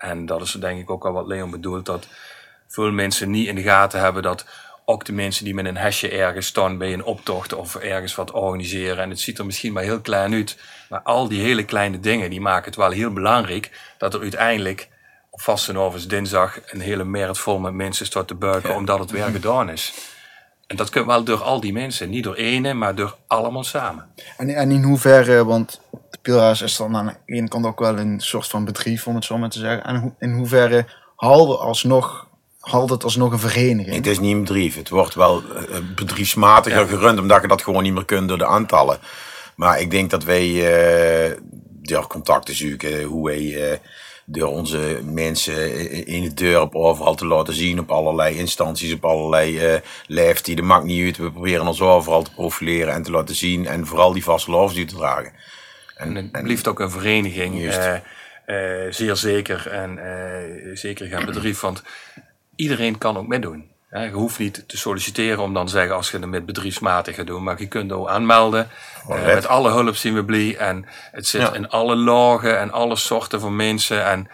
En 0.00 0.26
dat 0.26 0.40
is 0.40 0.52
denk 0.52 0.80
ik 0.80 0.90
ook 0.90 1.04
al 1.04 1.12
wat 1.12 1.26
Leon 1.26 1.50
bedoelt, 1.50 1.86
dat 1.86 2.06
veel 2.66 2.92
mensen 2.92 3.30
niet 3.30 3.46
in 3.46 3.54
de 3.54 3.62
gaten 3.62 4.00
hebben 4.00 4.22
dat 4.22 4.44
ook 4.84 5.04
de 5.04 5.12
mensen 5.12 5.44
die 5.44 5.54
met 5.54 5.64
een 5.64 5.76
hesje 5.76 6.08
ergens 6.08 6.46
staan 6.46 6.78
bij 6.78 6.92
een 6.92 7.04
optocht 7.04 7.52
of 7.52 7.74
ergens 7.74 8.14
wat 8.14 8.30
organiseren. 8.30 8.98
En 8.98 9.10
het 9.10 9.20
ziet 9.20 9.38
er 9.38 9.46
misschien 9.46 9.72
maar 9.72 9.82
heel 9.82 10.00
klein 10.00 10.32
uit. 10.32 10.58
Maar 10.88 11.00
al 11.00 11.28
die 11.28 11.40
hele 11.40 11.64
kleine 11.64 12.00
dingen, 12.00 12.30
die 12.30 12.40
maken 12.40 12.64
het 12.64 12.76
wel 12.76 12.90
heel 12.90 13.12
belangrijk 13.12 13.94
dat 13.98 14.14
er 14.14 14.20
uiteindelijk 14.20 14.88
op 15.30 15.40
vastenavond 15.40 16.10
dinsdag 16.10 16.58
een 16.66 16.80
hele 16.80 17.04
merd 17.04 17.38
vol 17.38 17.58
met 17.58 17.72
mensen 17.72 18.06
staat 18.06 18.28
te 18.28 18.34
buiken 18.34 18.74
omdat 18.76 18.98
het 18.98 19.10
weer 19.10 19.24
gedaan 19.24 19.70
is. 19.70 19.92
En 20.66 20.76
dat 20.76 20.90
komt 20.90 21.06
wel 21.06 21.24
door 21.24 21.42
al 21.42 21.60
die 21.60 21.72
mensen. 21.72 22.10
Niet 22.10 22.24
door 22.24 22.34
ene, 22.34 22.74
maar 22.74 22.94
door 22.94 23.16
allemaal 23.26 23.64
samen. 23.64 24.06
En, 24.36 24.48
en 24.48 24.70
in 24.70 24.82
hoeverre, 24.82 25.44
want 25.44 25.80
de 26.22 26.30
Pilra's 26.30 26.60
is 26.60 26.76
dan 26.76 26.96
aan 26.96 27.06
de 27.06 27.34
ene 27.34 27.48
kant 27.48 27.66
ook 27.66 27.78
wel 27.78 27.98
een 27.98 28.20
soort 28.20 28.46
van 28.46 28.64
bedrijf, 28.64 29.06
om 29.06 29.14
het 29.14 29.24
zo 29.24 29.38
maar 29.38 29.50
te 29.50 29.58
zeggen. 29.58 29.84
En 29.84 30.14
in 30.18 30.32
hoeverre 30.32 30.86
haalt 31.16 31.48
het 31.48 31.58
alsnog, 31.58 32.26
haalt 32.60 32.90
het 32.90 33.04
alsnog 33.04 33.32
een 33.32 33.38
vereniging? 33.38 33.96
Het 33.96 34.06
is 34.06 34.18
niet 34.18 34.32
een 34.32 34.44
bedrijf. 34.44 34.76
Het 34.76 34.88
wordt 34.88 35.14
wel 35.14 35.42
eh, 35.42 35.78
bedrijfsmatiger 35.94 36.86
gerund, 36.86 37.18
omdat 37.18 37.42
je 37.42 37.48
dat 37.48 37.62
gewoon 37.62 37.82
niet 37.82 37.94
meer 37.94 38.04
kunt 38.04 38.28
door 38.28 38.38
de 38.38 38.46
aantallen. 38.46 38.98
Maar 39.54 39.80
ik 39.80 39.90
denk 39.90 40.10
dat 40.10 40.24
wij 40.24 40.74
eh 41.28 41.36
door 41.82 42.06
contacten 42.06 42.54
zoeken, 42.54 43.02
hoe 43.02 43.26
wij 43.26 43.70
eh, 43.70 43.78
door 44.24 44.48
onze 44.48 45.00
mensen 45.04 46.06
in 46.06 46.22
het 46.22 46.36
dorp 46.36 46.74
overal 46.74 47.14
te 47.14 47.26
laten 47.26 47.54
zien, 47.54 47.78
op 47.78 47.90
allerlei 47.90 48.36
instanties, 48.36 48.92
op 48.92 49.04
allerlei 49.04 49.58
eh. 49.58 49.80
Dat 50.06 50.60
maakt 50.60 50.84
niet 50.84 51.04
uit. 51.04 51.16
We 51.16 51.32
proberen 51.32 51.66
ons 51.66 51.80
overal 51.80 52.22
te 52.22 52.30
profileren 52.30 52.94
en 52.94 53.02
te 53.02 53.10
laten 53.10 53.34
zien 53.34 53.66
en 53.66 53.86
vooral 53.86 54.12
die 54.12 54.24
vaste 54.24 54.50
loofs 54.50 54.74
te 54.74 54.84
dragen. 54.84 55.32
En 56.00 56.14
het 56.14 56.42
blijft 56.42 56.68
ook 56.68 56.80
een 56.80 56.90
vereniging, 56.90 57.62
eh, 57.64 58.56
zeer 58.90 59.16
zeker. 59.16 59.68
En 59.70 59.98
eh, 59.98 60.76
zeker 60.76 61.06
geen 61.06 61.24
bedrijf, 61.26 61.60
want 61.60 61.82
iedereen 62.56 62.98
kan 62.98 63.16
ook 63.16 63.26
meedoen. 63.26 63.68
Hè, 63.88 64.04
je 64.04 64.10
hoeft 64.10 64.38
niet 64.38 64.64
te 64.66 64.76
solliciteren 64.76 65.42
om 65.42 65.54
dan 65.54 65.66
te 65.66 65.72
zeggen 65.72 65.96
als 65.96 66.10
je 66.10 66.18
het 66.18 66.26
met 66.26 66.46
bedrijfsmatig 66.46 67.14
gaat 67.14 67.26
doen. 67.26 67.42
Maar 67.42 67.58
je 67.58 67.66
kunt 67.66 67.92
ook 67.92 68.08
aanmelden. 68.08 68.68
Met 69.24 69.46
alle 69.46 69.70
hulp 69.70 69.96
zien 69.96 70.14
we 70.14 70.24
blij. 70.24 70.56
En 70.56 70.86
het 71.12 71.26
zit 71.26 71.40
Ja. 71.40 71.52
in 71.54 71.68
alle 71.68 71.96
lagen 71.96 72.58
en 72.58 72.70
alle 72.72 72.96
soorten 72.96 73.40
van 73.40 73.56
mensen. 73.56 74.04
En 74.04 74.28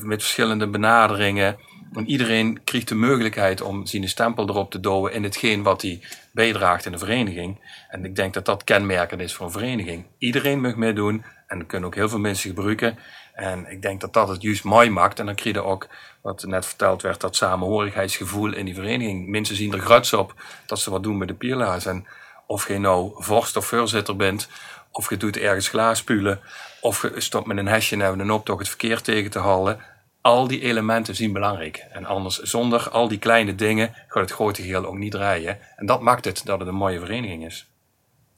met 0.00 0.22
verschillende 0.22 0.66
benaderingen. 0.66 1.56
En 1.96 2.08
iedereen 2.08 2.64
krijgt 2.64 2.88
de 2.88 2.94
mogelijkheid 2.94 3.60
om 3.60 3.86
zijn 3.86 4.08
stempel 4.08 4.48
erop 4.48 4.70
te 4.70 4.80
douwen 4.80 5.12
in 5.12 5.22
hetgeen 5.22 5.62
wat 5.62 5.82
hij 5.82 6.00
bijdraagt 6.32 6.86
in 6.86 6.92
de 6.92 6.98
vereniging. 6.98 7.60
En 7.88 8.04
ik 8.04 8.16
denk 8.16 8.34
dat 8.34 8.44
dat 8.44 8.64
kenmerkend 8.64 9.20
is 9.20 9.34
voor 9.34 9.46
een 9.46 9.52
vereniging. 9.52 10.04
Iedereen 10.18 10.60
mag 10.60 10.76
meedoen 10.76 11.24
en 11.46 11.58
dat 11.58 11.66
kunnen 11.66 11.88
ook 11.88 11.94
heel 11.94 12.08
veel 12.08 12.18
mensen 12.18 12.48
gebruiken. 12.48 12.98
En 13.34 13.70
ik 13.70 13.82
denk 13.82 14.00
dat 14.00 14.12
dat 14.12 14.28
het 14.28 14.42
juist 14.42 14.64
mooi 14.64 14.90
maakt. 14.90 15.18
En 15.18 15.26
dan 15.26 15.34
krijg 15.34 15.54
je 15.54 15.62
ook, 15.62 15.88
wat 16.20 16.44
net 16.44 16.66
verteld 16.66 17.02
werd, 17.02 17.20
dat 17.20 17.36
samenhorigheidsgevoel 17.36 18.52
in 18.52 18.64
die 18.64 18.74
vereniging. 18.74 19.28
Mensen 19.28 19.56
zien 19.56 19.72
er 19.72 19.80
grats 19.80 20.12
op 20.12 20.34
dat 20.66 20.78
ze 20.78 20.90
wat 20.90 21.02
doen 21.02 21.18
met 21.18 21.28
de 21.28 21.34
pielaars. 21.34 21.86
En 21.86 22.06
of 22.46 22.68
je 22.68 22.78
nou 22.78 23.12
vorst 23.14 23.56
of 23.56 23.66
voorzitter 23.66 24.16
bent, 24.16 24.48
of 24.90 25.10
je 25.10 25.16
doet 25.16 25.36
ergens 25.36 25.68
glaaspulen, 25.68 26.40
of 26.80 27.02
je 27.02 27.20
stopt 27.20 27.46
met 27.46 27.56
een 27.56 27.66
hesje 27.66 28.02
en 28.02 28.18
een 28.18 28.30
optocht 28.30 28.58
het 28.58 28.68
verkeer 28.68 29.00
tegen 29.00 29.30
te 29.30 29.38
houden. 29.38 29.80
Al 30.26 30.46
die 30.46 30.60
elementen 30.60 31.14
zijn 31.14 31.32
belangrijk. 31.32 31.84
En 31.92 32.04
anders, 32.04 32.38
zonder 32.42 32.88
al 32.90 33.08
die 33.08 33.18
kleine 33.18 33.54
dingen, 33.54 33.94
gaat 34.08 34.22
het 34.22 34.32
grote 34.32 34.62
geheel 34.62 34.86
ook 34.86 34.98
niet 34.98 35.10
draaien. 35.12 35.58
En 35.76 35.86
dat 35.86 36.00
maakt 36.00 36.24
het 36.24 36.40
dat 36.44 36.58
het 36.58 36.68
een 36.68 36.74
mooie 36.74 36.98
vereniging 36.98 37.44
is. 37.46 37.66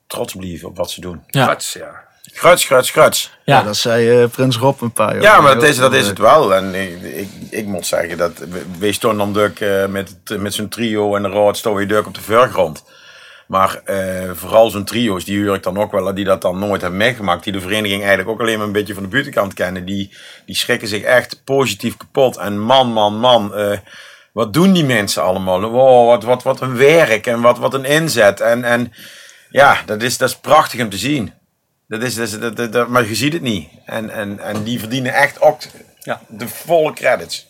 Trots 0.07 0.35
blijven 0.35 0.68
op 0.68 0.77
wat 0.77 0.90
ze 0.90 1.01
doen. 1.01 1.22
Ja. 1.27 1.57
Ja. 1.72 2.07
Gruts, 2.33 2.64
gruts, 2.64 2.90
gruts. 2.90 3.31
Ja, 3.44 3.57
Ja, 3.59 3.62
dat 3.62 3.77
zei 3.77 4.22
eh, 4.22 4.29
Prins 4.29 4.57
Rob 4.57 4.81
een 4.81 4.92
paar 4.92 5.12
jaar 5.12 5.22
Ja, 5.22 5.40
maar 5.40 5.55
dat 5.55 5.62
is, 5.62 5.77
dat 5.77 5.94
is 5.94 6.07
het 6.07 6.18
wel. 6.18 6.55
En 6.55 6.74
ik, 6.74 7.03
ik, 7.03 7.29
ik 7.51 7.66
moet 7.66 7.87
zeggen 7.87 8.18
dat 8.18 8.38
we- 8.38 8.64
stonden 8.92 9.18
dan 9.18 9.33
druk 9.33 9.61
eh, 9.61 9.87
met, 9.87 10.14
met 10.38 10.55
zo'n 10.55 10.68
trio 10.68 11.16
en 11.16 11.22
de 11.22 11.29
rood 11.29 11.57
stonden 11.57 11.83
we 11.83 11.87
op 12.07 12.14
de 12.14 12.20
voorgrond. 12.20 12.85
Maar 13.49 13.81
eh, 13.85 14.31
vooral 14.35 14.71
zo'n 14.71 14.85
trio's, 14.85 15.25
die 15.25 15.37
huur 15.39 15.55
ik 15.55 15.63
dan 15.63 15.79
ook 15.79 15.93
wel, 15.93 16.15
die 16.15 16.25
dat 16.25 16.43
dan 16.43 16.59
nooit 16.59 16.81
hebben 16.81 16.99
meegemaakt, 16.99 17.45
die 17.45 17.53
de 17.53 17.61
vereniging 17.61 18.01
eigenlijk 18.01 18.29
ook 18.31 18.41
alleen 18.41 18.57
maar 18.59 18.67
een 18.67 18.73
beetje 18.73 18.95
van 18.95 19.03
de 19.03 19.09
buitenkant 19.09 19.55
kennen, 19.55 19.85
die, 19.85 20.17
die 20.47 20.57
schrikken 20.57 20.89
zich 20.89 21.03
echt 21.03 21.41
positief 21.45 21.97
kapot. 21.97 22.37
En 22.37 22.59
man, 22.61 22.93
man, 22.93 23.19
man, 23.19 23.55
eh, 23.55 23.79
wat 24.33 24.53
doen 24.53 24.73
die 24.73 24.85
mensen 24.85 25.23
allemaal? 25.23 25.61
Wow, 25.61 26.07
wat, 26.09 26.23
wat, 26.23 26.43
wat 26.43 26.61
een 26.61 26.77
werk 26.77 27.27
en 27.27 27.41
wat, 27.41 27.59
wat 27.59 27.75
een 27.75 27.85
inzet. 27.85 28.41
En, 28.41 28.65
en 28.65 28.93
ja, 29.51 29.83
dat 29.87 30.03
is, 30.03 30.17
dat 30.19 30.29
is 30.29 30.37
prachtig 30.37 30.81
om 30.81 30.89
te 30.91 30.99
zien. 30.99 31.33
Dat 31.87 32.03
is, 32.03 32.15
dat 32.15 32.27
is, 32.27 32.39
dat, 32.39 32.57
dat- 32.57 32.73
dat- 32.73 32.89
maar 32.89 33.09
je 33.09 33.15
ziet 33.15 33.33
het 33.33 33.43
niet. 33.43 33.69
En, 33.85 34.11
en, 34.11 34.39
en 34.41 34.63
die 34.63 34.79
verdienen 34.79 35.15
echt 35.15 35.41
ook 35.41 35.61
Ja. 35.99 36.21
de 36.29 36.49
volle 36.49 36.93
credits. 36.93 37.48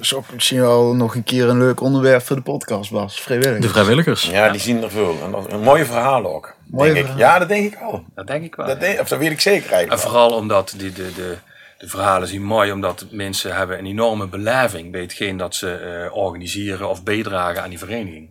Is 0.00 0.14
ook 0.14 0.32
misschien 0.32 0.60
wel 0.60 0.94
nog 0.94 1.14
een 1.14 1.24
keer 1.24 1.48
een 1.48 1.58
leuk 1.58 1.80
onderwerp 1.80 2.22
voor 2.22 2.36
de 2.36 2.42
podcast, 2.42 2.90
Bas. 2.90 3.20
Vrijwillig. 3.20 3.60
de 3.60 3.68
vrijwilligers. 3.68 4.22
Ja, 4.22 4.50
die 4.50 4.60
zien 4.60 4.82
er 4.82 4.90
veel. 4.90 5.16
En 5.24 5.30
dat, 5.30 5.52
een 5.52 5.60
mooie 5.60 5.84
verhaal 5.84 6.26
ook. 6.26 6.54
Mooie 6.70 6.92
denk 6.92 7.06
ik. 7.06 7.12
verhalen. 7.12 7.32
Ja, 7.32 7.38
dat 7.38 7.48
denk 7.48 7.72
ik 7.72 7.78
wel. 7.78 8.04
Dat 8.14 8.26
denk 8.26 8.44
ik 8.44 8.54
wel. 8.54 8.66
Dat, 8.66 8.74
ja. 8.74 8.80
denk, 8.80 9.00
of 9.00 9.08
dat 9.08 9.18
weet 9.18 9.30
ik 9.30 9.40
zeker 9.40 9.72
En 9.72 9.88
wel. 9.88 9.98
vooral 9.98 10.30
omdat 10.30 10.74
die, 10.76 10.92
de, 10.92 11.12
de, 11.12 11.36
de 11.78 11.88
verhalen 11.88 12.28
zijn 12.28 12.42
mooi, 12.42 12.72
omdat 12.72 13.06
mensen 13.10 13.54
hebben 13.56 13.78
een 13.78 13.86
enorme 13.86 14.26
beleving 14.28 14.92
bij 14.92 15.00
hetgeen 15.00 15.36
dat 15.36 15.54
ze 15.54 15.74
eh, 15.74 16.16
organiseren 16.16 16.88
of 16.88 17.02
bijdragen 17.02 17.62
aan 17.62 17.68
die 17.70 17.78
vereniging. 17.78 18.30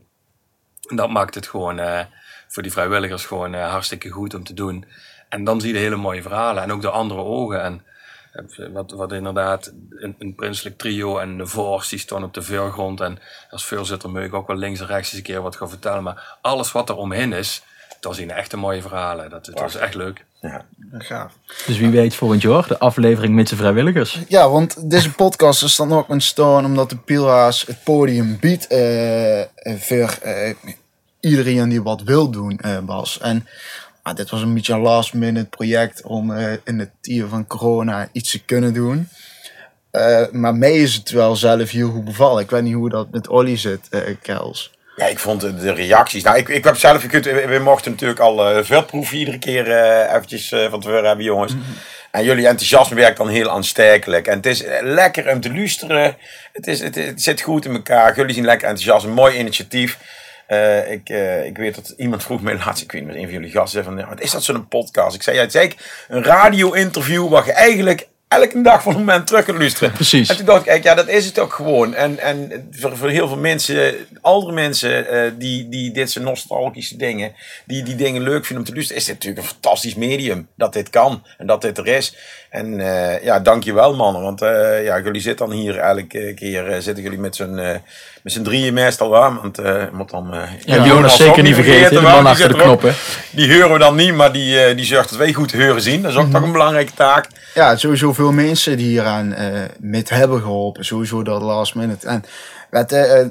En 0.90 0.96
dat 0.96 1.10
maakt 1.10 1.36
het 1.36 1.48
gewoon 1.48 1.80
eh, 1.80 2.00
voor 2.48 2.64
die 2.64 2.72
vrijwilligers 2.72 3.26
gewoon 3.26 3.54
eh, 3.54 3.70
hartstikke 3.70 4.10
goed 4.10 4.34
om 4.34 4.44
te 4.44 4.54
doen. 4.54 4.86
En 5.30 5.44
dan 5.44 5.62
zie 5.62 5.74
je 5.74 5.80
hele 5.80 5.96
mooie 5.96 6.22
verhalen 6.22 6.64
en 6.64 6.72
ook 6.72 6.82
de 6.82 6.90
andere 6.90 7.22
ogen. 7.22 7.64
En 7.64 7.86
wat, 8.74 8.92
wat 8.92 9.12
inderdaad 9.12 9.74
een, 9.90 10.16
een 10.20 10.36
prinselijk 10.36 10.78
trio 10.78 11.18
en 11.18 11.38
de 11.38 11.48
vorst 11.48 11.90
die 11.90 12.00
staan 12.00 12.24
op 12.24 12.34
de 12.34 12.42
voorgrond. 12.42 13.02
En 13.02 13.20
als 13.50 13.66
voorzitter 13.66 14.10
moet 14.10 14.22
ik 14.22 14.34
ook 14.34 14.48
wel 14.48 14.58
links 14.58 14.80
en 14.80 14.86
rechts 14.86 15.10
eens 15.10 15.18
een 15.18 15.24
keer 15.24 15.42
wat 15.42 15.56
gaan 15.56 15.70
vertellen. 15.70 16.04
Maar 16.04 16.38
alles 16.42 16.72
wat 16.72 16.90
er 16.90 16.96
omheen 16.96 17.34
is, 17.34 17.64
dat 18.00 18.16
zijn 18.16 18.32
echte 18.32 18.58
mooie 18.58 18.82
verhalen. 18.82 19.30
Dat, 19.30 19.46
dat 19.46 19.70
is 19.70 19.76
echt 19.76 19.96
leuk. 19.96 20.26
Ja. 20.42 20.66
Gaaf. 20.98 21.34
Dus 21.66 21.78
wie 21.78 21.90
weet 21.90 22.16
volgend 22.16 22.42
jaar 22.42 22.68
de 22.68 22.80
aflevering 22.80 23.36
met 23.36 23.48
z'n 23.48 23.56
vrijwilligers. 23.56 24.20
Ja, 24.28 24.50
want 24.50 24.90
deze 24.90 25.12
podcast 25.12 25.64
is 25.64 25.76
dan 25.76 25.94
ook 25.94 26.10
ontstaan 26.10 26.66
omdat 26.66 26.90
de 26.90 26.98
Pilra's 26.98 27.66
het 27.68 27.84
podium 27.84 28.38
biedt 28.40 28.68
eh, 28.68 29.42
voor 29.78 30.18
eh, 30.22 30.54
iedereen 31.20 31.70
die 31.70 31.84
wat 31.84 32.02
wil 32.02 32.30
doen, 32.30 32.60
eh, 32.60 32.80
Bas. 32.80 33.20
En 33.20 33.48
dit 34.14 34.30
was 34.30 34.42
een 34.42 34.54
beetje 34.54 34.74
een 34.74 34.80
last 34.80 35.14
minute 35.14 35.50
project 35.50 36.04
om 36.04 36.32
eh, 36.32 36.54
in 36.64 36.80
het 36.80 36.90
tier 37.02 37.28
van 37.28 37.48
corona 37.48 38.10
iets 38.12 38.32
te 38.32 38.44
kunnen 38.44 38.74
doen. 38.74 39.10
Eh, 39.92 40.24
maar 40.32 40.56
mij 40.56 40.78
is 40.78 40.94
het 40.94 41.12
wel 41.12 41.36
zelf 41.36 41.70
heel 41.70 41.90
goed 41.90 42.06
bevallen. 42.06 42.44
Ik 42.44 42.50
weet 42.50 42.64
niet 42.64 42.74
hoe 42.74 42.90
dat 42.90 43.12
met 43.12 43.28
Olly 43.28 43.58
zit, 43.58 43.88
eh 43.90 44.16
Kels. 44.22 44.72
Ja, 44.96 45.06
ik 45.06 45.20
vond 45.20 45.42
de, 45.42 45.74
reacties. 45.74 46.24
Nou, 46.24 46.38
ik, 46.38 46.50
ik 46.50 46.64
heb 46.64 46.78
zelf, 46.78 47.02
je 47.02 47.08
kunt, 47.08 47.26
we, 47.26 47.60
mochten 47.64 47.92
natuurlijk 47.92 48.20
al 48.20 48.64
veldproeven 48.64 49.18
iedere 49.18 49.40
keer 49.40 49.66
eventjes 50.08 50.48
van 50.70 50.80
tevoren 50.80 51.06
hebben, 51.06 51.26
jongens. 51.26 51.54
En 52.12 52.24
jullie 52.24 52.48
enthousiasme 52.48 52.96
werkt 52.96 53.18
dan 53.18 53.30
heel 53.30 53.50
aanstekelijk. 53.50 54.28
En 54.28 54.36
het 54.36 54.46
is 54.46 54.64
lekker 54.82 55.32
om 55.32 55.42
te 55.42 55.54
luisteren. 55.54 56.18
Het, 56.54 56.68
is, 56.68 56.80
het, 56.80 56.96
het 56.96 57.22
zit 57.22 57.42
goed 57.42 57.66
in 57.66 57.74
elkaar. 57.74 58.16
Jullie 58.16 58.34
zien 58.34 58.46
lekker 58.46 58.68
enthousiast. 58.68 59.08
Mooi 59.16 59.38
initiatief. 59.38 59.98
Eh, 60.48 60.92
ik, 60.92 61.10
eh, 61.10 61.46
ik 61.46 61.58
weet 61.58 61.76
dat 61.76 61.94
iemand 61.98 62.24
vroeg 62.24 62.42
mij 62.42 62.58
laatst, 62.58 62.84
ik 62.84 62.92
weet 62.92 63.02
niet, 63.02 63.12
met 63.12 63.20
een 63.20 63.30
van 63.30 63.34
jullie 63.34 63.52
gasten, 63.52 63.84
van, 63.84 63.98
ja, 63.98 64.08
wat 64.08 64.22
is 64.22 64.32
dat 64.32 64.44
zo'n 64.44 64.68
podcast? 64.68 65.16
Ik 65.16 65.24
zei, 65.24 65.36
ja, 65.36 65.42
het 65.42 65.54
is 65.54 65.60
eigenlijk 65.60 65.90
een 66.08 66.24
radio-interview 66.24 67.30
waar 67.30 67.46
je 67.46 67.54
eigenlijk 67.54 68.10
elke 68.40 68.62
dag 68.62 68.84
van 68.84 68.94
een 68.94 69.00
moment 69.00 69.28
terug 69.28 69.46
kunt 69.46 69.58
luisteren. 69.58 69.94
Precies. 70.02 70.30
En 70.30 70.36
toen 70.36 70.46
dacht 70.46 70.68
ik, 70.68 70.84
ja, 70.84 70.96
dat 70.96 71.08
is 71.08 71.26
het 71.26 71.40
ook 71.40 71.54
gewoon. 71.54 71.94
En, 71.94 72.20
en 72.20 72.68
voor, 72.72 72.98
voor 72.98 73.10
heel 73.10 73.28
veel 73.28 73.38
mensen, 73.38 73.96
andere 74.22 74.54
mensen 74.54 75.08
eh, 75.08 75.32
die, 75.38 75.70
die 75.70 75.92
dit 75.92 76.12
soort 76.12 76.26
nostalgische 76.26 76.98
dingen, 76.98 77.34
die 77.66 77.84
die 77.84 77.96
dingen 77.96 78.22
leuk 78.22 78.46
vinden 78.46 78.58
om 78.58 78.64
te 78.64 78.74
luisteren, 78.74 79.02
is 79.02 79.08
dit 79.08 79.16
natuurlijk 79.16 79.42
een 79.42 79.54
fantastisch 79.54 79.96
medium. 79.96 80.48
Dat 80.56 80.74
dit 80.74 80.90
kan 80.90 81.24
en 81.38 81.48
dat 81.48 81.62
dit 81.62 81.78
er 81.78 81.88
is. 81.88 82.16
En 82.52 82.80
eh, 82.80 83.24
ja, 83.24 83.40
dankjewel 83.40 83.96
mannen. 83.96 84.22
Want 84.22 84.42
eh, 84.42 84.84
ja, 84.84 85.00
jullie 85.00 85.22
zitten 85.22 85.48
dan 85.48 85.56
hier 85.56 85.78
elke 85.78 86.34
keer, 86.34 86.82
zitten 86.82 87.04
jullie 87.04 87.20
met 87.20 87.40
eh, 87.40 87.76
met 88.24 88.34
z'n 88.34 88.42
drieën 88.42 88.74
meestal 88.74 89.10
waar. 89.10 89.34
Want 89.42 89.58
eh 89.60 89.84
moet 89.92 90.10
dan... 90.10 90.34
eh, 90.34 90.42
Ja, 90.66 90.86
Jonas 90.86 91.16
zeker 91.16 91.44
niet 91.44 91.56
vergeten, 91.56 91.96
de 91.96 92.02
man 92.02 92.20
die 92.20 92.28
achter 92.28 92.48
de 92.48 92.54
knoppen. 92.56 92.94
Die 93.32 93.54
horen 93.54 93.74
we 93.74 93.80
dan 93.80 93.96
niet, 93.96 94.14
maar 94.14 94.32
die, 94.32 94.60
eh, 94.64 94.76
die 94.76 94.86
zorgt 94.86 95.10
dat 95.10 95.18
wij 95.18 95.34
goed 95.34 95.50
te 95.50 95.64
horen 95.66 95.82
zien. 95.82 96.02
Dat 96.02 96.12
is 96.12 96.18
ook 96.18 96.24
Mhm. 96.24 96.32
toch 96.34 96.44
een 96.44 96.52
belangrijke 96.52 96.94
taak. 96.94 97.28
Ja, 97.54 97.76
sowieso 97.76 98.14
veel 98.14 98.32
mensen 98.32 98.78
die 98.78 98.88
hieraan 98.88 99.34
eh 99.34 99.48
met 99.80 100.10
hebben 100.10 100.42
geholpen. 100.42 100.86
Sowieso 100.86 101.24
dat 101.24 101.42
last 101.42 101.76
minute. 101.76 102.08
En 102.08 102.24
eh, 102.72 103.20
eh, 103.22 103.28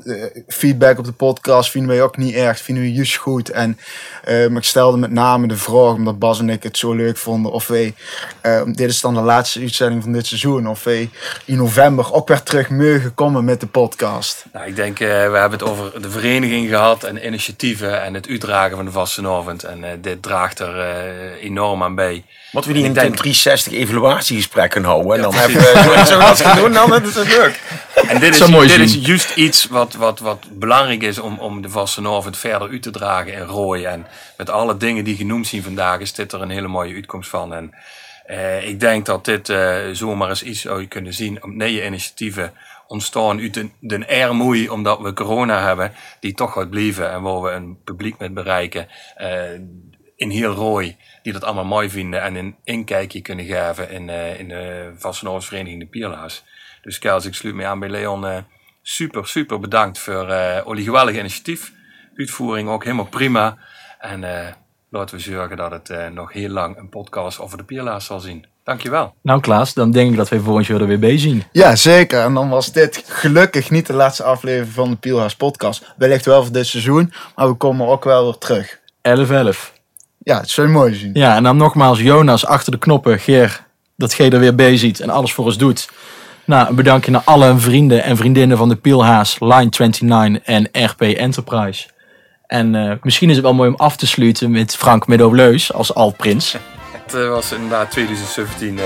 feedback 0.49 0.99
op 0.99 1.05
de 1.05 1.13
podcast 1.13 1.71
vinden 1.71 1.91
wij 1.91 2.03
ook 2.03 2.17
niet 2.17 2.35
erg. 2.35 2.59
Vinden 2.59 2.85
we 2.85 2.93
juist 2.93 3.17
goed. 3.17 3.51
En 3.51 3.79
eh, 4.25 4.49
maar 4.49 4.59
ik 4.59 4.65
stelde 4.65 4.99
met 4.99 5.11
name 5.11 5.47
de 5.47 5.57
vraag, 5.57 5.93
omdat 5.93 6.19
Bas 6.19 6.39
en 6.39 6.49
ik 6.49 6.63
het 6.63 6.79
zo 6.79 6.93
leuk 6.93 7.17
vonden, 7.17 7.53
of 7.53 7.67
wij, 7.67 7.95
eh, 8.41 8.63
dit 8.65 8.91
is 8.91 9.01
dan 9.01 9.15
de 9.15 9.21
laatste 9.21 9.61
uitzending 9.61 10.03
van 10.03 10.13
dit 10.13 10.27
seizoen, 10.27 10.69
of 10.69 10.85
wij 10.85 11.11
in 11.45 11.57
november 11.57 12.13
ook 12.13 12.29
weer 12.29 12.43
terug 12.43 12.71
mogen 12.71 13.15
komen 13.15 13.45
met 13.45 13.61
de 13.61 13.67
podcast. 13.67 14.45
Nou, 14.53 14.67
ik 14.67 14.77
denk, 14.77 15.01
eh, 15.01 15.09
we 15.09 15.37
hebben 15.37 15.59
het 15.59 15.63
over 15.63 16.03
de 16.03 16.11
vereniging 16.11 16.69
gehad 16.69 17.05
en 17.05 17.27
initiatieven 17.27 18.03
en 18.03 18.15
het 18.15 18.29
uitdragen 18.29 18.77
van 18.77 18.85
de 18.85 18.91
vastenavond. 18.91 19.65
En 19.65 19.85
dit 20.01 20.23
draagt 20.23 20.59
er 20.59 20.77
enorm 21.41 21.83
aan 21.83 21.95
bij. 21.95 22.25
Wat 22.53 22.65
we 22.65 22.73
die 22.73 22.85
in 22.85 22.93
denk- 22.93 23.07
een 23.07 23.15
360 23.15 23.73
evaluatiegesprekken 23.73 24.85
houden. 24.85 25.15
En 25.17 25.23
dan 25.23 25.35
hebben 25.35 25.57
we 25.57 26.03
zoals 26.07 26.43
we 26.43 26.53
doen, 26.55 26.73
dan 26.73 27.03
is 27.03 27.15
het 27.15 27.29
leuk. 27.29 27.61
En 28.09 28.21
dit 28.21 28.35
is, 28.41 28.47
dit 28.47 28.79
is 28.79 28.95
juist 28.95 29.37
iets 29.37 29.67
wat, 29.67 29.95
wat, 29.95 30.19
wat 30.19 30.47
belangrijk 30.53 31.03
is 31.03 31.19
om, 31.19 31.39
om 31.39 31.63
de 31.63 31.69
vastenavond 31.69 32.37
verder 32.37 32.69
uit 32.71 32.83
te 32.83 32.91
dragen 32.91 33.35
en 33.35 33.47
rooien. 33.47 33.91
En 33.91 34.07
met 34.37 34.51
alle 34.51 34.77
dingen 34.77 35.05
die 35.05 35.17
genoemd 35.17 35.47
zien 35.47 35.63
vandaag 35.63 36.01
is 36.01 36.13
dit 36.13 36.33
er 36.33 36.43
een 36.43 36.51
hele 36.51 36.69
mooie 36.69 36.95
uitkomst 36.95 37.31
van. 37.31 37.55
En 37.55 37.75
eh, 38.25 38.69
ik 38.69 38.81
denk 38.81 39.07
dat 39.07 39.25
dit 39.25 39.49
eh, 39.49 39.77
zomaar 39.93 40.29
eens 40.29 40.43
iets 40.43 40.61
zou 40.61 40.81
je 40.81 40.87
kunnen 40.87 41.15
zien 41.15 41.43
om 41.43 41.57
nieuwe 41.57 41.85
initiatieven 41.85 42.53
ontstaan 42.87 43.41
uit 43.41 43.55
de, 43.55 43.69
de 43.81 44.05
ermoei 44.05 44.69
omdat 44.69 45.01
we 45.01 45.13
corona 45.13 45.67
hebben, 45.67 45.93
die 46.21 46.35
toch 46.35 46.55
wat 46.55 46.71
blijven 46.71 47.11
en 47.11 47.23
waar 47.23 47.41
we 47.41 47.51
een 47.51 47.79
publiek 47.85 48.19
met 48.19 48.35
bereiken 48.35 48.89
eh, 49.17 49.29
in 50.21 50.31
heel 50.31 50.53
rooi, 50.53 50.97
die 51.23 51.33
dat 51.33 51.45
allemaal 51.45 51.65
mooi 51.65 51.91
vinden 51.91 52.23
en 52.23 52.35
een 52.35 52.57
inkijkje 52.65 53.21
kunnen 53.21 53.45
geven 53.45 53.91
in, 53.91 54.09
eh, 54.09 54.41
in 54.41 54.49
de 54.49 54.93
Vastenavondsvereniging 54.99 55.81
de 55.81 55.87
Pierlaars. 55.87 56.43
Dus 56.83 56.99
Kels, 56.99 57.25
ik 57.25 57.35
sluit 57.35 57.55
me 57.55 57.67
aan 57.67 57.79
bij 57.79 57.89
Leon. 57.89 58.27
eh, 58.27 58.37
super, 58.83 59.27
super 59.27 59.61
bedankt 59.61 59.99
voor 59.99 60.29
eh 60.29 60.61
jullie 60.67 60.85
geweldige 60.85 61.19
initiatief. 61.19 61.73
Uitvoering 62.17 62.69
ook 62.69 62.85
helemaal 62.85 63.07
prima. 63.07 63.59
En 63.99 64.25
eh, 64.25 64.53
laten 64.91 65.17
we 65.17 65.23
zorgen 65.23 65.57
dat 65.57 65.71
het 65.71 65.91
eh, 65.91 66.07
nog 66.09 66.33
heel 66.33 66.49
lang 66.49 66.77
een 66.77 66.89
podcast 66.89 67.39
over 67.39 67.59
de 67.59 67.65
Pierlaars 67.65 68.05
zal 68.07 68.21
zien. 68.21 68.47
Dankjewel. 68.65 69.15
Nou 69.23 69.41
Klaas, 69.41 69.75
dan 69.75 69.91
denk 69.91 70.11
ik 70.11 70.17
dat 70.17 70.29
we 70.29 70.41
volgend 70.41 70.67
jaar 70.67 70.81
er 70.81 70.87
weer 70.87 70.99
bij 70.99 71.19
zien. 71.19 71.45
Ja, 71.53 71.77
zeker. 71.77 72.23
En 72.23 72.35
dan 72.35 72.49
was 72.49 72.73
dit 72.73 73.05
gelukkig 73.07 73.71
niet 73.71 73.87
de 73.87 73.93
laatste 73.93 74.23
aflevering 74.23 74.73
van 74.73 74.91
de 74.91 74.97
Pielhaas 74.97 75.37
podcast. 75.37 75.95
Wellicht 75.97 76.25
wel 76.25 76.43
voor 76.43 76.53
dit 76.53 76.67
seizoen, 76.67 77.13
maar 77.37 77.49
we 77.49 77.55
komen 77.55 77.87
ook 77.87 78.05
wel 78.05 78.25
weer 78.25 78.39
terug. 78.39 78.79
11-11. 79.03 79.80
Ja, 80.23 80.41
het 80.41 80.51
zou 80.51 80.67
je 80.67 80.73
mooi 80.73 80.95
zien. 80.95 81.11
Ja, 81.13 81.37
en 81.37 81.43
dan 81.43 81.57
nogmaals 81.57 82.01
Jonas 82.01 82.47
achter 82.47 82.73
de 82.73 82.79
knoppen. 82.79 83.19
Geer, 83.21 83.67
dat 83.97 84.15
Geer 84.15 84.33
er 84.33 84.41
weer 84.41 84.55
bij 84.55 84.77
ziet 84.77 85.01
en 85.01 85.11
alles 85.11 85.33
voor 85.33 85.45
ons 85.45 85.59
doet. 85.59 85.89
Nou, 86.45 86.69
een 86.69 86.75
bedankje 86.75 87.11
naar 87.11 87.23
alle 87.25 87.59
vrienden 87.59 88.03
en 88.03 88.17
vriendinnen 88.17 88.57
van 88.57 88.69
de 88.69 88.77
Pielhaas, 88.77 89.35
Line29 89.35 90.43
en 90.45 90.69
RP 90.73 91.01
Enterprise. 91.01 91.89
En 92.47 92.75
eh, 92.75 92.97
misschien 93.03 93.29
is 93.29 93.35
het 93.37 93.45
wel 93.45 93.55
mooi 93.55 93.69
om 93.69 93.77
af 93.77 93.97
te 93.97 94.07
sluiten 94.07 94.51
met 94.51 94.77
Frank 94.77 95.07
Meadow-Leus 95.07 95.73
als 95.73 95.95
altprins. 95.95 96.53
Het 96.93 97.15
eh, 97.15 97.29
was 97.29 97.53
inderdaad 97.53 97.91
2017. 97.91 98.79
eh, 98.79 98.85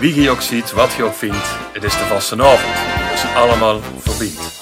wie 0.00 0.20
je 0.22 0.30
ook 0.30 0.40
ziet, 0.40 0.72
wat 0.72 0.92
je 0.92 1.02
ook 1.02 1.14
vindt, 1.14 1.46
het 1.72 1.84
is 1.84 1.92
de 1.92 2.04
vaste 2.04 2.42
avond. 2.42 2.74
Dus 3.10 3.34
allemaal 3.34 3.80
verbiedt. 3.98 4.58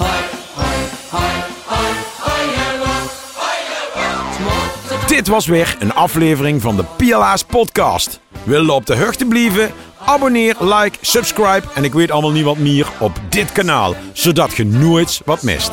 Dit 5.06 5.28
was 5.28 5.46
weer 5.46 5.76
een 5.80 5.94
aflevering 5.94 6.62
van 6.62 6.76
de 6.76 6.84
PLA's 6.96 7.44
podcast. 7.44 8.20
Wil 8.44 8.64
je 8.64 8.72
op 8.72 8.86
de 8.86 8.96
hoogte 8.96 9.24
blijven? 9.24 9.70
Abonneer, 10.04 10.56
like, 10.60 10.98
subscribe 11.00 11.62
en 11.74 11.84
ik 11.84 11.92
weet 11.92 12.10
allemaal 12.10 12.32
niet 12.32 12.44
wat 12.44 12.58
meer 12.58 12.88
op 13.00 13.20
dit 13.28 13.52
kanaal, 13.52 13.94
zodat 14.12 14.56
je 14.56 14.64
nooit 14.64 15.20
wat 15.24 15.42
mist. 15.42 15.70